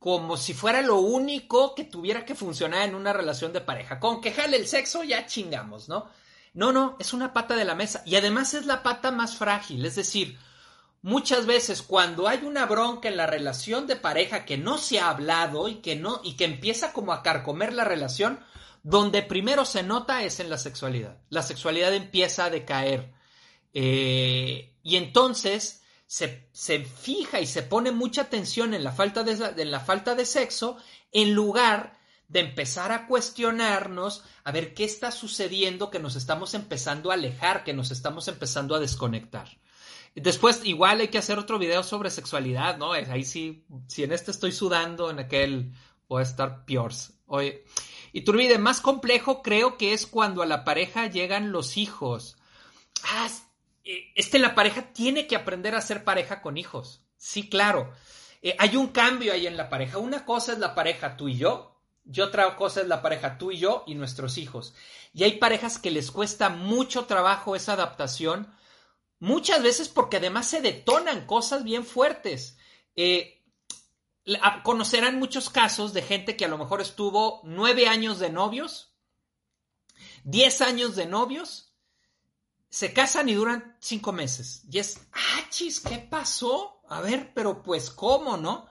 como 0.00 0.38
si 0.38 0.54
fuera 0.54 0.80
lo 0.80 0.96
único 0.96 1.74
que 1.74 1.84
tuviera 1.84 2.24
que 2.24 2.34
funcionar 2.34 2.88
en 2.88 2.94
una 2.94 3.12
relación 3.12 3.52
de 3.52 3.60
pareja. 3.60 4.00
Con 4.00 4.22
que 4.22 4.32
jale 4.32 4.56
el 4.56 4.66
sexo 4.66 5.04
ya 5.04 5.26
chingamos, 5.26 5.90
¿no? 5.90 6.08
No, 6.54 6.72
no, 6.72 6.96
es 6.98 7.12
una 7.12 7.34
pata 7.34 7.54
de 7.54 7.66
la 7.66 7.74
mesa 7.74 8.02
y 8.06 8.16
además 8.16 8.54
es 8.54 8.64
la 8.64 8.82
pata 8.82 9.12
más 9.12 9.36
frágil, 9.36 9.84
es 9.84 9.94
decir, 9.94 10.36
muchas 11.02 11.46
veces 11.46 11.82
cuando 11.82 12.26
hay 12.26 12.40
una 12.44 12.64
bronca 12.64 13.08
en 13.08 13.18
la 13.18 13.26
relación 13.26 13.86
de 13.86 13.94
pareja 13.94 14.46
que 14.46 14.56
no 14.56 14.78
se 14.78 14.98
ha 14.98 15.10
hablado 15.10 15.68
y 15.68 15.76
que 15.76 15.96
no 15.96 16.22
y 16.24 16.32
que 16.32 16.46
empieza 16.46 16.92
como 16.94 17.12
a 17.12 17.22
carcomer 17.22 17.74
la 17.74 17.84
relación, 17.84 18.40
donde 18.82 19.22
primero 19.22 19.66
se 19.66 19.82
nota 19.82 20.24
es 20.24 20.40
en 20.40 20.48
la 20.48 20.56
sexualidad. 20.58 21.18
La 21.28 21.42
sexualidad 21.42 21.92
empieza 21.92 22.46
a 22.46 22.50
decaer. 22.50 23.12
Eh, 23.74 24.74
y 24.82 24.96
entonces 24.96 25.79
se, 26.10 26.84
fija 26.84 27.40
y 27.40 27.46
se 27.46 27.62
pone 27.62 27.92
mucha 27.92 28.22
atención 28.22 28.74
en 28.74 28.82
la, 28.82 28.90
falta 28.90 29.22
de, 29.22 29.64
la 29.64 29.78
falta 29.78 30.16
de 30.16 30.26
sexo 30.26 30.76
en 31.12 31.34
lugar 31.34 31.96
de 32.26 32.40
empezar 32.40 32.90
a 32.90 33.06
cuestionarnos 33.06 34.24
a 34.42 34.50
ver 34.50 34.74
qué 34.74 34.82
está 34.82 35.12
sucediendo 35.12 35.88
que 35.88 36.00
nos 36.00 36.16
estamos 36.16 36.54
empezando 36.54 37.10
a 37.10 37.14
alejar, 37.14 37.62
que 37.62 37.74
nos 37.74 37.92
estamos 37.92 38.26
empezando 38.26 38.74
a 38.74 38.80
desconectar. 38.80 39.60
Después, 40.16 40.64
igual 40.64 41.00
hay 41.00 41.08
que 41.08 41.18
hacer 41.18 41.38
otro 41.38 41.60
video 41.60 41.84
sobre 41.84 42.10
sexualidad, 42.10 42.76
¿no? 42.76 42.92
Ahí 42.92 43.24
sí, 43.24 43.64
si 43.86 44.02
en 44.02 44.10
este 44.10 44.32
estoy 44.32 44.50
sudando, 44.50 45.10
en 45.10 45.20
aquel 45.20 45.72
puede 46.08 46.24
estar 46.24 46.64
peor. 46.64 46.90
Oye, 47.26 47.64
y 48.12 48.22
Turbide, 48.22 48.58
más 48.58 48.80
complejo 48.80 49.42
creo 49.42 49.78
que 49.78 49.92
es 49.92 50.08
cuando 50.08 50.42
a 50.42 50.46
la 50.46 50.64
pareja 50.64 51.06
llegan 51.06 51.52
los 51.52 51.76
hijos. 51.76 52.36
Ah, 53.04 53.28
este 53.84 54.38
la 54.38 54.54
pareja 54.54 54.92
tiene 54.92 55.26
que 55.26 55.36
aprender 55.36 55.74
a 55.74 55.80
ser 55.80 56.04
pareja 56.04 56.42
con 56.42 56.56
hijos. 56.56 57.02
Sí, 57.16 57.48
claro. 57.48 57.92
Eh, 58.42 58.56
hay 58.58 58.76
un 58.76 58.88
cambio 58.88 59.32
ahí 59.32 59.46
en 59.46 59.56
la 59.56 59.68
pareja. 59.68 59.98
Una 59.98 60.24
cosa 60.24 60.52
es 60.52 60.58
la 60.58 60.74
pareja 60.74 61.16
tú 61.16 61.28
y 61.28 61.36
yo, 61.36 61.80
y 62.04 62.20
otra 62.20 62.56
cosa 62.56 62.80
es 62.80 62.88
la 62.88 63.02
pareja 63.02 63.38
tú 63.38 63.50
y 63.50 63.58
yo 63.58 63.84
y 63.86 63.94
nuestros 63.94 64.38
hijos. 64.38 64.74
Y 65.12 65.24
hay 65.24 65.38
parejas 65.38 65.78
que 65.78 65.90
les 65.90 66.10
cuesta 66.10 66.48
mucho 66.48 67.06
trabajo 67.06 67.56
esa 67.56 67.74
adaptación, 67.74 68.52
muchas 69.18 69.62
veces 69.62 69.88
porque 69.88 70.16
además 70.16 70.48
se 70.48 70.60
detonan 70.60 71.26
cosas 71.26 71.64
bien 71.64 71.84
fuertes. 71.84 72.56
Eh, 72.96 73.42
conocerán 74.62 75.18
muchos 75.18 75.50
casos 75.50 75.92
de 75.92 76.02
gente 76.02 76.36
que 76.36 76.44
a 76.44 76.48
lo 76.48 76.58
mejor 76.58 76.80
estuvo 76.80 77.40
nueve 77.44 77.88
años 77.88 78.18
de 78.18 78.30
novios, 78.30 78.94
diez 80.24 80.60
años 80.60 80.96
de 80.96 81.06
novios, 81.06 81.69
se 82.70 82.92
casan 82.92 83.28
y 83.28 83.34
duran 83.34 83.76
cinco 83.80 84.12
meses. 84.12 84.62
Y 84.70 84.78
es, 84.78 85.00
ah, 85.12 85.40
chis, 85.50 85.80
¿qué 85.80 85.98
pasó? 85.98 86.80
A 86.88 87.00
ver, 87.00 87.32
pero 87.34 87.62
pues, 87.62 87.90
¿cómo, 87.90 88.36
no? 88.36 88.68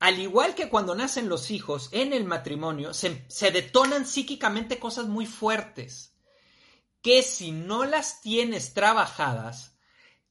Al 0.00 0.18
igual 0.18 0.54
que 0.54 0.68
cuando 0.68 0.94
nacen 0.94 1.28
los 1.28 1.50
hijos 1.50 1.90
en 1.92 2.12
el 2.12 2.24
matrimonio, 2.24 2.92
se, 2.94 3.24
se 3.28 3.52
detonan 3.52 4.06
psíquicamente 4.06 4.78
cosas 4.78 5.06
muy 5.06 5.26
fuertes 5.26 6.12
que 7.02 7.22
si 7.22 7.52
no 7.52 7.84
las 7.84 8.20
tienes 8.20 8.74
trabajadas, 8.74 9.76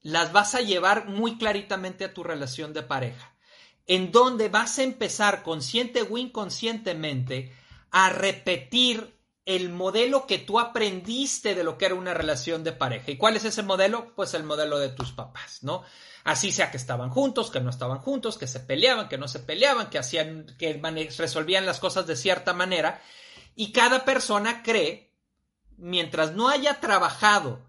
las 0.02 0.32
vas 0.32 0.56
a 0.56 0.62
llevar 0.62 1.08
muy 1.08 1.38
claritamente 1.38 2.06
a 2.06 2.14
tu 2.14 2.24
relación 2.24 2.74
de 2.74 2.82
pareja, 2.82 3.36
en 3.86 4.12
donde 4.12 4.50
vas 4.50 4.80
a 4.80 4.84
empezar 4.84 5.44
consciente 5.44 6.02
o 6.02 6.18
inconscientemente 6.18 7.54
a 7.92 8.10
repetir 8.10 9.21
el 9.46 9.70
modelo 9.70 10.28
que 10.28 10.38
tú 10.38 10.60
aprendiste 10.60 11.56
de 11.56 11.64
lo 11.64 11.78
que 11.78 11.86
era 11.86 11.96
una 11.96 12.14
relación 12.14 12.64
de 12.64 12.72
pareja. 12.74 13.12
¿Y 13.12 13.18
cuál 13.18 13.36
es 13.36 13.46
ese 13.46 13.64
modelo? 13.64 14.14
Pues 14.16 14.34
el 14.34 14.44
modelo 14.44 14.78
de 14.78 14.90
tus 14.90 15.12
papás, 15.12 15.64
¿no? 15.64 15.84
Así 16.24 16.52
sea 16.52 16.70
que 16.70 16.78
estaban 16.78 17.10
juntos, 17.10 17.50
que 17.50 17.60
no 17.60 17.72
estaban 17.72 18.00
juntos, 18.00 18.38
que 18.38 18.48
se 18.48 18.60
peleaban, 18.60 19.10
que 19.10 19.18
no 19.18 19.28
se 19.28 19.40
peleaban, 19.40 19.90
que 19.90 19.98
hacían, 19.98 20.46
que 20.60 20.80
resolvían 21.18 21.66
las 21.66 21.80
cosas 21.80 22.06
de 22.06 22.16
cierta 22.16 22.54
manera. 22.54 23.02
Y 23.56 23.72
cada 23.72 24.06
persona 24.06 24.62
cree, 24.62 25.12
mientras 25.78 26.34
no 26.34 26.48
haya 26.48 26.80
trabajado 26.80 27.60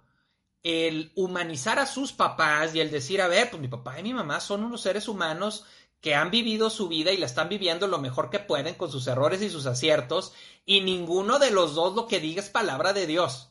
el 0.63 1.11
humanizar 1.17 1.79
a 1.79 1.87
sus 1.87 2.13
papás 2.13 2.75
y 2.75 2.81
el 2.81 2.91
decir, 2.91 3.21
a 3.21 3.29
ver, 3.29 3.51
pues 3.51 3.61
mi 3.61 3.69
papá 3.69 3.99
y 3.99 4.03
mi 4.03 4.15
mamá 4.15 4.41
son 4.41 4.63
unos 4.63 4.83
seres 4.83 5.09
humanos 5.09 5.65
que 6.03 6.17
han 6.17 6.33
vivido 6.33 6.69
su 6.69 6.89
vida 6.89 7.13
y 7.13 7.17
la 7.17 7.27
están 7.27 7.49
viviendo 7.49 7.87
lo 7.87 7.99
mejor 7.99 8.29
que 8.29 8.41
pueden 8.41 8.75
con 8.75 8.91
sus 8.91 9.07
errores 9.07 9.41
y 9.41 9.49
sus 9.49 9.67
aciertos, 9.67 10.33
y 10.67 10.81
ninguno 10.81 11.39
de 11.39 11.53
los 11.53 11.77
dos 11.77 11.95
lo 11.95 12.09
que 12.09 12.19
diga 12.19 12.43
es 12.43 12.51
palabra 12.51 12.93
de 12.93 13.07
Dios. 13.07 13.51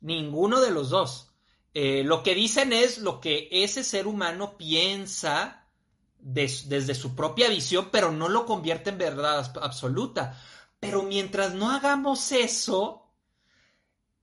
Ninguno 0.00 0.62
de 0.62 0.70
los 0.70 0.88
dos. 0.88 1.28
Eh, 1.74 2.02
lo 2.02 2.22
que 2.22 2.34
dicen 2.34 2.72
es 2.72 2.96
lo 2.98 3.20
que 3.20 3.48
ese 3.52 3.84
ser 3.84 4.06
humano 4.06 4.56
piensa 4.56 5.68
desde 6.18 6.94
su 6.94 7.14
propia 7.14 7.50
visión, 7.50 7.90
pero 7.92 8.10
no 8.10 8.28
lo 8.28 8.46
convierte 8.46 8.88
en 8.88 8.98
verdad 8.98 9.52
absoluta. 9.60 10.40
Pero 10.80 11.02
mientras 11.02 11.52
no 11.52 11.70
hagamos 11.70 12.32
eso, 12.32 13.12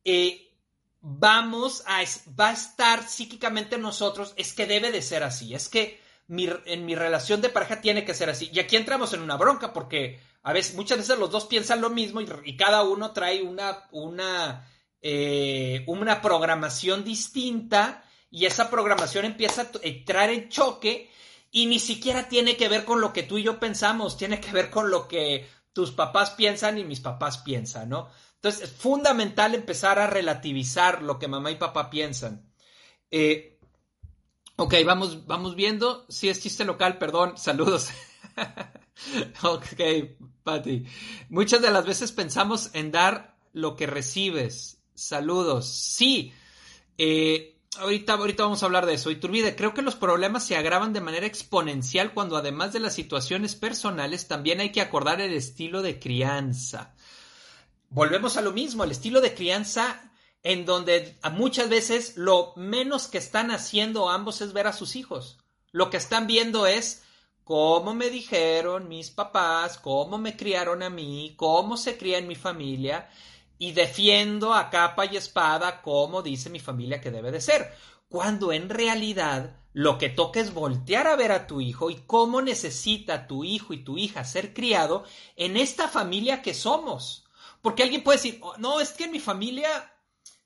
eh, 0.04 0.58
vamos 1.02 1.84
a, 1.86 2.02
va 2.38 2.50
a 2.50 2.54
estar 2.54 3.08
psíquicamente 3.08 3.78
nosotros, 3.78 4.34
es 4.38 4.54
que 4.54 4.66
debe 4.66 4.92
de 4.92 5.04
ser 5.04 5.22
así, 5.22 5.54
es 5.54 5.70
que 5.70 6.07
en 6.28 6.86
mi 6.86 6.96
relación 6.96 7.42
de 7.42 7.50
pareja 7.50 7.82
tiene 7.82 8.04
que 8.04 8.14
ser 8.14 8.30
así. 8.30 8.50
Y 8.54 8.60
aquí 8.60 8.76
entramos 8.76 9.14
en 9.14 9.22
una 9.22 9.38
bronca 9.38 9.74
porque 9.74 10.20
a 10.44 10.54
veces, 10.54 10.76
muchas 10.76 10.98
veces 10.98 11.20
los 11.20 11.30
dos 11.30 11.46
piensan 11.46 11.82
lo 11.82 11.90
mismo 11.90 12.22
y, 12.22 12.56
cada 12.58 12.84
uno 12.84 13.12
trae 13.12 13.42
una, 13.42 13.84
una, 13.92 14.66
eh, 15.02 15.84
una 15.88 16.22
programación 16.22 17.04
distinta 17.04 18.04
y 18.30 18.46
esa 18.46 18.70
programación 18.70 19.26
empieza 19.26 19.64
a 19.64 19.68
entrar 19.84 20.30
en 20.30 20.50
choque 20.50 21.10
y 21.52 21.66
ni 21.66 21.80
siquiera 21.80 22.28
tiene 22.30 22.56
que 22.56 22.70
ver 22.70 22.86
con 22.86 23.02
lo 23.02 23.14
que 23.14 23.24
tú 23.24 23.38
y 23.38 23.44
yo 23.44 23.60
pensamos, 23.60 24.18
tiene 24.18 24.40
que 24.40 24.52
ver 24.52 24.70
con 24.70 24.90
lo 24.90 25.08
que 25.08 25.50
tus 25.74 25.92
papás 25.92 26.32
piensan 26.32 26.78
y 26.78 26.84
mis 26.84 27.00
papás 27.00 27.40
piensan, 27.40 27.90
¿no? 27.90 28.10
Entonces 28.36 28.64
es 28.64 28.72
fundamental 28.72 29.56
empezar 29.56 30.00
a 30.00 30.08
relativizar 30.08 31.02
lo 31.02 31.20
que 31.20 31.28
mamá 31.28 31.52
y 31.52 31.56
papá 31.56 31.90
piensan. 31.90 32.54
Eh, 33.12 33.57
Ok, 34.60 34.74
vamos, 34.84 35.28
vamos 35.28 35.56
viendo. 35.56 36.06
Si 36.10 36.30
es 36.30 36.42
chiste 36.42 36.66
local, 36.66 36.98
perdón, 36.98 37.38
saludos. 37.38 37.90
ok, 39.44 39.64
Patti. 40.44 40.84
Muchas 41.30 41.62
de 41.62 41.70
las 41.70 41.86
veces 41.86 42.12
pensamos 42.12 42.72
en 42.74 42.92
dar 42.92 43.38
lo 43.54 43.76
que 43.76 43.86
recibes. 43.86 44.82
Saludos. 44.96 45.68
Sí. 45.68 46.34
Eh, 46.98 47.60
ahorita, 47.78 48.14
ahorita 48.14 48.44
vamos 48.44 48.64
a 48.64 48.66
hablar 48.66 48.88
de 48.88 48.96
eso. 48.96 49.12
Iturbide, 49.12 49.56
creo 49.56 49.76
que 49.76 49.84
los 49.84 49.96
problemas 49.96 50.44
se 50.48 50.58
agravan 50.58 50.92
de 50.92 51.02
manera 51.02 51.28
exponencial 51.28 52.16
cuando 52.16 52.36
además 52.36 52.74
de 52.74 52.80
las 52.80 52.96
situaciones 52.96 53.56
personales 53.56 54.28
también 54.28 54.60
hay 54.60 54.72
que 54.72 54.82
acordar 54.82 55.22
el 55.22 55.34
estilo 55.34 55.84
de 55.84 56.00
crianza. 56.00 56.96
Volvemos 57.90 58.38
a 58.38 58.42
lo 58.42 58.54
mismo, 58.54 58.84
el 58.84 58.92
estilo 58.92 59.22
de 59.22 59.36
crianza 59.36 60.07
en 60.48 60.66
donde 60.66 61.18
muchas 61.34 61.68
veces 61.68 62.16
lo 62.16 62.54
menos 62.56 63.10
que 63.10 63.18
están 63.18 63.52
haciendo 63.52 64.10
ambos 64.10 64.40
es 64.40 64.54
ver 64.54 64.66
a 64.66 64.72
sus 64.72 64.96
hijos. 64.96 65.40
Lo 65.74 65.90
que 65.90 65.98
están 65.98 66.26
viendo 66.26 66.66
es 66.66 67.04
cómo 67.44 67.94
me 67.94 68.10
dijeron 68.10 68.88
mis 68.88 69.12
papás, 69.12 69.78
cómo 69.78 70.18
me 70.18 70.38
criaron 70.38 70.84
a 70.84 70.90
mí, 70.90 71.34
cómo 71.36 71.76
se 71.76 71.98
cría 71.98 72.18
en 72.18 72.30
mi 72.30 72.36
familia 72.36 73.10
y 73.58 73.74
defiendo 73.74 74.54
a 74.54 74.70
capa 74.70 75.06
y 75.06 75.18
espada 75.18 75.82
cómo 75.82 76.22
dice 76.22 76.50
mi 76.50 76.62
familia 76.62 77.02
que 77.02 77.12
debe 77.12 77.34
de 77.34 77.42
ser. 77.42 77.74
Cuando 78.08 78.54
en 78.54 78.70
realidad 78.70 79.58
lo 79.74 79.98
que 79.98 80.08
toca 80.08 80.40
es 80.40 80.54
voltear 80.54 81.08
a 81.08 81.18
ver 81.18 81.34
a 81.34 81.46
tu 81.46 81.60
hijo 81.60 81.90
y 81.90 81.96
cómo 82.08 82.42
necesita 82.42 83.28
tu 83.28 83.44
hijo 83.44 83.74
y 83.74 83.84
tu 83.84 83.98
hija 83.98 84.24
ser 84.24 84.54
criado 84.54 85.04
en 85.36 85.58
esta 85.58 85.90
familia 85.90 86.42
que 86.42 86.54
somos. 86.54 87.26
Porque 87.62 87.84
alguien 87.84 88.02
puede 88.02 88.20
decir, 88.20 88.40
oh, 88.44 88.56
no, 88.60 88.80
es 88.80 88.94
que 88.94 89.04
en 89.04 89.12
mi 89.12 89.20
familia 89.20 89.92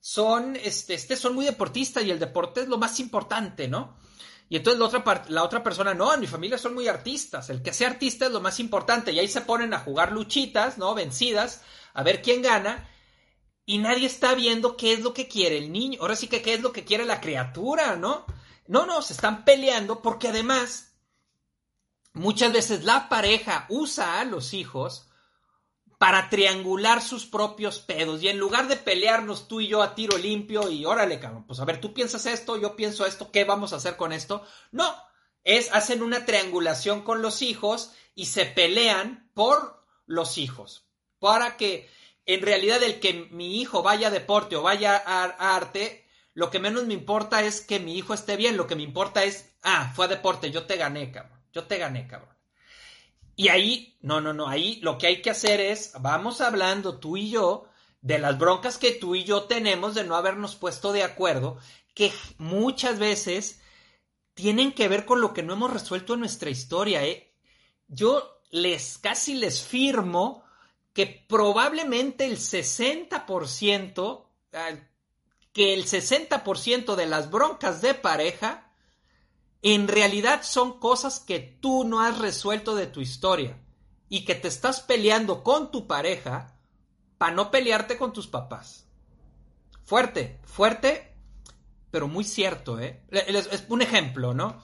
son, 0.01 0.55
este, 0.55 0.95
este, 0.95 1.15
son 1.15 1.35
muy 1.35 1.45
deportistas 1.45 2.03
y 2.03 2.11
el 2.11 2.19
deporte 2.19 2.61
es 2.61 2.67
lo 2.67 2.79
más 2.79 2.99
importante, 2.99 3.67
¿no? 3.67 3.95
Y 4.49 4.57
entonces 4.57 4.79
la 4.79 4.87
otra, 4.87 5.25
la 5.29 5.43
otra 5.43 5.63
persona, 5.63 5.93
no, 5.93 6.13
en 6.13 6.19
mi 6.19 6.27
familia 6.27 6.57
son 6.57 6.73
muy 6.73 6.87
artistas, 6.89 7.49
el 7.49 7.61
que 7.61 7.71
sea 7.71 7.87
artista 7.87 8.25
es 8.25 8.31
lo 8.31 8.41
más 8.41 8.59
importante, 8.59 9.13
y 9.13 9.19
ahí 9.19 9.27
se 9.27 9.41
ponen 9.41 9.73
a 9.73 9.79
jugar 9.79 10.11
luchitas, 10.11 10.77
¿no? 10.77 10.93
Vencidas, 10.93 11.61
a 11.93 12.03
ver 12.03 12.21
quién 12.21 12.41
gana, 12.41 12.89
y 13.65 13.77
nadie 13.77 14.07
está 14.07 14.33
viendo 14.33 14.75
qué 14.75 14.91
es 14.93 15.01
lo 15.01 15.13
que 15.13 15.27
quiere 15.29 15.59
el 15.59 15.71
niño, 15.71 15.99
ahora 16.01 16.15
sí 16.15 16.27
que 16.27 16.41
qué 16.41 16.55
es 16.55 16.61
lo 16.61 16.73
que 16.73 16.83
quiere 16.83 17.05
la 17.05 17.21
criatura, 17.21 17.95
¿no? 17.95 18.25
No, 18.67 18.85
no, 18.85 19.01
se 19.01 19.13
están 19.13 19.45
peleando 19.45 20.01
porque 20.01 20.29
además 20.29 20.95
muchas 22.13 22.51
veces 22.51 22.83
la 22.83 23.07
pareja 23.07 23.67
usa 23.69 24.19
a 24.19 24.25
los 24.25 24.53
hijos 24.53 25.10
para 26.01 26.29
triangular 26.29 26.99
sus 26.99 27.27
propios 27.27 27.77
pedos. 27.77 28.23
Y 28.23 28.27
en 28.27 28.39
lugar 28.39 28.67
de 28.67 28.75
pelearnos 28.75 29.47
tú 29.47 29.61
y 29.61 29.67
yo 29.67 29.83
a 29.83 29.93
tiro 29.93 30.17
limpio 30.17 30.67
y 30.67 30.83
órale, 30.83 31.19
cabrón, 31.19 31.45
pues 31.45 31.59
a 31.59 31.65
ver, 31.65 31.79
tú 31.79 31.93
piensas 31.93 32.25
esto, 32.25 32.57
yo 32.57 32.75
pienso 32.75 33.05
esto, 33.05 33.31
¿qué 33.31 33.43
vamos 33.43 33.71
a 33.71 33.75
hacer 33.75 33.97
con 33.97 34.11
esto? 34.11 34.43
No, 34.71 34.95
es, 35.43 35.71
hacen 35.71 36.01
una 36.01 36.25
triangulación 36.25 37.03
con 37.03 37.21
los 37.21 37.43
hijos 37.43 37.91
y 38.15 38.25
se 38.25 38.47
pelean 38.47 39.29
por 39.35 39.85
los 40.07 40.39
hijos. 40.39 40.87
Para 41.19 41.55
que 41.55 41.87
en 42.25 42.41
realidad 42.41 42.81
el 42.81 42.99
que 42.99 43.27
mi 43.29 43.61
hijo 43.61 43.83
vaya 43.83 44.07
a 44.07 44.09
deporte 44.09 44.55
o 44.55 44.63
vaya 44.63 44.99
a, 45.05 45.55
arte, 45.55 46.09
lo 46.33 46.49
que 46.49 46.57
menos 46.57 46.87
me 46.87 46.95
importa 46.95 47.43
es 47.43 47.61
que 47.61 47.79
mi 47.79 47.95
hijo 47.95 48.15
esté 48.15 48.37
bien, 48.37 48.57
lo 48.57 48.65
que 48.65 48.75
me 48.75 48.81
importa 48.81 49.23
es, 49.23 49.53
ah, 49.61 49.93
fue 49.95 50.05
a 50.05 50.07
deporte, 50.07 50.49
yo 50.49 50.65
te 50.65 50.77
gané, 50.77 51.11
cabrón, 51.11 51.39
yo 51.53 51.65
te 51.65 51.77
gané, 51.77 52.07
cabrón. 52.07 52.35
Y 53.41 53.49
ahí, 53.49 53.97
no, 54.01 54.21
no, 54.21 54.33
no, 54.33 54.47
ahí 54.47 54.75
lo 54.83 54.99
que 54.99 55.07
hay 55.07 55.23
que 55.23 55.31
hacer 55.31 55.59
es, 55.59 55.93
vamos 55.99 56.41
hablando 56.41 56.99
tú 56.99 57.17
y 57.17 57.31
yo 57.31 57.65
de 57.99 58.19
las 58.19 58.37
broncas 58.37 58.77
que 58.77 58.91
tú 58.91 59.15
y 59.15 59.23
yo 59.23 59.45
tenemos 59.45 59.95
de 59.95 60.03
no 60.03 60.15
habernos 60.15 60.55
puesto 60.55 60.93
de 60.93 61.01
acuerdo, 61.01 61.57
que 61.95 62.13
muchas 62.37 62.99
veces 62.99 63.59
tienen 64.35 64.73
que 64.73 64.87
ver 64.87 65.07
con 65.07 65.21
lo 65.21 65.33
que 65.33 65.41
no 65.41 65.53
hemos 65.53 65.73
resuelto 65.73 66.13
en 66.13 66.19
nuestra 66.19 66.51
historia. 66.51 67.03
¿eh? 67.03 67.33
Yo 67.87 68.43
les 68.51 68.99
casi 68.99 69.33
les 69.33 69.63
firmo 69.63 70.43
que 70.93 71.07
probablemente 71.07 72.25
el 72.25 72.37
60%, 72.37 74.25
que 75.51 75.73
el 75.73 75.85
60% 75.85 76.93
de 76.93 77.05
las 77.07 77.31
broncas 77.31 77.81
de 77.81 77.95
pareja 77.95 78.70
en 79.61 79.87
realidad 79.87 80.41
son 80.43 80.79
cosas 80.79 81.19
que 81.19 81.39
tú 81.39 81.83
no 81.83 82.01
has 82.01 82.17
resuelto 82.17 82.75
de 82.75 82.87
tu 82.87 83.01
historia 83.01 83.59
y 84.09 84.25
que 84.25 84.35
te 84.35 84.47
estás 84.47 84.81
peleando 84.81 85.43
con 85.43 85.71
tu 85.71 85.87
pareja 85.87 86.57
para 87.17 87.33
no 87.33 87.51
pelearte 87.51 87.97
con 87.97 88.11
tus 88.13 88.27
papás. 88.27 88.87
Fuerte, 89.83 90.39
fuerte, 90.43 91.15
pero 91.91 92.07
muy 92.07 92.23
cierto, 92.23 92.79
¿eh? 92.79 93.03
Es 93.11 93.65
un 93.69 93.81
ejemplo, 93.81 94.33
¿no? 94.33 94.61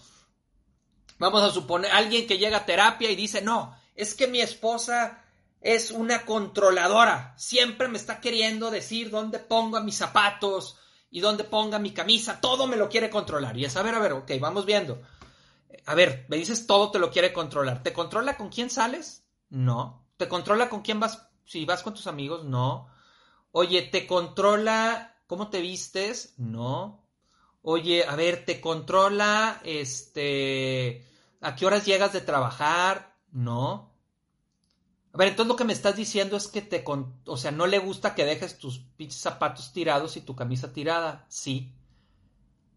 Vamos 1.19 1.43
a 1.43 1.51
suponer 1.51 1.91
alguien 1.91 2.27
que 2.27 2.37
llega 2.37 2.57
a 2.57 2.65
terapia 2.65 3.11
y 3.11 3.15
dice, 3.15 3.41
no, 3.41 3.75
es 3.95 4.13
que 4.13 4.27
mi 4.27 4.41
esposa 4.41 5.23
es 5.61 5.91
una 5.91 6.25
controladora, 6.25 7.33
siempre 7.37 7.87
me 7.87 7.97
está 7.97 8.21
queriendo 8.21 8.71
decir 8.71 9.09
dónde 9.09 9.39
pongo 9.39 9.81
mis 9.81 9.97
zapatos, 9.97 10.77
y 11.09 11.21
dónde 11.21 11.43
ponga 11.43 11.79
mi 11.79 11.91
camisa, 11.91 12.41
todo 12.41 12.67
me 12.67 12.75
lo 12.75 12.89
quiere 12.89 13.09
controlar. 13.09 13.57
Y 13.57 13.65
es, 13.65 13.75
a 13.77 13.83
ver, 13.83 13.95
a 13.95 13.99
ver, 13.99 14.13
ok, 14.13 14.31
vamos 14.39 14.65
viendo. 14.65 15.01
A 15.85 15.95
ver, 15.95 16.25
me 16.29 16.37
dices 16.37 16.67
todo 16.67 16.91
te 16.91 16.99
lo 16.99 17.11
quiere 17.11 17.33
controlar. 17.33 17.83
¿Te 17.83 17.93
controla 17.93 18.35
con 18.37 18.49
quién 18.49 18.69
sales? 18.69 19.23
No. 19.49 20.05
¿Te 20.17 20.27
controla 20.27 20.69
con 20.69 20.81
quién 20.81 20.99
vas? 20.99 21.29
Si 21.45 21.65
vas 21.65 21.83
con 21.83 21.93
tus 21.93 22.07
amigos, 22.07 22.43
no. 22.43 22.89
Oye, 23.51 23.83
¿te 23.83 24.05
controla 24.05 25.15
cómo 25.27 25.49
te 25.49 25.61
vistes? 25.61 26.33
No. 26.37 27.05
Oye, 27.61 28.05
a 28.05 28.15
ver, 28.15 28.45
¿te 28.45 28.59
controla 28.59 29.61
este 29.63 31.05
a 31.41 31.55
qué 31.55 31.65
horas 31.65 31.85
llegas 31.85 32.13
de 32.13 32.21
trabajar? 32.21 33.15
No. 33.31 33.86
A 35.17 35.21
ver, 35.21 35.29
entonces 35.29 35.47
lo 35.47 35.55
que 35.55 35.63
me 35.63 35.73
estás 35.73 35.95
diciendo 35.95 36.37
es 36.37 36.47
que 36.47 36.61
te, 36.61 36.85
o 37.25 37.37
sea, 37.37 37.49
no 37.49 37.65
le 37.65 37.79
gusta 37.79 38.13
que 38.13 38.23
dejes 38.23 38.59
tus 38.59 38.77
pinches 38.97 39.19
zapatos 39.19 39.73
tirados 39.73 40.15
y 40.15 40.21
tu 40.21 40.35
camisa 40.35 40.71
tirada. 40.71 41.25
Sí. 41.27 41.73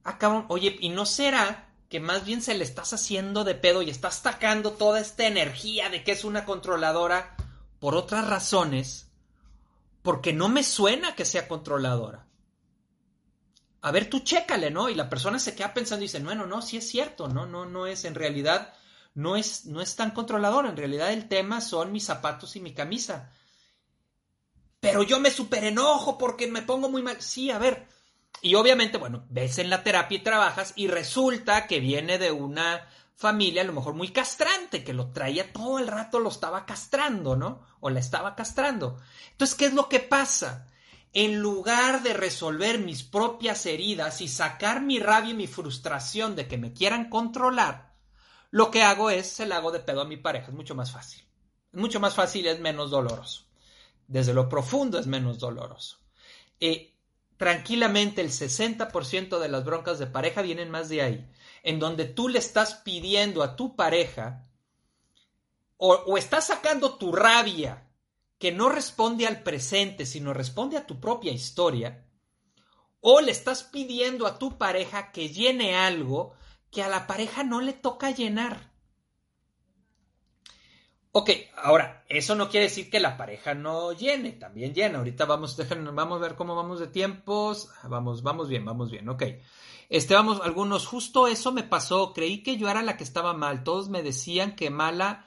Acá, 0.04 0.46
oye, 0.48 0.74
¿y 0.80 0.88
no 0.88 1.04
será 1.04 1.68
que 1.90 2.00
más 2.00 2.24
bien 2.24 2.40
se 2.40 2.54
le 2.54 2.64
estás 2.64 2.94
haciendo 2.94 3.44
de 3.44 3.56
pedo 3.56 3.82
y 3.82 3.90
estás 3.90 4.20
sacando 4.20 4.72
toda 4.72 5.00
esta 5.00 5.26
energía 5.26 5.90
de 5.90 6.02
que 6.02 6.12
es 6.12 6.24
una 6.24 6.46
controladora 6.46 7.36
por 7.78 7.94
otras 7.94 8.26
razones? 8.26 9.10
Porque 10.00 10.32
no 10.32 10.48
me 10.48 10.64
suena 10.64 11.14
que 11.14 11.26
sea 11.26 11.46
controladora. 11.46 12.26
A 13.82 13.90
ver, 13.90 14.08
tú 14.08 14.20
chécale, 14.20 14.70
¿no? 14.70 14.88
Y 14.88 14.94
la 14.94 15.10
persona 15.10 15.38
se 15.38 15.54
queda 15.54 15.74
pensando 15.74 16.04
y 16.04 16.08
dice, 16.08 16.20
bueno, 16.20 16.46
no, 16.46 16.62
sí 16.62 16.78
es 16.78 16.88
cierto, 16.88 17.28
no, 17.28 17.44
no, 17.44 17.66
no 17.66 17.86
es 17.86 18.06
en 18.06 18.14
realidad 18.14 18.72
no 19.20 19.36
es, 19.36 19.66
no 19.66 19.80
es 19.80 19.96
tan 19.96 20.10
controlador. 20.12 20.66
En 20.66 20.76
realidad 20.76 21.12
el 21.12 21.28
tema 21.28 21.60
son 21.60 21.92
mis 21.92 22.04
zapatos 22.04 22.56
y 22.56 22.60
mi 22.60 22.74
camisa. 22.74 23.30
Pero 24.80 25.02
yo 25.02 25.20
me 25.20 25.30
super 25.30 25.64
enojo 25.64 26.16
porque 26.16 26.46
me 26.46 26.62
pongo 26.62 26.88
muy 26.88 27.02
mal. 27.02 27.20
Sí, 27.20 27.50
a 27.50 27.58
ver. 27.58 27.86
Y 28.42 28.54
obviamente, 28.54 28.98
bueno, 28.98 29.26
ves 29.28 29.58
en 29.58 29.68
la 29.68 29.82
terapia 29.82 30.18
y 30.18 30.22
trabajas 30.22 30.72
y 30.76 30.88
resulta 30.88 31.66
que 31.66 31.80
viene 31.80 32.18
de 32.18 32.32
una 32.32 32.88
familia 33.14 33.62
a 33.62 33.66
lo 33.66 33.74
mejor 33.74 33.94
muy 33.94 34.08
castrante, 34.08 34.82
que 34.82 34.94
lo 34.94 35.12
traía 35.12 35.52
todo 35.52 35.78
el 35.78 35.88
rato, 35.88 36.20
lo 36.20 36.30
estaba 36.30 36.64
castrando, 36.64 37.36
¿no? 37.36 37.60
O 37.80 37.90
la 37.90 38.00
estaba 38.00 38.34
castrando. 38.34 38.98
Entonces, 39.32 39.56
¿qué 39.56 39.66
es 39.66 39.74
lo 39.74 39.88
que 39.88 40.00
pasa? 40.00 40.66
en 41.12 41.40
lugar 41.40 42.02
de 42.02 42.12
resolver 42.12 42.78
mis 42.78 43.02
propias 43.02 43.66
heridas 43.66 44.20
y 44.20 44.28
sacar 44.28 44.80
mi 44.80 45.00
rabia 45.00 45.32
y 45.32 45.36
mi 45.36 45.46
frustración 45.46 46.36
de 46.36 46.46
que 46.46 46.56
me 46.56 46.72
quieran 46.72 47.10
controlar, 47.10 47.89
lo 48.50 48.70
que 48.70 48.82
hago 48.82 49.10
es 49.10 49.28
se 49.28 49.46
la 49.46 49.56
hago 49.56 49.70
de 49.70 49.80
pedo 49.80 50.00
a 50.00 50.06
mi 50.06 50.16
pareja. 50.16 50.48
Es 50.48 50.54
mucho 50.54 50.74
más 50.74 50.92
fácil. 50.92 51.24
Mucho 51.72 52.00
más 52.00 52.14
fácil, 52.14 52.46
es 52.46 52.58
menos 52.60 52.90
doloroso. 52.90 53.46
Desde 54.08 54.34
lo 54.34 54.48
profundo 54.48 54.98
es 54.98 55.06
menos 55.06 55.38
doloroso. 55.38 55.98
Eh, 56.58 56.94
tranquilamente 57.36 58.20
el 58.20 58.30
60% 58.30 59.38
de 59.38 59.48
las 59.48 59.64
broncas 59.64 59.98
de 59.98 60.06
pareja 60.06 60.42
vienen 60.42 60.70
más 60.70 60.88
de 60.88 61.02
ahí, 61.02 61.30
en 61.62 61.78
donde 61.78 62.04
tú 62.04 62.28
le 62.28 62.38
estás 62.40 62.74
pidiendo 62.74 63.42
a 63.42 63.56
tu 63.56 63.76
pareja 63.76 64.46
o, 65.76 65.94
o 65.94 66.18
estás 66.18 66.48
sacando 66.48 66.96
tu 66.96 67.12
rabia 67.12 67.86
que 68.38 68.52
no 68.52 68.68
responde 68.68 69.26
al 69.26 69.42
presente, 69.42 70.06
sino 70.06 70.34
responde 70.34 70.76
a 70.76 70.86
tu 70.86 70.98
propia 70.98 71.30
historia, 71.30 72.04
o 73.00 73.20
le 73.20 73.30
estás 73.30 73.62
pidiendo 73.62 74.26
a 74.26 74.38
tu 74.38 74.58
pareja 74.58 75.12
que 75.12 75.28
llene 75.28 75.76
algo 75.76 76.34
que 76.70 76.82
a 76.82 76.88
la 76.88 77.06
pareja 77.06 77.42
no 77.44 77.60
le 77.60 77.72
toca 77.72 78.10
llenar. 78.10 78.70
Ok, 81.12 81.30
ahora, 81.56 82.04
eso 82.08 82.36
no 82.36 82.48
quiere 82.48 82.66
decir 82.66 82.88
que 82.88 83.00
la 83.00 83.16
pareja 83.16 83.54
no 83.54 83.92
llene, 83.92 84.32
también 84.32 84.72
llena. 84.72 84.98
Ahorita 84.98 85.24
vamos, 85.24 85.56
déjenme, 85.56 85.90
vamos 85.90 86.18
a 86.18 86.22
ver 86.22 86.36
cómo 86.36 86.54
vamos 86.54 86.78
de 86.78 86.86
tiempos. 86.86 87.70
Vamos, 87.82 88.22
vamos 88.22 88.48
bien, 88.48 88.64
vamos 88.64 88.90
bien, 88.90 89.08
ok. 89.08 89.24
Este, 89.88 90.14
vamos, 90.14 90.40
algunos, 90.42 90.86
justo 90.86 91.26
eso 91.26 91.50
me 91.50 91.64
pasó. 91.64 92.12
Creí 92.12 92.44
que 92.44 92.56
yo 92.56 92.68
era 92.68 92.82
la 92.82 92.96
que 92.96 93.02
estaba 93.02 93.34
mal. 93.34 93.64
Todos 93.64 93.88
me 93.88 94.04
decían 94.04 94.54
que 94.54 94.70
mala 94.70 95.26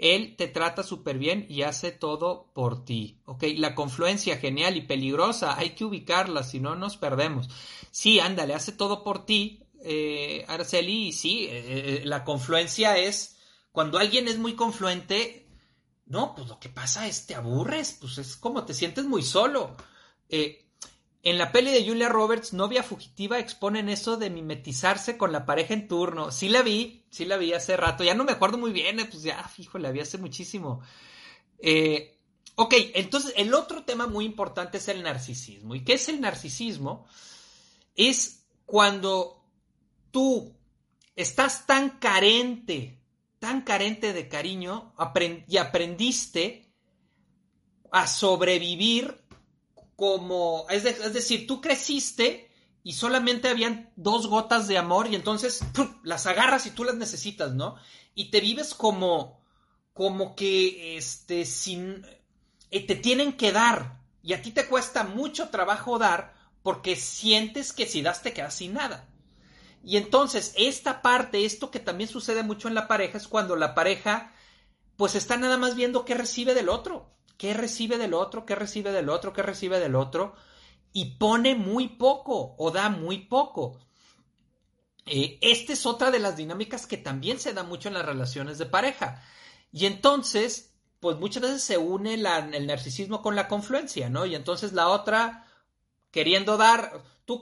él 0.00 0.34
te 0.36 0.48
trata 0.48 0.82
súper 0.82 1.18
bien 1.18 1.46
y 1.48 1.62
hace 1.62 1.92
todo 1.92 2.50
por 2.54 2.84
ti. 2.84 3.20
Ok, 3.26 3.44
la 3.56 3.74
confluencia 3.74 4.38
genial 4.38 4.76
y 4.76 4.82
peligrosa, 4.82 5.58
hay 5.58 5.70
que 5.70 5.84
ubicarla, 5.84 6.42
si 6.42 6.58
no 6.58 6.74
nos 6.74 6.96
perdemos. 6.96 7.48
Sí, 7.90 8.18
ándale, 8.18 8.54
hace 8.54 8.72
todo 8.72 9.04
por 9.04 9.26
ti, 9.26 9.62
eh, 9.82 10.44
Araceli, 10.48 11.12
sí, 11.12 11.46
eh, 11.46 11.62
eh, 11.66 12.02
la 12.04 12.24
confluencia 12.24 12.96
es 12.96 13.38
cuando 13.72 13.98
alguien 13.98 14.28
es 14.28 14.38
muy 14.38 14.54
confluente, 14.54 15.46
no, 16.06 16.34
pues 16.34 16.48
lo 16.48 16.58
que 16.58 16.68
pasa 16.68 17.06
es 17.06 17.26
te 17.26 17.34
aburres, 17.34 17.96
pues 18.00 18.18
es 18.18 18.36
como 18.36 18.64
te 18.64 18.74
sientes 18.74 19.04
muy 19.04 19.22
solo. 19.22 19.76
Eh, 20.28 20.66
en 21.22 21.38
la 21.38 21.52
peli 21.52 21.70
de 21.70 21.86
Julia 21.86 22.08
Roberts, 22.08 22.52
novia 22.52 22.82
fugitiva, 22.82 23.38
exponen 23.38 23.88
eso 23.88 24.16
de 24.16 24.30
mimetizarse 24.30 25.18
con 25.18 25.32
la 25.32 25.44
pareja 25.44 25.74
en 25.74 25.86
turno. 25.86 26.30
Sí 26.32 26.48
la 26.48 26.62
vi, 26.62 27.04
sí 27.10 27.26
la 27.26 27.36
vi 27.36 27.52
hace 27.52 27.76
rato. 27.76 28.02
Ya 28.04 28.14
no 28.14 28.24
me 28.24 28.32
acuerdo 28.32 28.58
muy 28.58 28.72
bien, 28.72 28.96
pues 29.10 29.22
ya, 29.22 29.46
fijo, 29.48 29.78
la 29.78 29.92
vi 29.92 30.00
hace 30.00 30.16
muchísimo. 30.18 30.82
Ok, 32.56 32.74
entonces 32.94 33.32
el 33.36 33.54
otro 33.54 33.84
tema 33.84 34.06
muy 34.06 34.24
importante 34.24 34.78
es 34.78 34.88
el 34.88 35.02
narcisismo. 35.02 35.74
¿Y 35.74 35.84
qué 35.84 35.94
es 35.94 36.08
el 36.08 36.20
narcisismo? 36.20 37.06
Es 37.96 38.46
cuando 38.66 39.39
tú 40.10 40.56
estás 41.16 41.66
tan 41.66 41.98
carente, 41.98 43.02
tan 43.38 43.62
carente 43.62 44.12
de 44.12 44.28
cariño 44.28 44.94
y 45.46 45.56
aprendiste 45.56 46.72
a 47.90 48.06
sobrevivir 48.06 49.24
como, 49.96 50.66
es, 50.70 50.84
decir, 51.12 51.46
tú 51.46 51.60
creciste 51.60 52.50
y 52.82 52.94
solamente 52.94 53.48
habían 53.48 53.92
dos 53.96 54.28
gotas 54.28 54.66
de 54.66 54.78
amor 54.78 55.08
y 55.10 55.14
entonces 55.14 55.60
las 56.02 56.26
agarras 56.26 56.64
y 56.66 56.70
tú 56.70 56.84
las 56.84 56.94
necesitas, 56.94 57.52
¿no? 57.52 57.76
Y 58.14 58.30
te 58.30 58.40
vives 58.40 58.72
como, 58.72 59.42
como 59.92 60.34
que, 60.34 60.96
este, 60.96 61.44
sin, 61.44 62.06
eh, 62.70 62.86
te 62.86 62.94
tienen 62.94 63.34
que 63.34 63.52
dar 63.52 64.00
y 64.22 64.32
a 64.32 64.40
ti 64.40 64.52
te 64.52 64.66
cuesta 64.66 65.04
mucho 65.04 65.50
trabajo 65.50 65.98
dar 65.98 66.34
porque 66.62 66.96
sientes 66.96 67.74
que 67.74 67.86
si 67.86 68.00
das 68.00 68.22
te 68.22 68.32
quedas 68.32 68.54
sin 68.54 68.74
nada. 68.74 69.09
Y 69.82 69.96
entonces, 69.96 70.52
esta 70.56 71.02
parte, 71.02 71.44
esto 71.44 71.70
que 71.70 71.80
también 71.80 72.08
sucede 72.08 72.42
mucho 72.42 72.68
en 72.68 72.74
la 72.74 72.88
pareja, 72.88 73.18
es 73.18 73.28
cuando 73.28 73.56
la 73.56 73.74
pareja, 73.74 74.32
pues 74.96 75.14
está 75.14 75.36
nada 75.36 75.56
más 75.56 75.74
viendo 75.74 76.04
qué 76.04 76.14
recibe 76.14 76.54
del 76.54 76.68
otro 76.68 77.10
qué 77.40 77.54
recibe 77.54 77.96
del 77.96 78.12
otro, 78.12 78.44
qué 78.44 78.54
recibe 78.54 78.92
del 78.92 79.08
otro, 79.08 79.32
qué 79.32 79.40
recibe 79.40 79.80
del 79.80 79.94
otro, 79.94 80.34
y 80.92 81.16
pone 81.16 81.54
muy 81.54 81.88
poco 81.88 82.54
o 82.58 82.70
da 82.70 82.90
muy 82.90 83.16
poco. 83.16 83.78
Eh, 85.06 85.38
esta 85.40 85.72
es 85.72 85.86
otra 85.86 86.10
de 86.10 86.18
las 86.18 86.36
dinámicas 86.36 86.86
que 86.86 86.98
también 86.98 87.40
se 87.40 87.54
da 87.54 87.62
mucho 87.62 87.88
en 87.88 87.94
las 87.94 88.04
relaciones 88.04 88.58
de 88.58 88.66
pareja. 88.66 89.22
Y 89.72 89.86
entonces, 89.86 90.74
pues 91.00 91.16
muchas 91.16 91.44
veces 91.44 91.62
se 91.62 91.78
une 91.78 92.12
el 92.12 92.66
narcisismo 92.66 93.22
con 93.22 93.36
la 93.36 93.48
confluencia, 93.48 94.10
¿no? 94.10 94.26
Y 94.26 94.34
entonces 94.34 94.74
la 94.74 94.88
otra 94.88 95.46
queriendo 96.10 96.58
dar, 96.58 97.02
tú, 97.30 97.40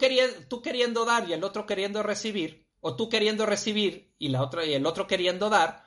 tú 0.49 0.61
queriendo 0.61 1.07
dar 1.07 1.29
y 1.31 1.33
el 1.33 1.45
otro 1.45 1.65
queriendo 1.65 2.03
recibir, 2.03 2.67
o 2.81 2.95
tú 2.95 3.09
queriendo 3.09 3.47
recibir 3.47 4.13
y 4.19 4.29
la 4.29 4.43
otra 4.43 4.67
y 4.67 4.75
el 4.75 4.85
otro 4.85 5.07
queriendo 5.07 5.49
dar, 5.49 5.85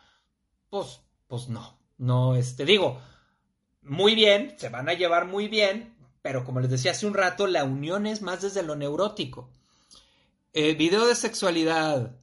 pues, 0.72 1.02
pues 1.28 1.50
no, 1.50 1.78
no, 2.00 2.36
este, 2.36 2.66
digo, 2.66 3.00
muy 3.84 4.16
bien, 4.16 4.56
se 4.58 4.70
van 4.70 4.90
a 4.90 4.94
llevar 4.94 5.28
muy 5.28 5.48
bien, 5.48 5.96
pero 6.24 6.44
como 6.44 6.62
les 6.62 6.72
decía 6.72 6.92
hace 6.92 7.06
un 7.06 7.14
rato, 7.14 7.46
la 7.46 7.64
unión 7.64 8.08
es 8.08 8.24
más 8.24 8.42
desde 8.42 8.64
lo 8.64 8.76
neurótico. 8.76 9.52
Eh, 10.54 10.74
video 10.74 11.06
de 11.06 11.16
sexualidad. 11.16 12.16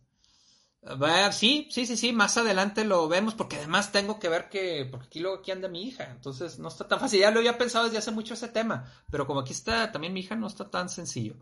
Sí, 1.32 1.68
sí, 1.70 1.86
sí, 1.86 1.96
sí, 1.96 2.12
más 2.12 2.36
adelante 2.36 2.84
lo 2.84 3.08
vemos 3.08 3.34
porque 3.34 3.56
además 3.56 3.92
tengo 3.92 4.18
que 4.18 4.28
ver 4.28 4.48
que, 4.48 4.86
porque 4.90 5.06
aquí 5.06 5.20
luego 5.20 5.38
aquí 5.38 5.50
anda 5.50 5.68
mi 5.68 5.82
hija, 5.82 6.10
entonces 6.10 6.58
no 6.58 6.68
está 6.68 6.86
tan 6.86 7.00
fácil, 7.00 7.20
ya 7.20 7.30
lo 7.30 7.40
había 7.40 7.58
pensado 7.58 7.86
desde 7.86 7.98
hace 7.98 8.10
mucho 8.12 8.34
ese 8.34 8.48
tema, 8.48 8.90
pero 9.10 9.26
como 9.26 9.40
aquí 9.40 9.52
está 9.52 9.90
también 9.92 10.12
mi 10.12 10.20
hija, 10.20 10.36
no 10.36 10.46
está 10.46 10.70
tan 10.70 10.88
sencillo. 10.88 11.34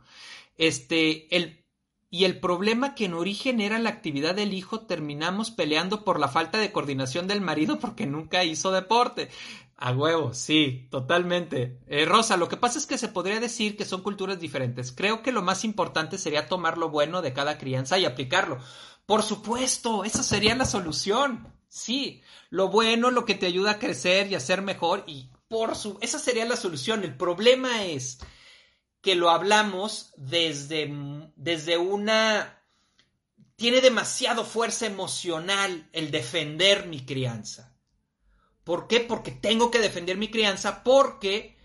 Este, 0.57 1.35
el, 1.37 1.67
y 2.09 2.25
el 2.25 2.41
problema 2.41 2.95
que 2.95 3.05
en 3.05 3.15
origen 3.15 3.61
era 3.61 3.79
la 3.79 3.91
actividad 3.91 4.35
del 4.35 4.55
hijo, 4.55 4.81
terminamos 4.81 5.51
peleando 5.51 6.05
por 6.05 6.19
la 6.21 6.29
falta 6.29 6.59
de 6.59 6.73
coordinación 6.73 7.27
del 7.29 7.41
marido 7.41 7.79
porque 7.81 8.07
nunca 8.07 8.45
hizo 8.45 8.71
deporte. 8.73 9.29
A 9.79 9.93
huevo, 9.93 10.33
sí, 10.33 10.89
totalmente. 10.91 11.79
Eh, 11.87 12.07
Rosa, 12.07 12.39
lo 12.39 12.49
que 12.49 12.57
pasa 12.57 12.79
es 12.79 12.87
que 12.87 12.97
se 12.97 13.09
podría 13.09 13.41
decir 13.41 13.77
que 13.77 13.85
son 13.85 14.03
culturas 14.03 14.41
diferentes. 14.41 14.91
Creo 14.91 15.21
que 15.21 15.33
lo 15.33 15.43
más 15.43 15.65
importante 15.65 16.17
sería 16.17 16.49
tomar 16.49 16.79
lo 16.79 16.89
bueno 16.89 17.21
de 17.21 17.35
cada 17.35 17.59
crianza 17.59 17.99
y 17.99 18.07
aplicarlo. 18.07 18.59
Por 19.07 19.23
supuesto, 19.23 20.05
esa 20.05 20.23
sería 20.23 20.57
la 20.57 20.65
solución. 20.65 21.53
Sí, 21.69 22.23
lo 22.51 22.69
bueno, 22.69 23.11
lo 23.11 23.25
que 23.25 23.35
te 23.35 23.47
ayuda 23.47 23.73
a 23.73 23.79
crecer 23.79 24.31
y 24.31 24.35
a 24.35 24.41
ser 24.41 24.63
mejor 24.63 25.05
y 25.07 25.31
por 25.49 25.77
su... 25.77 25.99
Esa 26.01 26.19
sería 26.19 26.45
la 26.45 26.57
solución. 26.57 27.05
El 27.05 27.17
problema 27.17 27.85
es 27.85 28.19
que 29.01 29.15
lo 29.15 29.31
hablamos 29.31 30.13
desde, 30.17 30.93
desde 31.37 31.79
una... 31.79 32.63
Tiene 33.55 33.81
demasiado 33.81 34.45
fuerza 34.45 34.87
emocional 34.87 35.89
el 35.93 36.11
defender 36.11 36.87
mi 36.87 37.07
crianza. 37.07 37.75
¿Por 38.65 38.89
qué? 38.89 39.01
Porque 39.01 39.31
tengo 39.31 39.71
que 39.71 39.79
defender 39.79 40.19
mi 40.19 40.29
crianza 40.29 40.83
porque 40.83 41.56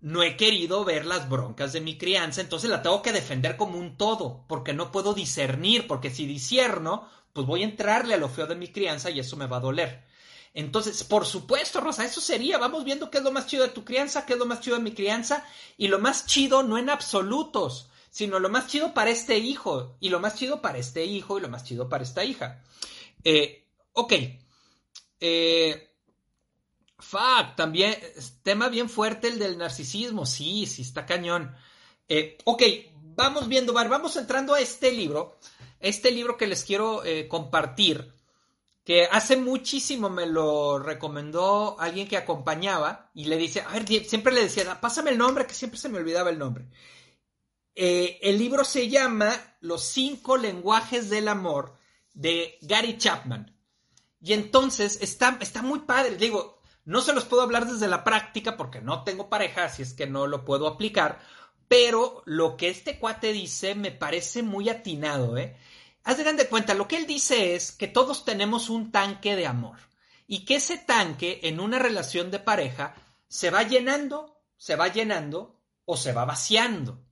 no 0.00 0.22
he 0.22 0.36
querido 0.36 0.84
ver 0.84 1.06
las 1.06 1.28
broncas 1.28 1.72
de 1.72 1.80
mi 1.80 1.98
crianza, 1.98 2.40
entonces 2.40 2.70
la 2.70 2.82
tengo 2.82 3.02
que 3.02 3.12
defender 3.12 3.56
como 3.56 3.78
un 3.78 3.96
todo, 3.96 4.44
porque 4.48 4.72
no 4.72 4.92
puedo 4.92 5.14
discernir, 5.14 5.86
porque 5.86 6.10
si 6.10 6.26
disierno, 6.26 7.08
pues 7.32 7.46
voy 7.46 7.62
a 7.62 7.66
entrarle 7.66 8.14
a 8.14 8.18
lo 8.18 8.28
feo 8.28 8.46
de 8.46 8.54
mi 8.54 8.68
crianza 8.68 9.10
y 9.10 9.20
eso 9.20 9.36
me 9.36 9.46
va 9.46 9.58
a 9.58 9.60
doler. 9.60 10.06
Entonces, 10.54 11.04
por 11.04 11.26
supuesto, 11.26 11.80
Rosa, 11.80 12.04
eso 12.04 12.20
sería, 12.20 12.58
vamos 12.58 12.84
viendo 12.84 13.10
qué 13.10 13.18
es 13.18 13.24
lo 13.24 13.32
más 13.32 13.46
chido 13.46 13.64
de 13.64 13.72
tu 13.72 13.84
crianza, 13.84 14.24
qué 14.24 14.32
es 14.32 14.38
lo 14.38 14.46
más 14.46 14.60
chido 14.60 14.76
de 14.76 14.82
mi 14.82 14.92
crianza, 14.92 15.44
y 15.76 15.88
lo 15.88 15.98
más 15.98 16.26
chido 16.26 16.62
no 16.62 16.78
en 16.78 16.90
absolutos, 16.90 17.90
sino 18.10 18.38
lo 18.38 18.48
más 18.48 18.66
chido 18.66 18.94
para 18.94 19.10
este 19.10 19.38
hijo, 19.38 19.96
y 20.00 20.08
lo 20.08 20.20
más 20.20 20.36
chido 20.36 20.62
para 20.62 20.78
este 20.78 21.04
hijo, 21.04 21.38
y 21.38 21.42
lo 21.42 21.48
más 21.48 21.64
chido 21.64 21.88
para 21.88 22.02
esta 22.04 22.24
hija. 22.24 22.62
Eh, 23.24 23.66
ok. 23.92 24.12
Eh, 25.20 25.87
Fuck, 26.98 27.54
también, 27.56 27.96
tema 28.42 28.68
bien 28.68 28.88
fuerte 28.88 29.28
el 29.28 29.38
del 29.38 29.56
narcisismo, 29.56 30.26
sí, 30.26 30.66
sí, 30.66 30.82
está 30.82 31.06
cañón. 31.06 31.54
Eh, 32.08 32.38
ok, 32.44 32.62
vamos 33.14 33.48
viendo, 33.48 33.72
vamos 33.72 34.16
entrando 34.16 34.54
a 34.54 34.60
este 34.60 34.90
libro, 34.92 35.38
este 35.78 36.10
libro 36.10 36.36
que 36.36 36.46
les 36.46 36.64
quiero 36.64 37.04
eh, 37.04 37.28
compartir, 37.28 38.12
que 38.82 39.04
hace 39.04 39.36
muchísimo 39.36 40.08
me 40.08 40.26
lo 40.26 40.78
recomendó 40.78 41.78
alguien 41.78 42.08
que 42.08 42.16
acompañaba 42.16 43.10
y 43.14 43.26
le 43.26 43.36
dice, 43.36 43.60
a 43.60 43.68
ver, 43.68 43.86
siempre 44.04 44.32
le 44.32 44.42
decía, 44.42 44.80
pásame 44.80 45.10
el 45.10 45.18
nombre, 45.18 45.46
que 45.46 45.54
siempre 45.54 45.78
se 45.78 45.88
me 45.88 45.98
olvidaba 45.98 46.30
el 46.30 46.38
nombre. 46.38 46.66
Eh, 47.74 48.18
el 48.22 48.38
libro 48.38 48.64
se 48.64 48.88
llama 48.88 49.56
Los 49.60 49.84
cinco 49.84 50.36
lenguajes 50.36 51.10
del 51.10 51.28
amor 51.28 51.76
de 52.12 52.58
Gary 52.62 52.98
Chapman. 52.98 53.54
Y 54.20 54.32
entonces 54.32 54.98
está, 55.00 55.38
está 55.40 55.62
muy 55.62 55.80
padre, 55.80 56.16
digo, 56.16 56.57
no 56.88 57.02
se 57.02 57.12
los 57.12 57.26
puedo 57.26 57.42
hablar 57.42 57.66
desde 57.66 57.86
la 57.86 58.02
práctica 58.02 58.56
porque 58.56 58.80
no 58.80 59.04
tengo 59.04 59.28
pareja, 59.28 59.64
así 59.64 59.82
es 59.82 59.92
que 59.92 60.06
no 60.06 60.26
lo 60.26 60.46
puedo 60.46 60.66
aplicar. 60.66 61.20
Pero 61.68 62.22
lo 62.24 62.56
que 62.56 62.70
este 62.70 62.98
cuate 62.98 63.34
dice 63.34 63.74
me 63.74 63.90
parece 63.90 64.42
muy 64.42 64.70
atinado, 64.70 65.36
¿eh? 65.36 65.54
Haz 66.02 66.16
de 66.16 66.48
cuenta, 66.48 66.72
lo 66.72 66.88
que 66.88 66.96
él 66.96 67.06
dice 67.06 67.54
es 67.54 67.72
que 67.72 67.88
todos 67.88 68.24
tenemos 68.24 68.70
un 68.70 68.90
tanque 68.90 69.36
de 69.36 69.46
amor 69.46 69.76
y 70.26 70.46
que 70.46 70.56
ese 70.56 70.78
tanque 70.78 71.40
en 71.42 71.60
una 71.60 71.78
relación 71.78 72.30
de 72.30 72.38
pareja 72.38 72.94
se 73.28 73.50
va 73.50 73.64
llenando, 73.64 74.40
se 74.56 74.74
va 74.74 74.88
llenando 74.88 75.60
o 75.84 75.94
se 75.98 76.14
va 76.14 76.24
vaciando. 76.24 77.04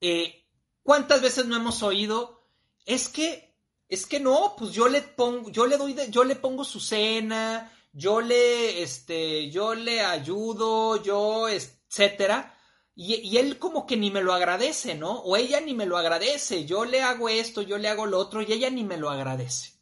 Eh, 0.00 0.48
¿Cuántas 0.82 1.22
veces 1.22 1.46
no 1.46 1.54
hemos 1.54 1.84
oído? 1.84 2.44
Es 2.86 3.06
que, 3.08 3.54
es 3.88 4.04
que 4.04 4.18
no, 4.18 4.56
pues 4.58 4.72
yo 4.72 4.88
le 4.88 5.02
pongo, 5.02 5.48
yo 5.50 5.64
le 5.64 5.76
doy, 5.76 5.94
yo 6.10 6.24
le 6.24 6.34
pongo 6.34 6.64
su 6.64 6.80
cena, 6.80 7.70
yo 7.94 8.20
le, 8.20 8.82
este, 8.82 9.50
yo 9.50 9.74
le 9.74 10.00
ayudo, 10.00 11.00
yo, 11.02 11.48
etcétera. 11.48 12.58
Y, 12.96 13.14
y, 13.14 13.38
él 13.38 13.58
como 13.58 13.86
que 13.86 13.96
ni 13.96 14.10
me 14.10 14.22
lo 14.22 14.32
agradece, 14.32 14.96
¿no? 14.96 15.20
O 15.20 15.36
ella 15.36 15.60
ni 15.60 15.74
me 15.74 15.86
lo 15.86 15.96
agradece. 15.96 16.64
Yo 16.64 16.84
le 16.84 17.02
hago 17.02 17.28
esto, 17.28 17.62
yo 17.62 17.78
le 17.78 17.88
hago 17.88 18.06
lo 18.06 18.18
otro 18.18 18.42
y 18.42 18.52
ella 18.52 18.68
ni 18.68 18.84
me 18.84 18.96
lo 18.96 19.10
agradece. 19.10 19.74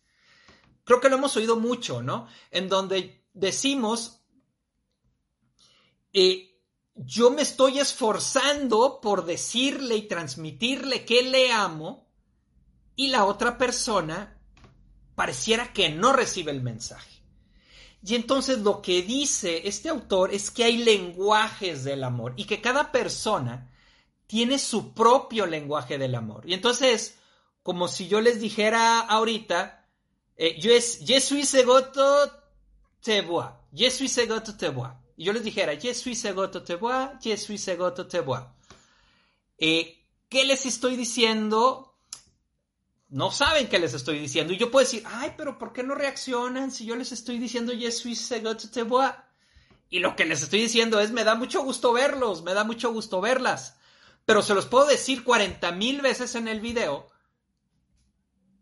Creo 0.85 1.01
que 1.01 1.09
lo 1.09 1.17
hemos 1.17 1.37
oído 1.37 1.57
mucho, 1.57 2.03
¿no? 2.03 2.29
En 2.51 2.69
donde 2.69 3.25
decimos, 3.33 4.23
eh, 6.13 6.61
yo 6.95 7.31
me 7.31 7.43
estoy 7.43 7.79
esforzando 7.79 9.01
por 9.01 9.25
decirle 9.25 9.97
y 9.97 10.03
transmitirle 10.03 11.07
que 11.07 11.23
le 11.23 11.51
amo 11.51 12.11
y 12.95 13.09
la 13.09 13.25
otra 13.25 13.57
persona 13.57 14.39
pareciera 15.15 15.73
que 15.73 15.89
no 15.89 16.13
recibe 16.13 16.51
el 16.51 16.63
mensaje. 16.63 17.22
Y 18.05 18.15
entonces 18.17 18.59
lo 18.59 18.83
que 18.83 19.03
dice 19.03 19.69
este 19.69 19.89
autor 19.89 20.35
es 20.35 20.51
que 20.51 20.65
hay 20.65 20.79
lenguajes 20.79 21.85
del 21.85 22.03
amor 22.03 22.35
y 22.37 22.45
que 22.45 22.61
cada 22.61 22.91
persona 22.91 23.71
tiene 24.27 24.59
su 24.59 24.93
propio 24.93 25.47
lenguaje 25.47 25.99
del 25.99 26.15
amor. 26.15 26.43
Y 26.47 26.55
entonces, 26.55 27.19
como 27.63 27.87
si 27.87 28.09
yo 28.09 28.21
les 28.21 28.41
dijera 28.41 29.01
ahorita, 29.01 29.87
eh, 30.37 30.59
yo 30.59 30.73
es, 30.73 31.05
je 31.05 31.21
suis 31.21 31.49
segoto 31.49 32.31
te 33.03 33.21
vois, 33.23 33.53
je 33.73 33.91
suis 33.91 34.13
te. 34.15 34.73
Y 35.17 35.25
yo 35.25 35.33
les 35.33 35.45
dijera, 35.45 35.75
je 35.75 35.95
suis 35.95 36.19
segoto 36.19 36.63
te 36.63 36.75
vois, 36.75 37.13
je 37.21 37.37
suis 37.37 37.63
segoto 37.63 38.07
te 38.07 38.21
vois. 38.21 38.47
Eh, 39.59 40.03
¿Qué 40.29 40.45
les 40.45 40.67
estoy 40.67 40.97
diciendo? 40.97 41.92
No 43.13 43.31
saben 43.31 43.69
qué 43.69 43.79
les 43.79 43.93
estoy 43.93 44.19
diciendo. 44.19 44.55
Y 44.55 44.57
yo 44.57 44.71
puedo 44.71 44.87
decir, 44.87 45.03
ay, 45.07 45.35
pero 45.37 45.59
¿por 45.59 45.75
qué 45.75 45.83
no 45.83 45.95
reaccionan 45.95 46.71
si 46.71 46.87
yo 46.87 46.97
les 46.97 47.13
estoy 47.13 47.39
diciendo 47.39 47.75
Je 47.79 47.93
suis 47.93 48.27
te? 48.27 48.41
Y 49.91 49.99
lo 49.99 50.17
que 50.17 50.25
les 50.25 50.43
estoy 50.43 50.63
diciendo 50.63 50.99
es, 50.99 51.11
me 51.11 51.23
da 51.23 51.35
mucho 51.35 51.63
gusto 51.63 51.93
verlos, 51.93 52.43
me 52.43 52.55
da 52.55 52.65
mucho 52.65 52.91
gusto 52.91 53.21
verlas. 53.21 53.77
Pero 54.25 54.41
se 54.41 54.55
los 54.55 54.65
puedo 54.65 54.87
decir 54.87 55.25
40 55.25 55.73
mil 55.73 56.01
veces 56.01 56.35
en 56.37 56.49
el 56.49 56.61
video 56.61 57.07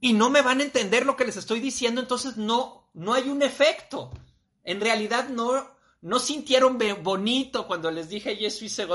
y 0.00 0.14
no 0.14 0.30
me 0.30 0.42
van 0.42 0.58
a 0.58 0.64
entender 0.64 1.06
lo 1.06 1.14
que 1.14 1.26
les 1.26 1.36
estoy 1.36 1.60
diciendo, 1.60 2.00
entonces 2.00 2.36
no, 2.36 2.90
no 2.92 3.14
hay 3.14 3.28
un 3.28 3.42
efecto. 3.42 4.10
En 4.64 4.80
realidad 4.80 5.28
no, 5.28 5.64
no 6.00 6.18
sintieron 6.18 6.76
bonito 7.04 7.68
cuando 7.68 7.92
les 7.92 8.08
dije 8.08 8.36
Je 8.36 8.50
suis 8.50 8.74
te. 8.74 8.86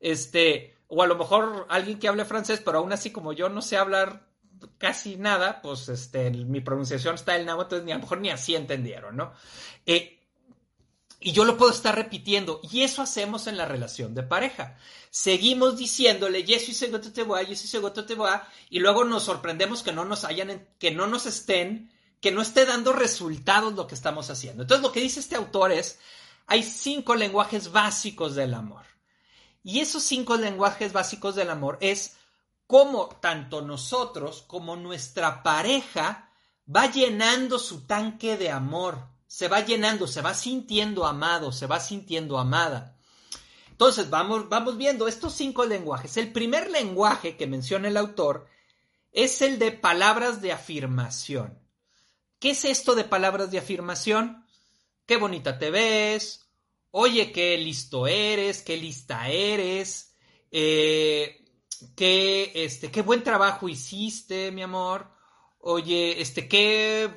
Este, 0.00 0.76
o 0.88 1.00
a 1.00 1.06
lo 1.06 1.14
mejor 1.14 1.64
alguien 1.68 2.00
que 2.00 2.08
hable 2.08 2.24
francés, 2.24 2.60
pero 2.64 2.78
aún 2.78 2.92
así 2.92 3.12
como 3.12 3.32
yo 3.32 3.48
no 3.48 3.62
sé 3.62 3.76
hablar 3.76 4.31
casi 4.78 5.16
nada, 5.16 5.60
pues 5.62 5.88
este, 5.88 6.30
mi 6.30 6.60
pronunciación 6.60 7.14
está 7.14 7.36
el 7.36 7.46
náhuatl, 7.46 7.76
entonces 7.76 7.86
ni 7.86 7.92
a 7.92 7.96
lo 7.96 8.02
mejor 8.02 8.20
ni 8.20 8.30
así 8.30 8.54
entendieron, 8.54 9.16
¿no? 9.16 9.32
Eh, 9.86 10.18
y 11.24 11.32
yo 11.32 11.44
lo 11.44 11.56
puedo 11.56 11.72
estar 11.72 11.94
repitiendo. 11.94 12.60
Y 12.70 12.82
eso 12.82 13.00
hacemos 13.00 13.46
en 13.46 13.56
la 13.56 13.64
relación 13.64 14.14
de 14.14 14.24
pareja. 14.24 14.76
Seguimos 15.10 15.76
diciéndole, 15.76 16.40
y 16.40 16.44
te 16.44 17.22
voy, 17.22 17.46
yes, 17.46 17.70
te 17.70 18.14
voy, 18.14 18.30
y 18.70 18.80
luego 18.80 19.04
nos 19.04 19.22
sorprendemos 19.22 19.82
que 19.82 19.92
no 19.92 20.04
nos 20.04 20.24
hayan, 20.24 20.68
que 20.78 20.90
no 20.90 21.06
nos 21.06 21.26
estén, 21.26 21.92
que 22.20 22.32
no 22.32 22.42
esté 22.42 22.66
dando 22.66 22.92
resultados 22.92 23.74
lo 23.74 23.86
que 23.86 23.94
estamos 23.94 24.30
haciendo. 24.30 24.62
Entonces, 24.62 24.82
lo 24.82 24.92
que 24.92 25.00
dice 25.00 25.20
este 25.20 25.36
autor 25.36 25.70
es, 25.70 26.00
hay 26.46 26.62
cinco 26.64 27.14
lenguajes 27.14 27.70
básicos 27.70 28.34
del 28.34 28.54
amor. 28.54 28.82
Y 29.62 29.78
esos 29.80 30.02
cinco 30.02 30.36
lenguajes 30.36 30.92
básicos 30.92 31.36
del 31.36 31.50
amor 31.50 31.78
es 31.80 32.16
cómo 32.72 33.10
tanto 33.20 33.60
nosotros 33.60 34.44
como 34.46 34.76
nuestra 34.76 35.42
pareja 35.42 36.32
va 36.74 36.90
llenando 36.90 37.58
su 37.58 37.86
tanque 37.86 38.38
de 38.38 38.50
amor, 38.50 39.10
se 39.26 39.46
va 39.46 39.60
llenando, 39.60 40.06
se 40.06 40.22
va 40.22 40.32
sintiendo 40.32 41.04
amado, 41.04 41.52
se 41.52 41.66
va 41.66 41.78
sintiendo 41.80 42.38
amada. 42.38 42.96
Entonces, 43.70 44.08
vamos, 44.08 44.48
vamos 44.48 44.78
viendo 44.78 45.06
estos 45.06 45.34
cinco 45.34 45.66
lenguajes. 45.66 46.16
El 46.16 46.32
primer 46.32 46.70
lenguaje 46.70 47.36
que 47.36 47.46
menciona 47.46 47.88
el 47.88 47.96
autor 47.98 48.46
es 49.12 49.42
el 49.42 49.58
de 49.58 49.72
palabras 49.72 50.40
de 50.40 50.52
afirmación. 50.52 51.58
¿Qué 52.38 52.52
es 52.52 52.64
esto 52.64 52.94
de 52.94 53.04
palabras 53.04 53.50
de 53.50 53.58
afirmación? 53.58 54.46
Qué 55.04 55.18
bonita 55.18 55.58
te 55.58 55.70
ves. 55.70 56.46
Oye, 56.90 57.32
qué 57.32 57.58
listo 57.58 58.06
eres, 58.06 58.62
qué 58.62 58.78
lista 58.78 59.28
eres. 59.28 60.14
Eh, 60.50 61.41
qué, 61.96 62.52
este, 62.54 62.90
qué 62.90 63.02
buen 63.02 63.22
trabajo 63.22 63.68
hiciste, 63.68 64.50
mi 64.52 64.62
amor. 64.62 65.10
Oye, 65.58 66.20
este, 66.20 66.48
qué, 66.48 67.10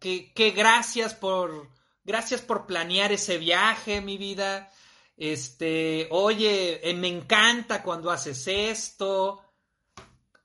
qué, 0.00 0.50
gracias 0.50 1.14
por, 1.14 1.70
gracias 2.04 2.40
por 2.40 2.66
planear 2.66 3.12
ese 3.12 3.38
viaje, 3.38 4.00
mi 4.00 4.18
vida. 4.18 4.70
Este, 5.16 6.08
oye, 6.10 6.88
eh, 6.88 6.94
me 6.94 7.08
encanta 7.08 7.82
cuando 7.82 8.10
haces 8.10 8.46
esto. 8.46 9.40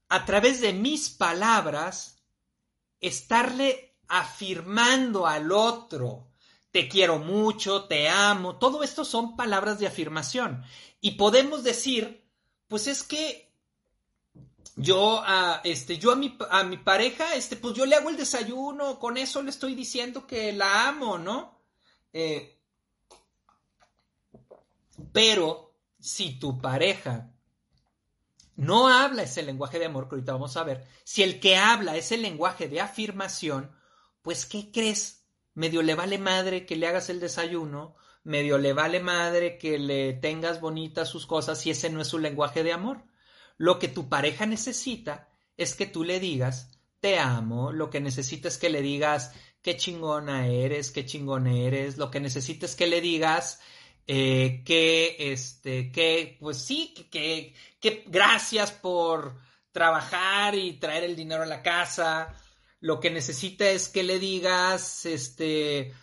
A 0.09 0.25
través 0.25 0.61
de 0.61 0.73
mis 0.73 1.09
palabras, 1.09 2.23
estarle 2.99 3.97
afirmando 4.07 5.27
al 5.27 5.51
otro, 5.51 6.31
te 6.71 6.87
quiero 6.87 7.19
mucho, 7.19 7.85
te 7.85 8.09
amo, 8.09 8.57
todo 8.57 8.83
esto 8.83 9.05
son 9.05 9.35
palabras 9.35 9.79
de 9.79 9.87
afirmación. 9.87 10.63
Y 11.01 11.11
podemos 11.11 11.63
decir, 11.63 12.28
pues 12.69 12.87
es 12.87 13.03
que 13.03 13.51
yo 14.77 15.21
a 15.25 15.59
este 15.65 15.97
yo 15.97 16.13
a 16.13 16.15
mi, 16.15 16.37
a 16.49 16.63
mi 16.63 16.77
pareja 16.77 17.35
este 17.35 17.57
pues 17.57 17.73
yo 17.75 17.85
le 17.85 17.95
hago 17.95 18.09
el 18.09 18.15
desayuno 18.15 18.97
con 18.97 19.17
eso 19.17 19.41
le 19.41 19.49
estoy 19.49 19.75
diciendo 19.75 20.25
que 20.25 20.53
la 20.53 20.87
amo 20.87 21.17
no 21.17 21.59
eh, 22.13 22.57
pero 25.11 25.75
si 25.99 26.39
tu 26.39 26.61
pareja 26.61 27.33
no 28.55 28.87
habla 28.87 29.23
ese 29.23 29.43
lenguaje 29.43 29.79
de 29.79 29.85
amor 29.85 30.07
que 30.07 30.15
ahorita 30.15 30.33
vamos 30.33 30.55
a 30.55 30.63
ver 30.63 30.87
si 31.03 31.23
el 31.23 31.41
que 31.41 31.57
habla 31.57 31.97
es 31.97 32.13
el 32.13 32.21
lenguaje 32.21 32.69
de 32.69 32.79
afirmación 32.79 33.75
pues 34.21 34.45
qué 34.45 34.71
crees 34.71 35.25
medio 35.55 35.81
le 35.81 35.95
vale 35.95 36.19
madre 36.19 36.65
que 36.65 36.75
le 36.77 36.87
hagas 36.87 37.09
el 37.09 37.19
desayuno 37.19 37.95
medio 38.29 38.59
le 38.59 38.73
vale 38.73 38.99
madre 38.99 39.57
que 39.57 39.79
le 39.79 40.13
tengas 40.13 40.61
bonitas 40.61 41.09
sus 41.09 41.25
cosas 41.25 41.59
si 41.59 41.71
ese 41.71 41.89
no 41.89 41.99
es 41.99 42.07
su 42.07 42.19
lenguaje 42.19 42.63
de 42.63 42.71
amor. 42.71 43.03
Lo 43.57 43.79
que 43.79 43.87
tu 43.87 44.07
pareja 44.07 44.45
necesita 44.45 45.29
es 45.57 45.75
que 45.75 45.87
tú 45.87 46.03
le 46.03 46.19
digas, 46.19 46.79
te 46.99 47.17
amo, 47.17 47.71
lo 47.71 47.89
que 47.89 47.99
necesita 47.99 48.47
es 48.47 48.59
que 48.59 48.69
le 48.69 48.81
digas, 48.81 49.33
qué 49.63 49.75
chingona 49.75 50.47
eres, 50.47 50.91
qué 50.91 51.05
chingón 51.05 51.47
eres, 51.47 51.97
lo 51.97 52.11
que 52.11 52.19
necesita 52.19 52.67
es 52.67 52.75
que 52.75 52.87
le 52.87 53.01
digas, 53.01 53.61
eh, 54.05 54.61
que, 54.63 55.15
este, 55.33 55.91
que, 55.91 56.37
pues 56.39 56.57
sí, 56.57 56.93
que, 57.11 57.55
que 57.79 58.03
gracias 58.07 58.71
por 58.71 59.37
trabajar 59.71 60.53
y 60.55 60.73
traer 60.73 61.03
el 61.03 61.15
dinero 61.15 61.43
a 61.43 61.47
la 61.47 61.63
casa. 61.63 62.33
Lo 62.79 62.99
que 62.99 63.09
necesita 63.09 63.69
es 63.69 63.89
que 63.89 64.03
le 64.03 64.19
digas, 64.19 65.05
este, 65.05 65.93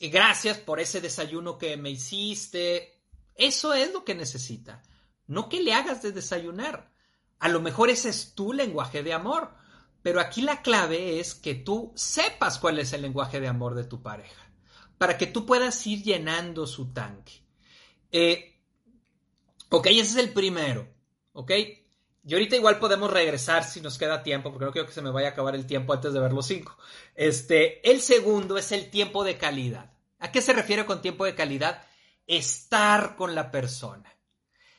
gracias 0.00 0.58
por 0.58 0.80
ese 0.80 1.00
desayuno 1.00 1.58
que 1.58 1.76
me 1.76 1.90
hiciste. 1.90 3.02
Eso 3.34 3.74
es 3.74 3.92
lo 3.92 4.04
que 4.04 4.14
necesita. 4.14 4.82
No 5.26 5.48
que 5.48 5.62
le 5.62 5.72
hagas 5.72 6.02
de 6.02 6.12
desayunar. 6.12 6.90
A 7.38 7.48
lo 7.48 7.60
mejor 7.60 7.88
ese 7.88 8.10
es 8.10 8.34
tu 8.34 8.52
lenguaje 8.52 9.02
de 9.02 9.12
amor. 9.12 9.54
Pero 10.02 10.20
aquí 10.20 10.42
la 10.42 10.62
clave 10.62 11.20
es 11.20 11.34
que 11.34 11.54
tú 11.54 11.92
sepas 11.94 12.58
cuál 12.58 12.78
es 12.78 12.92
el 12.92 13.02
lenguaje 13.02 13.40
de 13.40 13.48
amor 13.48 13.74
de 13.74 13.84
tu 13.84 14.02
pareja. 14.02 14.50
Para 14.98 15.18
que 15.18 15.26
tú 15.26 15.46
puedas 15.46 15.86
ir 15.86 16.02
llenando 16.02 16.66
su 16.66 16.92
tanque. 16.92 17.42
Eh, 18.12 18.60
ok, 19.68 19.86
ese 19.86 20.00
es 20.00 20.16
el 20.16 20.32
primero. 20.32 20.88
Ok. 21.32 21.52
Y 22.22 22.34
ahorita 22.34 22.56
igual 22.56 22.78
podemos 22.78 23.10
regresar 23.10 23.64
si 23.64 23.80
nos 23.80 23.96
queda 23.96 24.22
tiempo, 24.22 24.50
porque 24.50 24.66
no 24.66 24.72
quiero 24.72 24.86
que 24.86 24.92
se 24.94 25.02
me 25.02 25.10
vaya 25.10 25.28
a 25.28 25.30
acabar 25.30 25.54
el 25.54 25.66
tiempo 25.66 25.92
antes 25.92 26.12
de 26.12 26.20
ver 26.20 26.32
los 26.32 26.46
cinco. 26.46 26.76
Este, 27.14 27.88
el 27.90 28.00
segundo 28.00 28.58
es 28.58 28.72
el 28.72 28.90
tiempo 28.90 29.24
de 29.24 29.38
calidad. 29.38 29.90
¿A 30.18 30.30
qué 30.30 30.42
se 30.42 30.52
refiere 30.52 30.84
con 30.84 31.00
tiempo 31.00 31.24
de 31.24 31.34
calidad? 31.34 31.82
Estar 32.26 33.16
con 33.16 33.34
la 33.34 33.50
persona. 33.50 34.14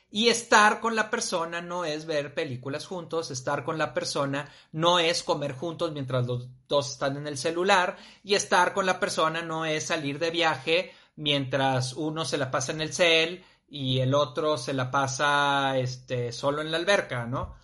Y 0.08 0.28
estar 0.28 0.80
con 0.80 0.94
la 0.94 1.10
persona 1.10 1.62
no 1.62 1.84
es 1.86 2.04
ver 2.04 2.34
películas 2.34 2.86
juntos, 2.86 3.30
estar 3.30 3.64
con 3.64 3.78
la 3.78 3.94
persona 3.94 4.48
no 4.70 4.98
es 4.98 5.22
comer 5.22 5.52
juntos 5.52 5.90
mientras 5.92 6.26
los 6.26 6.48
dos 6.68 6.92
están 6.92 7.16
en 7.16 7.26
el 7.26 7.38
celular, 7.38 7.96
y 8.22 8.34
estar 8.34 8.74
con 8.74 8.84
la 8.84 9.00
persona 9.00 9.40
no 9.40 9.64
es 9.64 9.86
salir 9.86 10.18
de 10.18 10.30
viaje 10.30 10.92
mientras 11.16 11.94
uno 11.94 12.24
se 12.24 12.36
la 12.36 12.50
pasa 12.50 12.72
en 12.72 12.82
el 12.82 12.92
cel 12.92 13.44
y 13.68 14.00
el 14.00 14.14
otro 14.14 14.58
se 14.58 14.72
la 14.72 14.90
pasa 14.90 15.78
este, 15.78 16.32
solo 16.32 16.62
en 16.62 16.70
la 16.70 16.76
alberca, 16.76 17.26
¿no? 17.26 17.54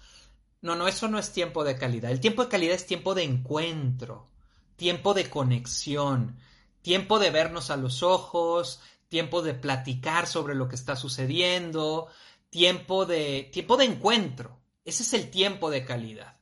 No, 0.61 0.75
no, 0.75 0.89
eso 0.89 1.09
no 1.09 1.19
es 1.19 1.33
tiempo 1.33 1.65
de 1.65 1.77
calidad. 1.77 2.11
El 2.11 2.21
tiempo 2.21 2.43
de 2.45 2.51
calidad 2.51 2.75
es 2.75 2.87
tiempo 2.87 3.15
de 3.15 3.23
encuentro, 3.23 4.29
tiempo 4.77 5.15
de 5.15 5.31
conexión, 5.31 6.39
tiempo 6.83 7.19
de 7.19 7.31
vernos 7.31 7.71
a 7.71 7.77
los 7.77 8.03
ojos, 8.03 8.81
tiempo 9.09 9.43
de 9.43 9.55
platicar 9.55 10.27
sobre 10.27 10.55
lo 10.55 10.69
que 10.69 10.75
está 10.75 10.97
sucediendo, 10.97 12.09
tiempo 12.51 13.07
de, 13.07 13.49
tiempo 13.53 13.77
de 13.77 13.85
encuentro. 13.85 14.59
Ese 14.85 15.03
es 15.03 15.13
el 15.13 15.31
tiempo 15.31 15.71
de 15.71 15.85
calidad. 15.85 16.39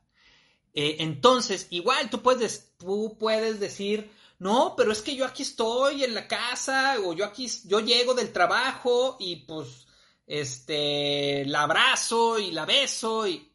Eh, 0.73 0.97
entonces, 0.99 1.67
igual 1.69 2.09
tú 2.09 2.21
puedes, 2.21 2.73
tú 2.77 3.17
puedes 3.19 3.59
decir, 3.59 4.11
no, 4.39 4.75
pero 4.75 4.91
es 4.91 5.01
que 5.01 5.15
yo 5.15 5.25
aquí 5.25 5.43
estoy 5.43 6.03
en 6.03 6.13
la 6.13 6.27
casa 6.27 6.97
o 7.03 7.13
yo 7.13 7.25
aquí, 7.25 7.49
yo 7.65 7.79
llego 7.79 8.13
del 8.13 8.31
trabajo 8.31 9.17
y 9.19 9.37
pues, 9.37 9.87
este, 10.27 11.45
la 11.45 11.63
abrazo 11.63 12.37
y 12.37 12.51
la 12.51 12.65
beso 12.65 13.27
y 13.27 13.51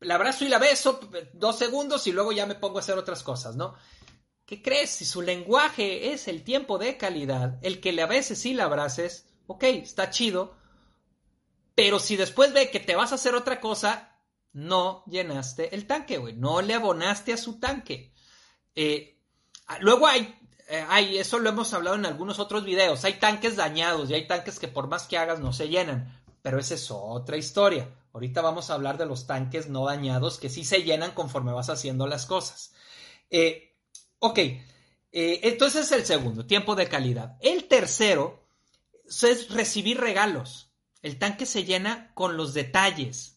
la 0.00 0.14
abrazo 0.16 0.44
y 0.44 0.48
la 0.48 0.58
beso 0.58 1.00
dos 1.32 1.58
segundos 1.58 2.06
y 2.06 2.12
luego 2.12 2.30
ya 2.30 2.46
me 2.46 2.54
pongo 2.54 2.76
a 2.78 2.80
hacer 2.80 2.98
otras 2.98 3.22
cosas, 3.22 3.56
¿no? 3.56 3.74
¿Qué 4.46 4.62
crees? 4.62 4.90
Si 4.90 5.04
su 5.06 5.22
lenguaje 5.22 6.12
es 6.12 6.28
el 6.28 6.44
tiempo 6.44 6.78
de 6.78 6.96
calidad, 6.96 7.58
el 7.62 7.80
que 7.80 7.92
le 7.92 8.02
a 8.02 8.06
veces 8.06 8.38
sí 8.38 8.52
la 8.52 8.64
abraces, 8.64 9.26
ok, 9.46 9.62
está 9.64 10.10
chido, 10.10 10.54
pero 11.74 11.98
si 11.98 12.16
después 12.16 12.52
ve 12.52 12.70
que 12.70 12.80
te 12.80 12.94
vas 12.94 13.12
a 13.12 13.16
hacer 13.16 13.34
otra 13.34 13.60
cosa, 13.60 14.20
no 14.52 15.02
llenaste 15.06 15.74
el 15.74 15.86
tanque, 15.86 16.18
güey, 16.18 16.34
no 16.34 16.62
le 16.62 16.74
abonaste 16.74 17.32
a 17.32 17.38
su 17.38 17.58
tanque. 17.58 18.12
Eh, 18.74 19.13
luego 19.80 20.06
hay, 20.06 20.34
eh, 20.68 20.84
hay, 20.88 21.18
eso 21.18 21.38
lo 21.38 21.48
hemos 21.48 21.72
hablado 21.74 21.96
en 21.96 22.06
algunos 22.06 22.38
otros 22.38 22.64
videos, 22.64 23.04
hay 23.04 23.14
tanques 23.14 23.56
dañados 23.56 24.10
y 24.10 24.14
hay 24.14 24.26
tanques 24.26 24.58
que 24.58 24.68
por 24.68 24.88
más 24.88 25.04
que 25.06 25.18
hagas 25.18 25.40
no 25.40 25.52
se 25.52 25.68
llenan, 25.68 26.22
pero 26.42 26.58
esa 26.58 26.74
es 26.74 26.90
otra 26.90 27.36
historia. 27.36 27.88
Ahorita 28.12 28.42
vamos 28.42 28.70
a 28.70 28.74
hablar 28.74 28.96
de 28.96 29.06
los 29.06 29.26
tanques 29.26 29.68
no 29.68 29.86
dañados 29.86 30.38
que 30.38 30.48
sí 30.48 30.64
se 30.64 30.82
llenan 30.82 31.12
conforme 31.12 31.52
vas 31.52 31.70
haciendo 31.70 32.06
las 32.06 32.26
cosas. 32.26 32.72
Eh, 33.30 33.74
Ok, 34.26 34.38
eh, 34.38 34.60
entonces 35.42 35.84
es 35.84 35.92
el 35.92 36.06
segundo, 36.06 36.46
tiempo 36.46 36.74
de 36.74 36.88
calidad. 36.88 37.36
El 37.42 37.68
tercero 37.68 38.48
es 39.04 39.50
recibir 39.50 40.00
regalos. 40.00 40.70
El 41.02 41.18
tanque 41.18 41.44
se 41.44 41.64
llena 41.64 42.10
con 42.14 42.38
los 42.38 42.54
detalles. 42.54 43.33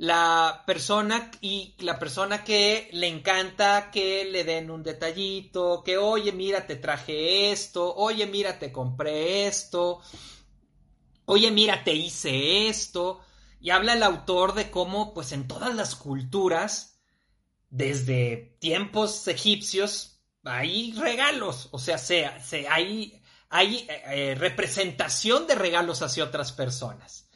La 0.00 0.62
persona 0.66 1.30
y 1.42 1.74
la 1.80 1.98
persona 1.98 2.42
que 2.42 2.88
le 2.92 3.06
encanta 3.06 3.90
que 3.90 4.24
le 4.24 4.44
den 4.44 4.70
un 4.70 4.82
detallito, 4.82 5.82
que 5.84 5.98
oye, 5.98 6.32
mira, 6.32 6.66
te 6.66 6.76
traje 6.76 7.52
esto, 7.52 7.94
oye, 7.96 8.26
mira, 8.26 8.58
te 8.58 8.72
compré 8.72 9.46
esto, 9.46 10.00
oye, 11.26 11.50
mira, 11.50 11.84
te 11.84 11.92
hice 11.92 12.68
esto. 12.68 13.20
Y 13.60 13.68
habla 13.68 13.92
el 13.92 14.02
autor 14.02 14.54
de 14.54 14.70
cómo, 14.70 15.12
pues 15.12 15.32
en 15.32 15.46
todas 15.46 15.74
las 15.74 15.96
culturas, 15.96 16.98
desde 17.68 18.56
tiempos 18.58 19.28
egipcios 19.28 20.22
hay 20.44 20.92
regalos, 20.92 21.68
o 21.72 21.78
sea, 21.78 21.98
hay, 22.70 23.22
hay 23.50 23.76
eh, 23.76 24.02
eh, 24.06 24.34
representación 24.34 25.46
de 25.46 25.56
regalos 25.56 26.00
hacia 26.00 26.24
otras 26.24 26.52
personas. 26.52 27.29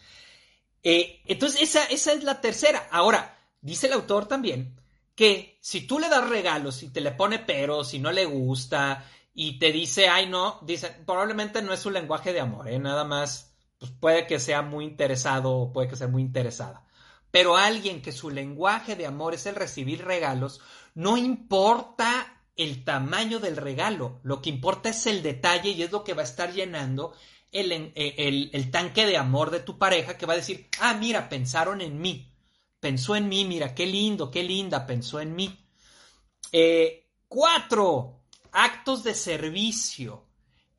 Eh, 0.84 1.22
entonces, 1.24 1.62
esa, 1.62 1.84
esa 1.86 2.12
es 2.12 2.22
la 2.22 2.40
tercera. 2.40 2.86
Ahora, 2.90 3.36
dice 3.62 3.86
el 3.86 3.94
autor 3.94 4.26
también 4.26 4.76
que 5.14 5.58
si 5.60 5.86
tú 5.86 5.98
le 5.98 6.08
das 6.08 6.28
regalos 6.28 6.82
y 6.82 6.90
te 6.90 7.00
le 7.00 7.12
pone 7.12 7.38
pero, 7.38 7.84
si 7.84 7.98
no 7.98 8.12
le 8.12 8.26
gusta 8.26 9.08
y 9.32 9.58
te 9.58 9.72
dice, 9.72 10.08
ay 10.08 10.28
no, 10.28 10.58
dice, 10.62 10.90
probablemente 11.06 11.62
no 11.62 11.72
es 11.72 11.80
su 11.80 11.90
lenguaje 11.90 12.32
de 12.32 12.40
amor, 12.40 12.70
nada 12.80 13.04
más, 13.04 13.54
pues 13.78 13.92
puede 13.92 14.26
que 14.26 14.38
sea 14.38 14.62
muy 14.62 14.84
interesado 14.84 15.52
o 15.56 15.72
puede 15.72 15.88
que 15.88 15.96
sea 15.96 16.08
muy 16.08 16.22
interesada. 16.22 16.84
Pero 17.30 17.56
alguien 17.56 18.02
que 18.02 18.12
su 18.12 18.30
lenguaje 18.30 18.94
de 18.94 19.06
amor 19.06 19.34
es 19.34 19.46
el 19.46 19.56
recibir 19.56 20.04
regalos, 20.04 20.60
no 20.94 21.16
importa 21.16 22.42
el 22.56 22.84
tamaño 22.84 23.40
del 23.40 23.56
regalo, 23.56 24.20
lo 24.22 24.40
que 24.40 24.50
importa 24.50 24.90
es 24.90 25.06
el 25.06 25.22
detalle 25.22 25.70
y 25.70 25.82
es 25.82 25.90
lo 25.90 26.04
que 26.04 26.14
va 26.14 26.22
a 26.22 26.26
estar 26.26 26.52
llenando 26.52 27.12
el, 27.54 27.92
eh, 27.94 28.50
el, 28.52 28.70
tanque 28.72 29.06
de 29.06 29.16
amor 29.16 29.50
de 29.50 29.60
tu 29.60 29.78
pareja 29.78 30.18
que 30.18 30.26
va 30.26 30.34
a 30.34 30.36
decir, 30.36 30.68
ah, 30.80 30.94
mira, 30.94 31.28
pensaron 31.28 31.80
en 31.80 32.00
mí, 32.00 32.30
pensó 32.80 33.14
en 33.14 33.28
mí, 33.28 33.44
mira, 33.44 33.74
qué 33.74 33.86
lindo, 33.86 34.30
qué 34.30 34.42
linda, 34.42 34.86
pensó 34.86 35.20
en 35.20 35.36
mí. 35.36 35.56
Eh, 36.52 37.06
cuatro, 37.28 38.24
actos 38.50 39.04
de 39.04 39.14
servicio, 39.14 40.26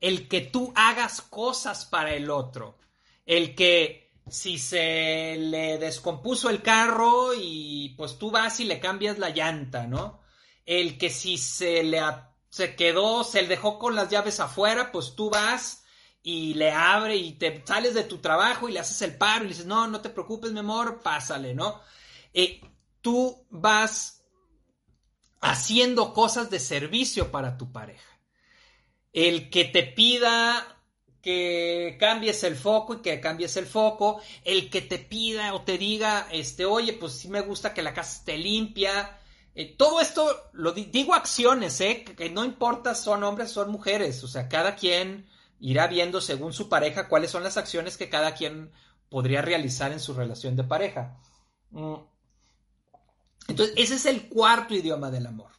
el 0.01 0.27
que 0.27 0.41
tú 0.41 0.73
hagas 0.75 1.21
cosas 1.21 1.85
para 1.85 2.13
el 2.13 2.29
otro, 2.29 2.77
el 3.25 3.55
que 3.55 4.11
si 4.27 4.59
se 4.59 5.37
le 5.37 5.77
descompuso 5.77 6.49
el 6.49 6.61
carro 6.61 7.33
y 7.33 7.93
pues 7.97 8.17
tú 8.17 8.31
vas 8.31 8.59
y 8.59 8.65
le 8.65 8.81
cambias 8.81 9.17
la 9.17 9.29
llanta, 9.29 9.87
¿no? 9.87 10.19
El 10.65 10.97
que 10.97 11.09
si 11.09 11.37
se 11.37 11.83
le 11.83 12.01
se 12.49 12.75
quedó, 12.75 13.23
se 13.23 13.43
le 13.43 13.47
dejó 13.47 13.79
con 13.79 13.95
las 13.95 14.09
llaves 14.09 14.39
afuera, 14.39 14.91
pues 14.91 15.15
tú 15.15 15.29
vas 15.29 15.84
y 16.27 16.55
le 16.55 16.71
abre 16.71 17.15
y 17.15 17.33
te 17.33 17.63
sales 17.63 17.93
de 17.93 18.03
tu 18.03 18.17
trabajo 18.17 18.67
y 18.67 18.71
le 18.71 18.79
haces 18.79 18.99
el 19.03 19.15
paro 19.15 19.41
y 19.41 19.43
le 19.43 19.53
dices, 19.53 19.67
no, 19.67 19.85
no 19.85 20.01
te 20.01 20.09
preocupes, 20.09 20.51
mi 20.51 20.57
amor, 20.57 21.01
pásale, 21.03 21.53
¿no? 21.53 21.79
Eh, 22.33 22.61
tú 22.99 23.45
vas 23.51 24.23
haciendo 25.39 26.15
cosas 26.15 26.49
de 26.49 26.59
servicio 26.59 27.29
para 27.29 27.57
tu 27.57 27.71
pareja. 27.71 28.09
El 29.13 29.51
que 29.51 29.65
te 29.65 29.83
pida 29.83 30.81
que 31.21 31.95
cambies 31.99 32.43
el 32.43 32.55
foco 32.55 32.95
y 32.95 33.01
que 33.03 33.21
cambies 33.21 33.55
el 33.57 33.67
foco, 33.67 34.19
el 34.43 34.71
que 34.71 34.81
te 34.81 34.97
pida 34.97 35.53
o 35.53 35.61
te 35.61 35.77
diga, 35.77 36.27
este, 36.31 36.65
oye, 36.65 36.93
pues 36.93 37.13
sí 37.13 37.27
me 37.27 37.41
gusta 37.41 37.71
que 37.71 37.83
la 37.83 37.93
casa 37.93 38.17
esté 38.17 38.39
limpia. 38.39 39.19
Eh, 39.53 39.75
todo 39.77 40.01
esto, 40.01 40.49
lo 40.53 40.71
digo 40.71 41.13
acciones, 41.13 41.79
¿eh? 41.81 42.03
Que, 42.03 42.31
no 42.31 42.43
importa 42.43 42.95
son 42.95 43.23
hombres 43.23 43.51
son 43.51 43.69
mujeres, 43.69 44.23
o 44.23 44.27
sea, 44.27 44.49
cada 44.49 44.75
quien 44.75 45.27
irá 45.59 45.87
viendo 45.87 46.21
según 46.21 46.53
su 46.53 46.69
pareja 46.69 47.07
cuáles 47.07 47.31
son 47.31 47.43
las 47.43 47.57
acciones 47.57 47.97
que 47.97 48.09
cada 48.09 48.33
quien 48.33 48.71
podría 49.09 49.41
realizar 49.41 49.91
en 49.91 49.99
su 49.99 50.13
relación 50.13 50.55
de 50.55 50.63
pareja. 50.63 51.17
Mm. 51.71 51.95
Entonces, 53.47 53.75
ese 53.77 53.95
es 53.95 54.05
el 54.05 54.27
cuarto 54.27 54.73
idioma 54.73 55.11
del 55.11 55.27
amor. 55.27 55.51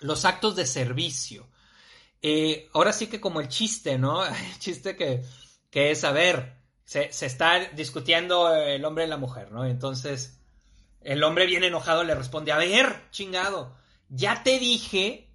Los 0.00 0.24
actos 0.24 0.56
de 0.56 0.66
servicio. 0.66 1.48
Eh, 2.22 2.68
ahora 2.74 2.92
sí 2.92 3.06
que 3.06 3.20
como 3.20 3.40
el 3.40 3.48
chiste, 3.48 3.98
¿no? 3.98 4.24
El 4.26 4.58
chiste 4.58 4.96
que, 4.96 5.24
que 5.70 5.90
es, 5.90 6.04
a 6.04 6.12
ver, 6.12 6.56
se, 6.84 7.12
se, 7.12 7.26
está 7.26 7.60
discutiendo 7.70 8.54
el 8.54 8.84
hombre 8.84 9.04
y 9.04 9.08
la 9.08 9.16
mujer, 9.16 9.52
¿no? 9.52 9.64
Entonces, 9.64 10.38
el 11.00 11.22
hombre 11.22 11.46
bien 11.46 11.64
enojado 11.64 12.04
le 12.04 12.14
responde, 12.14 12.52
a 12.52 12.58
ver, 12.58 13.08
chingado, 13.10 13.74
ya 14.08 14.42
te 14.42 14.58
dije 14.58 15.30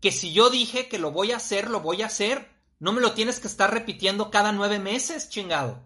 que 0.00 0.12
si 0.12 0.32
yo 0.32 0.50
dije 0.50 0.88
que 0.88 0.98
lo 0.98 1.10
voy 1.10 1.32
a 1.32 1.36
hacer, 1.36 1.68
lo 1.68 1.80
voy 1.80 2.02
a 2.02 2.06
hacer. 2.06 2.48
No 2.80 2.92
me 2.92 3.00
lo 3.00 3.12
tienes 3.12 3.38
que 3.38 3.46
estar 3.46 3.72
repitiendo 3.72 4.30
cada 4.30 4.50
nueve 4.50 4.78
meses, 4.80 5.28
chingado. 5.28 5.80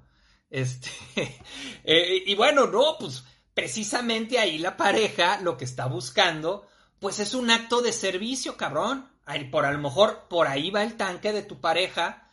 Este, 0.49 0.91
eh, 1.85 2.23
y 2.25 2.35
bueno, 2.35 2.67
no, 2.67 2.97
pues 2.99 3.25
precisamente 3.53 4.39
ahí 4.39 4.57
la 4.59 4.77
pareja 4.77 5.41
lo 5.41 5.57
que 5.59 5.65
está 5.65 5.87
buscando, 5.87 6.67
pues 6.99 7.19
es 7.19 7.35
un 7.35 7.51
acto 7.51 7.83
de 7.83 7.93
servicio, 7.93 8.57
cabrón 8.57 9.15
por 9.51 9.65
a 9.65 9.73
lo 9.73 9.79
mejor 9.79 10.27
por 10.29 10.47
ahí 10.47 10.71
va 10.71 10.83
el 10.83 10.97
tanque 10.97 11.33
de 11.33 11.43
tu 11.43 11.61
pareja, 11.61 12.29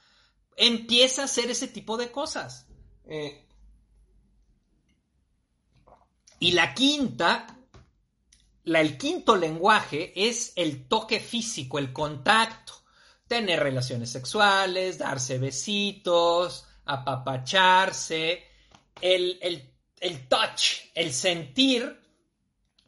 empieza 0.55 1.21
a 1.21 1.25
hacer 1.25 1.49
ese 1.49 1.67
tipo 1.67 1.97
de 1.97 2.11
cosas. 2.11 2.67
Eh, 3.05 3.45
y 6.39 6.51
la 6.51 6.73
quinta, 6.73 7.47
la, 8.63 8.81
el 8.81 8.97
quinto 8.97 9.35
lenguaje 9.35 10.11
es 10.15 10.53
el 10.55 10.87
toque 10.87 11.19
físico, 11.19 11.79
el 11.79 11.93
contacto. 11.93 12.73
Tener 13.31 13.63
relaciones 13.63 14.09
sexuales, 14.09 14.97
darse 14.97 15.37
besitos, 15.37 16.65
apapacharse, 16.83 18.43
el, 18.99 19.39
el, 19.41 19.71
el 20.01 20.27
touch, 20.27 20.89
el 20.93 21.13
sentir, 21.13 21.97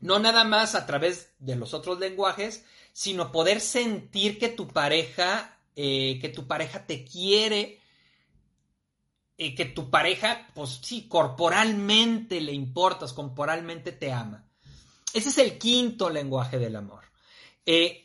no 0.02 0.20
nada 0.20 0.44
más 0.44 0.76
a 0.76 0.86
través 0.86 1.32
de 1.40 1.56
los 1.56 1.74
otros 1.74 1.98
lenguajes, 1.98 2.66
sino 2.92 3.32
poder 3.32 3.62
sentir 3.62 4.38
que 4.38 4.50
tu 4.50 4.68
pareja, 4.68 5.58
eh, 5.78 6.20
que 6.20 6.28
tu 6.28 6.46
pareja 6.46 6.86
te 6.86 7.06
quiere, 7.06 7.80
y 9.38 9.56
que 9.56 9.64
tu 9.64 9.90
pareja, 9.90 10.50
pues 10.54 10.82
sí, 10.84 11.08
corporalmente 11.08 12.42
le 12.42 12.52
importas, 12.52 13.14
corporalmente 13.14 13.94
te 13.94 14.12
ama. 14.12 14.46
Ese 15.14 15.30
es 15.30 15.38
el 15.38 15.58
quinto 15.58 16.10
lenguaje 16.10 16.60
del 16.60 16.76
amor. 16.76 17.06
Eh, 17.66 18.03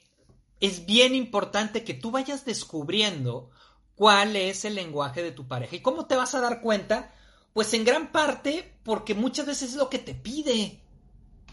es 0.60 0.86
bien 0.86 1.14
importante 1.14 1.84
que 1.84 1.94
tú 1.94 2.10
vayas 2.10 2.44
descubriendo 2.44 3.50
cuál 3.94 4.36
es 4.36 4.64
el 4.64 4.74
lenguaje 4.74 5.22
de 5.22 5.32
tu 5.32 5.46
pareja. 5.46 5.76
¿Y 5.76 5.80
cómo 5.80 6.06
te 6.06 6.16
vas 6.16 6.34
a 6.34 6.40
dar 6.40 6.60
cuenta? 6.60 7.14
Pues 7.52 7.74
en 7.74 7.84
gran 7.84 8.12
parte 8.12 8.78
porque 8.82 9.14
muchas 9.14 9.46
veces 9.46 9.70
es 9.70 9.76
lo 9.76 9.88
que 9.88 9.98
te 9.98 10.14
pide. 10.14 10.80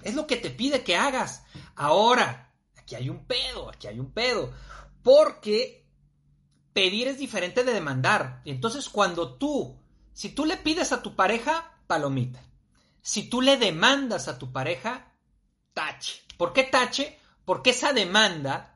Es 0.03 0.15
lo 0.15 0.27
que 0.27 0.37
te 0.37 0.49
pide 0.49 0.83
que 0.83 0.95
hagas. 0.95 1.43
Ahora, 1.75 2.53
aquí 2.77 2.95
hay 2.95 3.09
un 3.09 3.25
pedo, 3.25 3.69
aquí 3.69 3.87
hay 3.87 3.99
un 3.99 4.11
pedo. 4.11 4.53
Porque 5.01 5.85
pedir 6.73 7.07
es 7.07 7.17
diferente 7.17 7.63
de 7.63 7.73
demandar. 7.73 8.41
Entonces, 8.45 8.89
cuando 8.89 9.35
tú, 9.35 9.79
si 10.13 10.29
tú 10.29 10.45
le 10.45 10.57
pides 10.57 10.91
a 10.91 11.01
tu 11.01 11.15
pareja, 11.15 11.79
palomita. 11.87 12.43
Si 13.01 13.29
tú 13.29 13.41
le 13.41 13.57
demandas 13.57 14.27
a 14.27 14.37
tu 14.37 14.51
pareja, 14.51 15.13
tache. 15.73 16.21
¿Por 16.37 16.53
qué 16.53 16.63
tache? 16.63 17.19
Porque 17.45 17.69
esa 17.71 17.93
demanda 17.93 18.74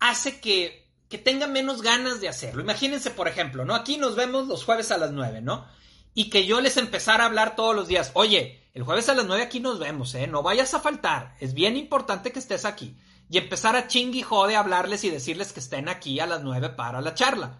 hace 0.00 0.40
que 0.40 0.80
que 1.10 1.18
tenga 1.18 1.48
menos 1.48 1.82
ganas 1.82 2.20
de 2.20 2.28
hacerlo. 2.28 2.62
Imagínense, 2.62 3.10
por 3.10 3.26
ejemplo, 3.26 3.64
¿no? 3.64 3.74
Aquí 3.74 3.98
nos 3.98 4.14
vemos 4.14 4.46
los 4.46 4.64
jueves 4.64 4.92
a 4.92 4.96
las 4.96 5.10
9, 5.10 5.40
¿no? 5.42 5.66
Y 6.14 6.30
que 6.30 6.46
yo 6.46 6.60
les 6.60 6.76
empezara 6.76 7.24
a 7.24 7.26
hablar 7.26 7.56
todos 7.56 7.74
los 7.74 7.88
días, 7.88 8.12
oye, 8.14 8.62
el 8.74 8.84
jueves 8.84 9.08
a 9.08 9.14
las 9.14 9.26
9 9.26 9.42
aquí 9.42 9.58
nos 9.58 9.80
vemos, 9.80 10.14
¿eh? 10.14 10.28
No 10.28 10.44
vayas 10.44 10.72
a 10.72 10.80
faltar, 10.80 11.34
es 11.40 11.52
bien 11.52 11.76
importante 11.76 12.30
que 12.30 12.38
estés 12.38 12.64
aquí. 12.64 12.96
Y 13.28 13.38
empezar 13.38 13.74
a 13.74 13.88
ching 13.88 14.14
y 14.14 14.22
jode 14.22 14.54
hablarles 14.54 15.02
y 15.02 15.10
decirles 15.10 15.52
que 15.52 15.58
estén 15.58 15.88
aquí 15.88 16.20
a 16.20 16.26
las 16.26 16.42
9 16.42 16.70
para 16.70 17.00
la 17.00 17.14
charla. 17.14 17.58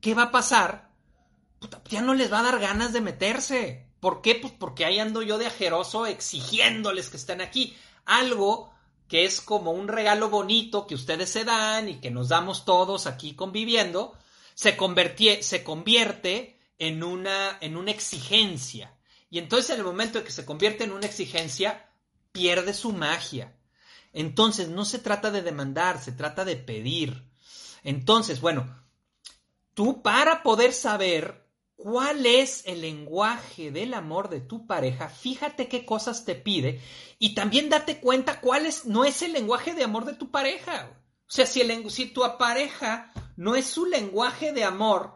¿Qué 0.00 0.14
va 0.14 0.24
a 0.24 0.30
pasar? 0.32 0.90
ya 1.88 2.02
no 2.02 2.14
les 2.14 2.32
va 2.32 2.40
a 2.40 2.42
dar 2.42 2.58
ganas 2.58 2.92
de 2.92 3.00
meterse. 3.00 3.86
¿Por 4.00 4.20
qué? 4.20 4.34
Pues 4.34 4.52
porque 4.52 4.84
ahí 4.84 4.98
ando 4.98 5.22
yo 5.22 5.38
de 5.38 5.46
ajeroso 5.46 6.06
exigiéndoles 6.06 7.10
que 7.10 7.16
estén 7.16 7.40
aquí. 7.40 7.76
Algo 8.04 8.71
que 9.12 9.26
es 9.26 9.42
como 9.42 9.72
un 9.72 9.88
regalo 9.88 10.30
bonito 10.30 10.86
que 10.86 10.94
ustedes 10.94 11.28
se 11.28 11.44
dan 11.44 11.86
y 11.86 12.00
que 12.00 12.10
nos 12.10 12.30
damos 12.30 12.64
todos 12.64 13.06
aquí 13.06 13.34
conviviendo, 13.34 14.16
se, 14.54 14.74
se 15.42 15.64
convierte 15.64 16.58
en 16.78 17.04
una, 17.04 17.58
en 17.60 17.76
una 17.76 17.90
exigencia. 17.90 18.96
Y 19.28 19.36
entonces 19.36 19.68
en 19.68 19.80
el 19.80 19.84
momento 19.84 20.18
en 20.18 20.24
que 20.24 20.30
se 20.30 20.46
convierte 20.46 20.84
en 20.84 20.92
una 20.92 21.04
exigencia, 21.04 21.90
pierde 22.32 22.72
su 22.72 22.90
magia. 22.92 23.54
Entonces 24.14 24.68
no 24.70 24.86
se 24.86 24.98
trata 24.98 25.30
de 25.30 25.42
demandar, 25.42 26.02
se 26.02 26.12
trata 26.12 26.46
de 26.46 26.56
pedir. 26.56 27.22
Entonces, 27.84 28.40
bueno, 28.40 28.82
tú 29.74 30.00
para 30.00 30.42
poder 30.42 30.72
saber 30.72 31.41
cuál 31.76 32.26
es 32.26 32.62
el 32.66 32.82
lenguaje 32.82 33.70
del 33.70 33.94
amor 33.94 34.28
de 34.28 34.40
tu 34.40 34.66
pareja, 34.66 35.08
fíjate 35.08 35.68
qué 35.68 35.84
cosas 35.84 36.24
te 36.24 36.34
pide 36.34 36.80
y 37.18 37.34
también 37.34 37.68
date 37.68 38.00
cuenta 38.00 38.40
cuál 38.40 38.66
es, 38.66 38.86
no 38.86 39.04
es 39.04 39.22
el 39.22 39.32
lenguaje 39.32 39.74
de 39.74 39.84
amor 39.84 40.04
de 40.04 40.14
tu 40.14 40.30
pareja. 40.30 40.90
O 41.28 41.34
sea, 41.34 41.46
si, 41.46 41.60
el, 41.60 41.90
si 41.90 42.06
tu 42.06 42.22
pareja 42.38 43.12
no 43.36 43.56
es 43.56 43.66
su 43.66 43.86
lenguaje 43.86 44.52
de 44.52 44.64
amor, 44.64 45.14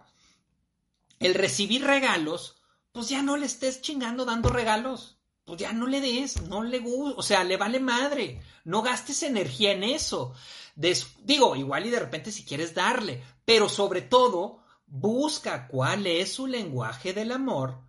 el 1.18 1.34
recibir 1.34 1.84
regalos, 1.84 2.56
pues 2.92 3.08
ya 3.08 3.22
no 3.22 3.36
le 3.36 3.46
estés 3.46 3.82
chingando 3.82 4.24
dando 4.24 4.48
regalos. 4.48 5.18
Pues 5.44 5.60
ya 5.60 5.72
no 5.72 5.86
le 5.86 6.00
des, 6.00 6.42
no 6.42 6.64
le 6.64 6.80
gusta, 6.80 7.18
o 7.18 7.22
sea, 7.22 7.44
le 7.44 7.56
vale 7.56 7.78
madre. 7.78 8.42
No 8.64 8.82
gastes 8.82 9.22
energía 9.22 9.72
en 9.72 9.84
eso. 9.84 10.34
digo, 10.74 11.54
igual 11.54 11.86
y 11.86 11.90
de 11.90 12.00
repente 12.00 12.32
si 12.32 12.44
quieres 12.44 12.74
darle, 12.74 13.22
pero 13.44 13.68
sobre 13.68 14.00
todo, 14.00 14.64
busca 14.86 15.66
cuál 15.68 16.06
es 16.06 16.32
su 16.32 16.46
lenguaje 16.46 17.12
del 17.12 17.32
amor 17.32 17.80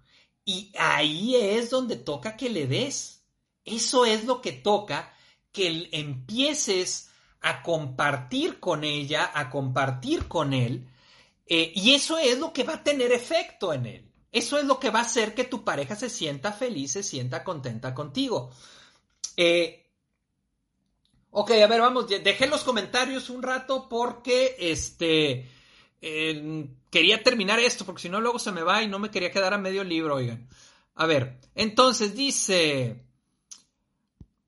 y 0.45 0.71
ahí 0.77 1.35
es 1.35 1.69
donde 1.69 1.97
toca 1.97 2.37
que 2.37 2.49
le 2.49 2.67
des. 2.67 3.23
Eso 3.65 4.05
es 4.05 4.23
lo 4.23 4.41
que 4.41 4.53
toca 4.53 5.13
que 5.51 5.89
empieces 5.91 7.09
a 7.41 7.61
compartir 7.61 8.59
con 8.59 8.83
ella, 8.83 9.31
a 9.33 9.49
compartir 9.49 10.27
con 10.27 10.53
él, 10.53 10.87
eh, 11.45 11.71
y 11.75 11.93
eso 11.93 12.17
es 12.17 12.39
lo 12.39 12.51
que 12.51 12.63
va 12.63 12.75
a 12.75 12.83
tener 12.83 13.11
efecto 13.11 13.73
en 13.73 13.85
él. 13.85 14.11
Eso 14.31 14.57
es 14.57 14.65
lo 14.65 14.79
que 14.79 14.89
va 14.89 14.99
a 14.99 15.03
hacer 15.03 15.33
que 15.33 15.45
tu 15.45 15.63
pareja 15.63 15.95
se 15.95 16.09
sienta 16.09 16.51
feliz, 16.51 16.91
se 16.91 17.03
sienta 17.03 17.43
contenta 17.43 17.93
contigo. 17.93 18.51
Eh, 19.35 19.85
ok, 21.31 21.51
a 21.51 21.67
ver, 21.67 21.81
vamos, 21.81 22.07
dejé 22.07 22.47
los 22.47 22.63
comentarios 22.63 23.29
un 23.29 23.41
rato 23.41 23.87
porque 23.89 24.55
este 24.59 25.49
quería 25.99 27.23
terminar 27.23 27.59
esto 27.59 27.85
porque 27.85 28.03
si 28.03 28.09
no 28.09 28.21
luego 28.21 28.39
se 28.39 28.51
me 28.51 28.63
va 28.63 28.83
y 28.83 28.87
no 28.87 28.99
me 28.99 29.09
quería 29.09 29.31
quedar 29.31 29.53
a 29.53 29.57
medio 29.57 29.83
libro, 29.83 30.15
oigan. 30.15 30.47
A 30.95 31.05
ver, 31.05 31.39
entonces 31.55 32.15
dice... 32.15 33.03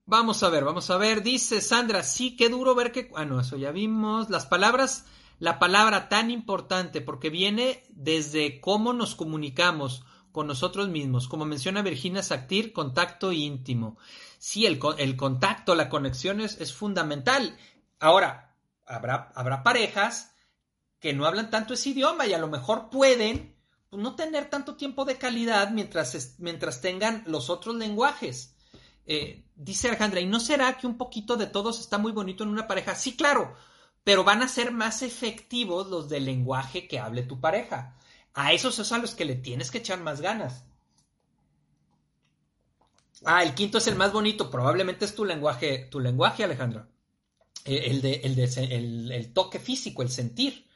Vamos 0.06 0.42
a 0.42 0.50
ver, 0.50 0.64
vamos 0.64 0.90
a 0.90 0.98
ver. 0.98 1.22
Dice 1.22 1.62
Sandra, 1.62 2.02
sí, 2.02 2.36
qué 2.36 2.50
duro 2.50 2.74
ver 2.74 2.92
que... 2.92 3.12
Ah, 3.16 3.26
no, 3.26 3.40
eso 3.40 3.58
ya 3.58 3.72
vimos. 3.72 4.32
Las 4.32 4.48
palabras, 4.48 5.06
la 5.38 5.60
palabra 5.60 6.10
tan 6.10 6.32
importante 6.32 7.02
porque 7.02 7.30
viene 7.30 7.84
desde 7.90 8.60
cómo 8.60 8.94
nos 8.94 9.14
comunicamos 9.14 10.04
con 10.32 10.48
nosotros 10.48 10.90
mismos. 10.90 11.28
Como 11.28 11.46
menciona 11.46 11.84
Virginia 11.84 12.24
Sactir, 12.24 12.74
contacto 12.74 13.32
íntimo. 13.32 14.00
Sí, 14.40 14.66
el, 14.66 14.80
contacto, 14.80 15.76
la 15.76 15.90
conexión 15.90 16.42
es, 16.42 16.74
fundamental. 16.74 17.56
Ahora, 18.00 18.56
habrá 18.88 19.62
parejas 19.62 20.34
que 21.00 21.14
no 21.14 21.26
hablan 21.26 21.50
tanto 21.50 21.74
ese 21.74 21.90
idioma 21.90 22.28
y 22.28 22.34
a 22.34 22.40
lo 22.40 22.48
mejor 22.48 22.90
pueden 22.90 23.56
pues, 23.90 24.02
no 24.02 24.16
tener 24.16 24.50
tanto 24.50 24.76
tiempo 24.76 25.06
de 25.06 25.18
calidad 25.18 25.72
mientras, 25.72 26.36
mientras 26.40 26.82
tengan 26.82 27.24
los 27.26 27.50
otros 27.50 27.76
lenguajes. 27.76 28.56
Eh, 29.06 29.44
dice 29.56 29.88
Alejandra, 29.88 30.20
¿y 30.20 30.28
no 30.28 30.40
será 30.40 30.78
que 30.78 30.88
un 30.88 30.98
poquito 30.98 31.36
de 31.38 31.48
todos 31.48 31.80
está 31.80 31.98
muy 31.98 32.12
bonito 32.12 32.44
en 32.44 32.50
una 32.50 32.68
pareja? 32.68 32.96
Sí, 32.96 33.16
claro, 33.16 33.56
pero 34.04 34.24
van 34.24 34.44
a 34.44 34.48
ser 34.48 34.72
más 34.72 35.02
efectivos 35.02 35.88
los 35.88 36.10
del 36.10 36.26
lenguaje 36.26 36.88
que 36.88 37.00
hable 37.00 37.24
tu 37.24 37.40
pareja. 37.40 37.96
A 38.34 38.54
esos 38.54 38.78
es 38.78 38.92
a 38.92 39.00
los 39.00 39.16
que 39.16 39.26
le 39.26 39.36
tienes 39.36 39.72
que 39.72 39.80
echar 39.80 40.00
más 40.00 40.22
ganas. 40.22 40.64
Ah, 43.26 43.44
el 43.44 43.54
quinto 43.54 43.80
es 43.80 43.88
el 43.88 43.96
más 43.96 44.14
bonito, 44.14 44.50
probablemente 44.50 45.06
es 45.06 45.16
tu 45.16 45.26
lenguaje, 45.26 45.88
tu 45.90 46.00
lenguaje, 46.00 46.44
Alejandra. 46.44 46.88
Eh, 47.66 47.86
el, 47.88 48.02
de, 48.02 48.22
el, 48.24 48.36
de, 48.36 48.44
el 49.16 49.34
toque 49.34 49.60
físico, 49.60 50.04
el 50.04 50.10
sentir. 50.10 50.69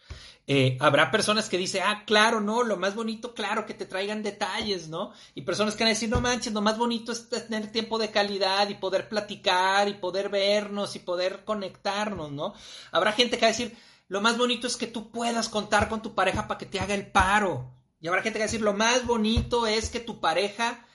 Eh, 0.45 0.77
habrá 0.81 1.09
personas 1.09 1.47
que 1.47 1.57
dicen, 1.57 1.83
ah, 1.85 2.03
claro, 2.05 2.41
no, 2.41 2.63
lo 2.63 2.75
más 2.75 2.95
bonito, 2.95 3.33
claro, 3.33 3.65
que 3.65 3.73
te 3.73 3.85
traigan 3.85 4.23
detalles, 4.23 4.89
¿no? 4.89 5.13
Y 5.35 5.43
personas 5.43 5.75
que 5.75 5.83
van 5.83 5.91
a 5.91 5.93
decir, 5.93 6.09
no 6.09 6.19
manches, 6.19 6.51
lo 6.51 6.61
más 6.61 6.77
bonito 6.77 7.13
es 7.13 7.29
tener 7.29 7.71
tiempo 7.71 7.97
de 7.97 8.11
calidad 8.11 8.67
y 8.67 8.75
poder 8.75 9.07
platicar 9.07 9.87
y 9.87 9.93
poder 9.93 10.27
vernos 10.27 10.95
y 10.97 10.99
poder 10.99 11.45
conectarnos, 11.45 12.31
¿no? 12.31 12.53
Habrá 12.91 13.13
gente 13.13 13.37
que 13.37 13.45
va 13.45 13.47
a 13.47 13.51
decir, 13.51 13.77
lo 14.09 14.19
más 14.19 14.37
bonito 14.37 14.67
es 14.67 14.75
que 14.75 14.87
tú 14.87 15.11
puedas 15.11 15.47
contar 15.47 15.87
con 15.87 16.01
tu 16.01 16.13
pareja 16.13 16.47
para 16.47 16.57
que 16.57 16.65
te 16.65 16.79
haga 16.79 16.93
el 16.93 17.07
paro. 17.07 17.71
Y 18.01 18.07
habrá 18.09 18.21
gente 18.21 18.37
que 18.37 18.43
va 18.43 18.45
a 18.45 18.51
decir, 18.51 18.61
lo 18.61 18.73
más 18.73 19.05
bonito 19.05 19.65
es 19.65 19.89
que 19.89 20.01
tu 20.01 20.19
pareja 20.19 20.85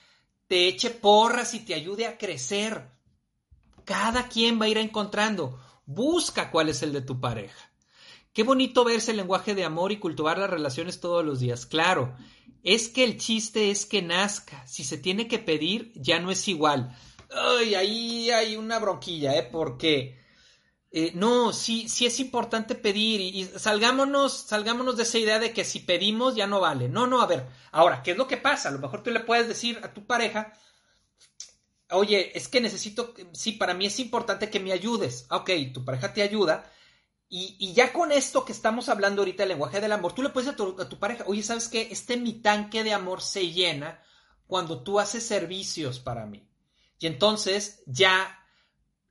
te 0.47 0.67
eche 0.67 0.91
porras 0.91 1.55
y 1.55 1.59
te 1.61 1.73
ayude 1.73 2.05
a 2.05 2.19
crecer. 2.19 2.87
Cada 3.83 4.27
quien 4.27 4.61
va 4.61 4.65
a 4.65 4.69
ir 4.69 4.77
encontrando. 4.77 5.59
Busca 5.87 6.51
cuál 6.51 6.69
es 6.69 6.83
el 6.83 6.93
de 6.93 7.01
tu 7.01 7.19
pareja. 7.19 7.68
Qué 8.33 8.43
bonito 8.43 8.83
verse 8.83 9.11
el 9.11 9.17
lenguaje 9.17 9.55
de 9.55 9.63
amor 9.63 9.91
y 9.91 9.97
cultivar 9.97 10.37
las 10.37 10.49
relaciones 10.49 10.99
todos 10.99 11.25
los 11.25 11.39
días. 11.39 11.65
Claro, 11.65 12.15
es 12.63 12.89
que 12.89 13.03
el 13.03 13.17
chiste 13.17 13.71
es 13.71 13.85
que 13.85 14.01
nazca. 14.01 14.65
Si 14.67 14.83
se 14.83 14.97
tiene 14.97 15.27
que 15.27 15.39
pedir, 15.39 15.91
ya 15.95 16.19
no 16.19 16.31
es 16.31 16.47
igual. 16.47 16.95
Ay, 17.31 17.75
ahí 17.75 18.31
hay 18.31 18.55
una 18.55 18.79
bronquilla, 18.79 19.35
¿eh? 19.35 19.47
Porque 19.51 20.19
eh, 20.91 21.11
no, 21.15 21.53
sí, 21.53 21.87
sí 21.87 22.05
es 22.05 22.19
importante 22.19 22.75
pedir 22.75 23.21
y, 23.21 23.45
salgámonos, 23.45 24.33
salgámonos 24.33 24.97
de 24.97 25.03
esa 25.03 25.19
idea 25.19 25.39
de 25.39 25.53
que 25.53 25.63
si 25.63 25.79
pedimos 25.79 26.35
ya 26.35 26.47
no 26.47 26.59
vale. 26.59 26.87
No, 26.87 27.07
no, 27.07 27.21
a 27.21 27.27
ver. 27.27 27.47
Ahora, 27.71 28.01
¿qué 28.03 28.11
es 28.11 28.17
lo 28.17 28.27
que 28.27 28.37
pasa? 28.37 28.69
A 28.69 28.71
lo 28.71 28.79
mejor 28.79 29.03
tú 29.03 29.11
le 29.11 29.19
puedes 29.21 29.47
decir 29.47 29.79
a 29.83 29.93
tu 29.93 30.05
pareja, 30.05 30.53
oye, 31.91 32.35
es 32.37 32.47
que 32.47 32.61
necesito, 32.61 33.13
sí, 33.33 33.53
para 33.53 33.73
mí 33.73 33.85
es 33.87 33.99
importante 33.99 34.49
que 34.49 34.59
me 34.59 34.71
ayudes. 34.71 35.27
Ok, 35.29 35.49
tu 35.73 35.83
pareja 35.83 36.13
te 36.13 36.21
ayuda 36.21 36.71
y, 37.31 37.73
ya 37.73 37.93
con 37.93 38.11
esto 38.11 38.43
que 38.43 38.51
estamos 38.51 38.89
hablando 38.89 39.21
ahorita 39.21 39.43
del 39.43 39.49
lenguaje 39.49 39.79
del 39.79 39.91
amor, 39.91 40.13
tú 40.13 40.23
le 40.23 40.29
puedes 40.29 40.49
decir 40.49 40.75
a 40.79 40.89
tu, 40.89 40.97
pareja, 40.97 41.25
oye, 41.27 41.43
¿sabes 41.43 41.67
qué? 41.67 41.87
Este 41.91 42.17
mi 42.17 42.33
tanque 42.33 42.83
de 42.83 42.91
amor 42.91 43.21
se 43.21 43.51
llena 43.51 44.01
cuando 44.47 44.81
tú 44.81 44.99
haces 44.99 45.27
servicios 45.27 45.99
para 45.99 46.25
mí. 46.25 46.49
Y 46.97 47.05
entonces 47.05 47.83
ya 47.85 48.35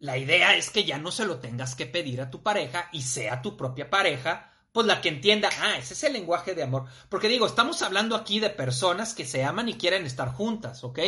la 0.00 0.18
idea 0.18 0.56
es 0.56 0.70
que 0.70 0.84
ya 0.84 0.98
no 0.98 1.12
se 1.12 1.26
lo 1.26 1.38
tengas 1.38 1.76
que 1.76 1.86
pedir 1.86 2.20
a 2.20 2.28
tu 2.28 2.42
pareja 2.42 2.88
y 2.92 3.02
sea 3.02 3.40
tu 3.40 3.56
propia 3.56 3.88
pareja, 3.88 4.52
pues 4.72 4.84
la 4.84 5.00
que 5.00 5.10
entienda, 5.10 5.48
ah, 5.60 5.78
ese 5.78 5.94
es 5.94 6.02
el 6.02 6.12
lenguaje 6.12 6.56
de 6.56 6.64
amor. 6.64 6.86
Porque 7.08 7.28
digo, 7.28 7.46
estamos 7.46 7.82
hablando 7.82 8.16
aquí 8.16 8.40
de 8.40 8.50
personas 8.50 9.14
que 9.14 9.26
se 9.26 9.44
aman 9.44 9.68
y 9.68 9.74
quieren 9.74 10.04
estar 10.06 10.32
juntas, 10.32 10.82
¿ok? 10.82 10.98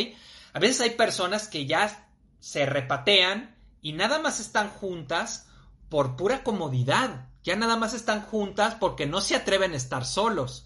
A 0.53 0.59
veces 0.59 0.79
hay 0.79 0.91
personas 0.91 1.49
que 1.49 1.65
ya 1.65 2.09
se 2.39 2.65
repatean 2.65 3.57
y 3.81 3.91
nada 3.91 4.19
más 4.19 4.39
están 4.39 4.69
juntas 4.69 5.49
por 5.91 6.15
pura 6.15 6.41
comodidad. 6.41 7.27
Ya 7.43 7.57
nada 7.57 7.75
más 7.75 7.93
están 7.93 8.21
juntas 8.21 8.75
porque 8.75 9.05
no 9.05 9.19
se 9.19 9.35
atreven 9.35 9.73
a 9.73 9.77
estar 9.77 10.05
solos. 10.05 10.65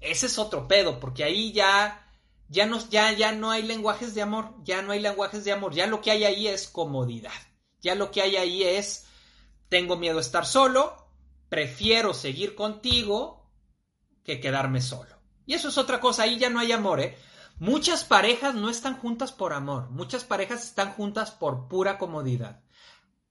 Ese 0.00 0.26
es 0.26 0.38
otro 0.38 0.68
pedo, 0.68 1.00
porque 1.00 1.24
ahí 1.24 1.52
ya 1.52 2.06
ya 2.48 2.66
no, 2.66 2.78
ya, 2.88 3.12
ya 3.12 3.32
no 3.32 3.50
hay 3.50 3.62
lenguajes 3.62 4.14
de 4.14 4.22
amor, 4.22 4.54
ya 4.64 4.80
no 4.80 4.92
hay 4.92 5.00
lenguajes 5.00 5.44
de 5.44 5.52
amor, 5.52 5.74
ya 5.74 5.86
lo 5.86 6.00
que 6.00 6.12
hay 6.12 6.24
ahí 6.24 6.46
es 6.46 6.68
comodidad. 6.68 7.32
Ya 7.80 7.94
lo 7.94 8.10
que 8.10 8.22
hay 8.22 8.36
ahí 8.36 8.62
es 8.62 9.06
tengo 9.68 9.96
miedo 9.96 10.18
a 10.18 10.22
estar 10.22 10.46
solo, 10.46 11.08
prefiero 11.48 12.14
seguir 12.14 12.54
contigo 12.54 13.50
que 14.24 14.40
quedarme 14.40 14.80
solo. 14.80 15.16
Y 15.46 15.54
eso 15.54 15.68
es 15.68 15.78
otra 15.78 16.00
cosa, 16.00 16.22
ahí 16.22 16.38
ya 16.38 16.48
no 16.48 16.60
hay 16.60 16.70
amor, 16.70 17.00
¿eh? 17.00 17.18
Muchas 17.58 18.04
parejas 18.04 18.54
no 18.54 18.70
están 18.70 18.96
juntas 18.98 19.32
por 19.32 19.52
amor, 19.52 19.90
muchas 19.90 20.22
parejas 20.24 20.64
están 20.64 20.92
juntas 20.92 21.32
por 21.32 21.66
pura 21.68 21.98
comodidad. 21.98 22.62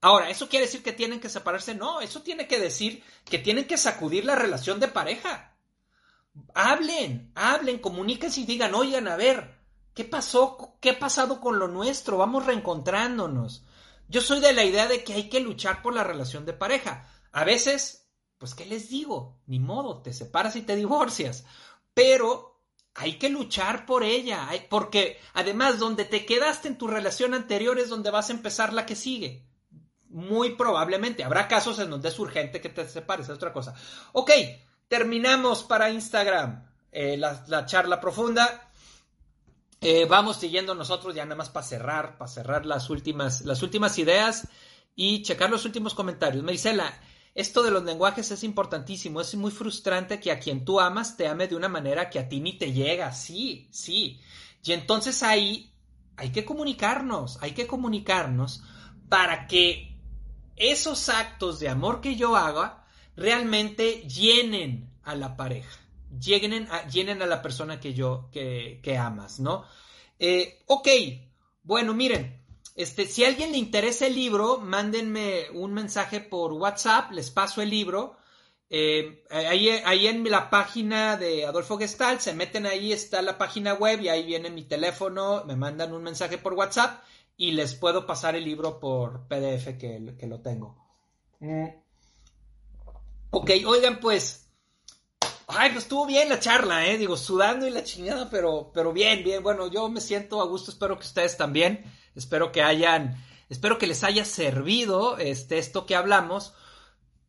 Ahora, 0.02 0.30
¿eso 0.30 0.48
quiere 0.48 0.66
decir 0.66 0.82
que 0.82 0.94
tienen 0.94 1.20
que 1.20 1.30
separarse? 1.30 1.76
No, 1.76 2.02
eso 2.02 2.22
tiene 2.22 2.48
que 2.48 2.60
decir 2.60 3.04
que 3.26 3.40
tienen 3.40 3.68
que 3.68 3.78
sacudir 3.78 4.26
la 4.26 4.36
relación 4.36 4.80
de 4.80 4.88
pareja. 4.88 5.56
Hablen, 6.54 7.32
hablen, 7.36 7.80
comuníquense 7.80 8.42
y 8.42 8.46
digan, 8.46 8.74
oigan, 8.76 9.08
a 9.08 9.18
ver, 9.18 9.60
¿qué 9.94 10.06
pasó? 10.06 10.78
¿Qué 10.80 10.92
ha 10.92 11.00
pasado 11.00 11.42
con 11.42 11.60
lo 11.60 11.68
nuestro? 11.68 12.18
Vamos 12.18 12.46
reencontrándonos. 12.46 13.66
Yo 14.08 14.22
soy 14.22 14.40
de 14.40 14.54
la 14.54 14.64
idea 14.64 14.88
de 14.88 15.04
que 15.04 15.14
hay 15.14 15.30
que 15.30 15.42
luchar 15.42 15.82
por 15.82 15.94
la 15.94 16.04
relación 16.04 16.46
de 16.46 16.54
pareja. 16.54 17.08
A 17.32 17.44
veces 17.44 18.10
pues 18.40 18.56
¿qué 18.56 18.66
les 18.66 18.90
digo? 18.90 19.38
Ni 19.46 19.60
modo, 19.60 20.02
te 20.02 20.14
separas 20.14 20.56
y 20.56 20.62
te 20.62 20.78
divorcias. 20.78 21.44
Pero 21.94 22.64
hay 22.96 23.20
que 23.20 23.30
luchar 23.30 23.86
por 23.86 24.04
ella, 24.04 24.50
porque 24.70 25.20
además 25.34 25.78
donde 25.78 26.06
te 26.06 26.26
quedaste 26.26 26.70
en 26.70 26.78
tu 26.78 26.88
relación 26.88 27.34
anterior 27.34 27.78
es 27.78 27.90
donde 27.90 28.12
vas 28.12 28.30
a 28.30 28.34
empezar 28.34 28.74
la 28.74 28.86
que 28.86 28.96
sigue. 28.96 29.46
Muy 30.10 30.56
probablemente. 30.56 31.24
Habrá 31.24 31.48
casos 31.48 31.80
en 31.80 31.90
donde 31.90 32.10
es 32.10 32.20
urgente 32.20 32.62
que 32.62 32.70
te 32.70 32.88
separes, 32.88 33.30
es 33.30 33.36
otra 33.36 33.54
cosa. 33.54 33.76
Ok, 34.14 34.32
terminamos 34.88 35.64
para 35.64 35.92
Instagram 35.92 36.66
eh, 36.92 37.18
la, 37.18 37.66
charla 37.66 38.02
profunda. 38.02 38.72
Eh, 39.82 40.06
vamos 40.06 40.38
siguiendo 40.38 40.76
nosotros 40.76 41.16
ya 41.16 41.24
nada 41.24 41.36
más 41.36 41.50
para 41.50 41.66
cerrar, 41.66 42.18
para 42.18 42.30
cerrar 42.30 42.66
las 42.66 42.90
últimas, 42.90 43.42
las 43.42 43.62
últimas 43.62 43.98
ideas 43.98 44.48
y 44.96 45.22
checar 45.22 45.50
los 45.50 45.66
últimos 45.66 45.94
comentarios. 45.94 46.44
Marisela, 46.44 46.92
esto 47.36 47.62
de 47.64 47.72
los 47.72 47.84
lenguajes 47.84 48.32
es 48.32 48.44
importantísimo. 48.44 49.22
Es 49.22 49.36
muy 49.36 49.52
frustrante 49.52 50.20
que 50.20 50.32
a 50.32 50.40
quien 50.40 50.66
tú 50.66 50.80
amas 50.80 51.16
te 51.16 51.28
ame 51.28 51.48
de 51.48 51.56
una 51.56 51.70
manera 51.70 52.10
que 52.10 52.20
a 52.20 52.28
ti 52.28 52.42
ni 52.42 52.58
te 52.58 52.74
llega. 52.74 53.14
Sí, 53.14 53.70
sí. 53.72 54.20
Y 54.64 54.74
entonces 54.74 55.24
ahí 55.24 55.72
hay 56.18 56.32
que 56.32 56.44
comunicarnos, 56.44 57.38
hay 57.42 57.52
que 57.52 57.68
comunicarnos 57.68 58.64
para 59.08 59.48
que 59.48 59.89
esos 60.60 61.10
actos 61.10 61.60
de 61.60 61.70
amor 61.70 62.02
que 62.02 62.16
yo 62.16 62.36
haga 62.36 62.86
realmente 63.16 64.08
llenen 64.08 64.92
a 65.04 65.16
la 65.16 65.36
pareja, 65.36 65.80
llenen 66.20 66.68
a, 66.70 67.26
la 67.26 67.42
persona 67.42 67.80
que 67.80 67.94
yo, 67.94 68.30
que, 68.32 68.80
que 68.84 68.98
amas, 68.98 69.40
¿no? 69.40 69.66
Eh, 70.20 70.60
ok, 70.68 70.88
bueno, 71.64 71.94
miren, 71.94 72.40
este, 72.76 73.08
si 73.08 73.24
a 73.24 73.28
alguien 73.28 73.52
le 73.52 73.58
interesa 73.58 74.08
el 74.08 74.16
libro, 74.16 74.58
mándenme 74.58 75.50
un 75.54 75.74
mensaje 75.74 76.20
por 76.20 76.54
WhatsApp, 76.54 77.12
les 77.12 77.32
paso 77.32 77.62
el 77.62 77.70
libro. 77.70 78.18
Eh, 78.70 79.26
ahí, 79.32 79.70
ahí, 79.70 80.08
en 80.08 80.30
la 80.30 80.50
página 80.50 81.18
de 81.18 81.46
Adolfo 81.46 81.78
Gestal, 81.78 82.22
se 82.22 82.34
meten 82.34 82.66
ahí, 82.66 82.94
está 82.94 83.22
la 83.22 83.38
página 83.38 83.74
web 83.74 84.02
y 84.02 84.10
ahí 84.10 84.26
viene 84.26 84.50
mi 84.50 84.64
teléfono, 84.64 85.44
me 85.46 85.56
mandan 85.56 85.92
un 85.94 86.04
mensaje 86.04 86.38
por 86.38 86.54
WhatsApp 86.54 87.04
y 87.40 87.54
les 87.54 87.74
puedo 87.74 88.06
pasar 88.06 88.36
el 88.36 88.44
libro 88.44 88.82
por 88.82 89.30
PDF 89.30 89.78
que, 89.78 90.14
que 90.20 90.28
lo 90.28 90.42
tengo. 90.42 90.76
Mm. 91.40 91.68
Ok, 93.32 93.52
oigan 93.66 94.02
pues, 94.02 94.52
ay, 95.48 95.72
pues 95.72 95.86
estuvo 95.86 96.06
bien 96.06 96.28
la 96.28 96.42
charla, 96.42 96.86
eh, 96.86 96.98
digo, 96.98 97.16
sudando 97.16 97.66
y 97.66 97.70
la 97.70 97.86
chingada, 97.86 98.30
pero, 98.30 98.72
pero 98.74 98.92
bien, 98.92 99.24
bien, 99.24 99.42
bueno, 99.42 99.68
yo 99.68 99.88
me 99.88 100.02
siento 100.02 100.42
a 100.42 100.46
gusto, 100.48 100.70
espero 100.70 101.00
que 101.00 101.06
ustedes 101.06 101.38
también, 101.38 101.86
espero 102.14 102.52
que 102.52 102.62
hayan, 102.62 103.16
espero 103.48 103.78
que 103.78 103.88
les 103.88 104.04
haya 104.04 104.26
servido 104.26 105.18
este, 105.18 105.60
esto 105.60 105.86
que 105.86 105.96
hablamos. 105.96 106.54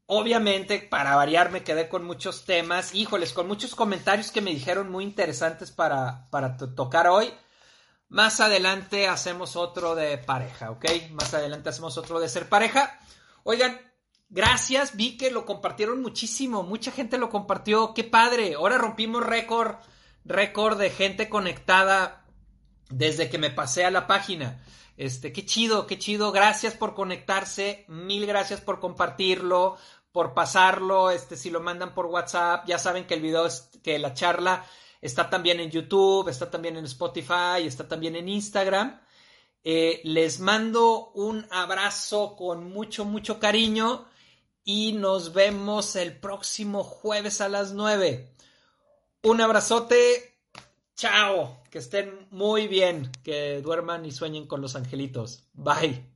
Obviamente, 0.06 0.80
para 0.80 1.14
variar, 1.14 1.52
me 1.52 1.62
quedé 1.62 1.88
con 1.88 2.04
muchos 2.04 2.44
temas, 2.44 2.96
híjoles, 2.96 3.32
con 3.32 3.46
muchos 3.46 3.76
comentarios 3.76 4.32
que 4.32 4.40
me 4.40 4.50
dijeron 4.50 4.90
muy 4.90 5.04
interesantes 5.04 5.70
para, 5.70 6.28
para 6.30 6.56
tocar 6.56 7.06
hoy. 7.06 7.32
Más 8.10 8.40
adelante 8.40 9.06
hacemos 9.06 9.54
otro 9.54 9.94
de 9.94 10.18
pareja, 10.18 10.72
¿ok? 10.72 10.84
Más 11.12 11.32
adelante 11.32 11.68
hacemos 11.68 11.96
otro 11.96 12.18
de 12.18 12.28
ser 12.28 12.48
pareja. 12.48 12.98
Oigan, 13.44 13.80
gracias, 14.28 14.96
vi 14.96 15.16
que 15.16 15.30
lo 15.30 15.46
compartieron 15.46 16.02
muchísimo, 16.02 16.64
mucha 16.64 16.90
gente 16.90 17.18
lo 17.18 17.30
compartió, 17.30 17.94
qué 17.94 18.02
padre. 18.02 18.54
Ahora 18.54 18.78
rompimos 18.78 19.24
récord, 19.24 19.76
récord 20.24 20.76
de 20.76 20.90
gente 20.90 21.28
conectada 21.28 22.26
desde 22.88 23.30
que 23.30 23.38
me 23.38 23.50
pasé 23.50 23.84
a 23.84 23.92
la 23.92 24.08
página. 24.08 24.60
Este, 24.96 25.32
qué 25.32 25.46
chido, 25.46 25.86
qué 25.86 25.96
chido. 25.96 26.32
Gracias 26.32 26.74
por 26.74 26.96
conectarse, 26.96 27.84
mil 27.86 28.26
gracias 28.26 28.60
por 28.60 28.80
compartirlo, 28.80 29.78
por 30.10 30.34
pasarlo, 30.34 31.12
este, 31.12 31.36
si 31.36 31.48
lo 31.48 31.60
mandan 31.60 31.94
por 31.94 32.06
WhatsApp, 32.06 32.66
ya 32.66 32.78
saben 32.78 33.06
que 33.06 33.14
el 33.14 33.22
video 33.22 33.46
es, 33.46 33.70
que 33.84 34.00
la 34.00 34.14
charla 34.14 34.64
Está 35.00 35.30
también 35.30 35.60
en 35.60 35.70
YouTube, 35.70 36.28
está 36.28 36.50
también 36.50 36.76
en 36.76 36.84
Spotify, 36.84 37.64
está 37.64 37.88
también 37.88 38.16
en 38.16 38.28
Instagram. 38.28 39.00
Eh, 39.62 40.00
les 40.04 40.40
mando 40.40 41.10
un 41.14 41.46
abrazo 41.50 42.36
con 42.36 42.70
mucho, 42.70 43.04
mucho 43.04 43.38
cariño 43.38 44.06
y 44.64 44.92
nos 44.92 45.32
vemos 45.32 45.96
el 45.96 46.18
próximo 46.18 46.84
jueves 46.84 47.40
a 47.40 47.48
las 47.48 47.72
9. 47.72 48.34
Un 49.22 49.40
abrazote. 49.40 50.38
Chao. 50.96 51.62
Que 51.70 51.78
estén 51.78 52.26
muy 52.30 52.68
bien. 52.68 53.10
Que 53.22 53.60
duerman 53.62 54.04
y 54.04 54.12
sueñen 54.12 54.46
con 54.46 54.60
los 54.60 54.76
angelitos. 54.76 55.44
Bye. 55.52 56.09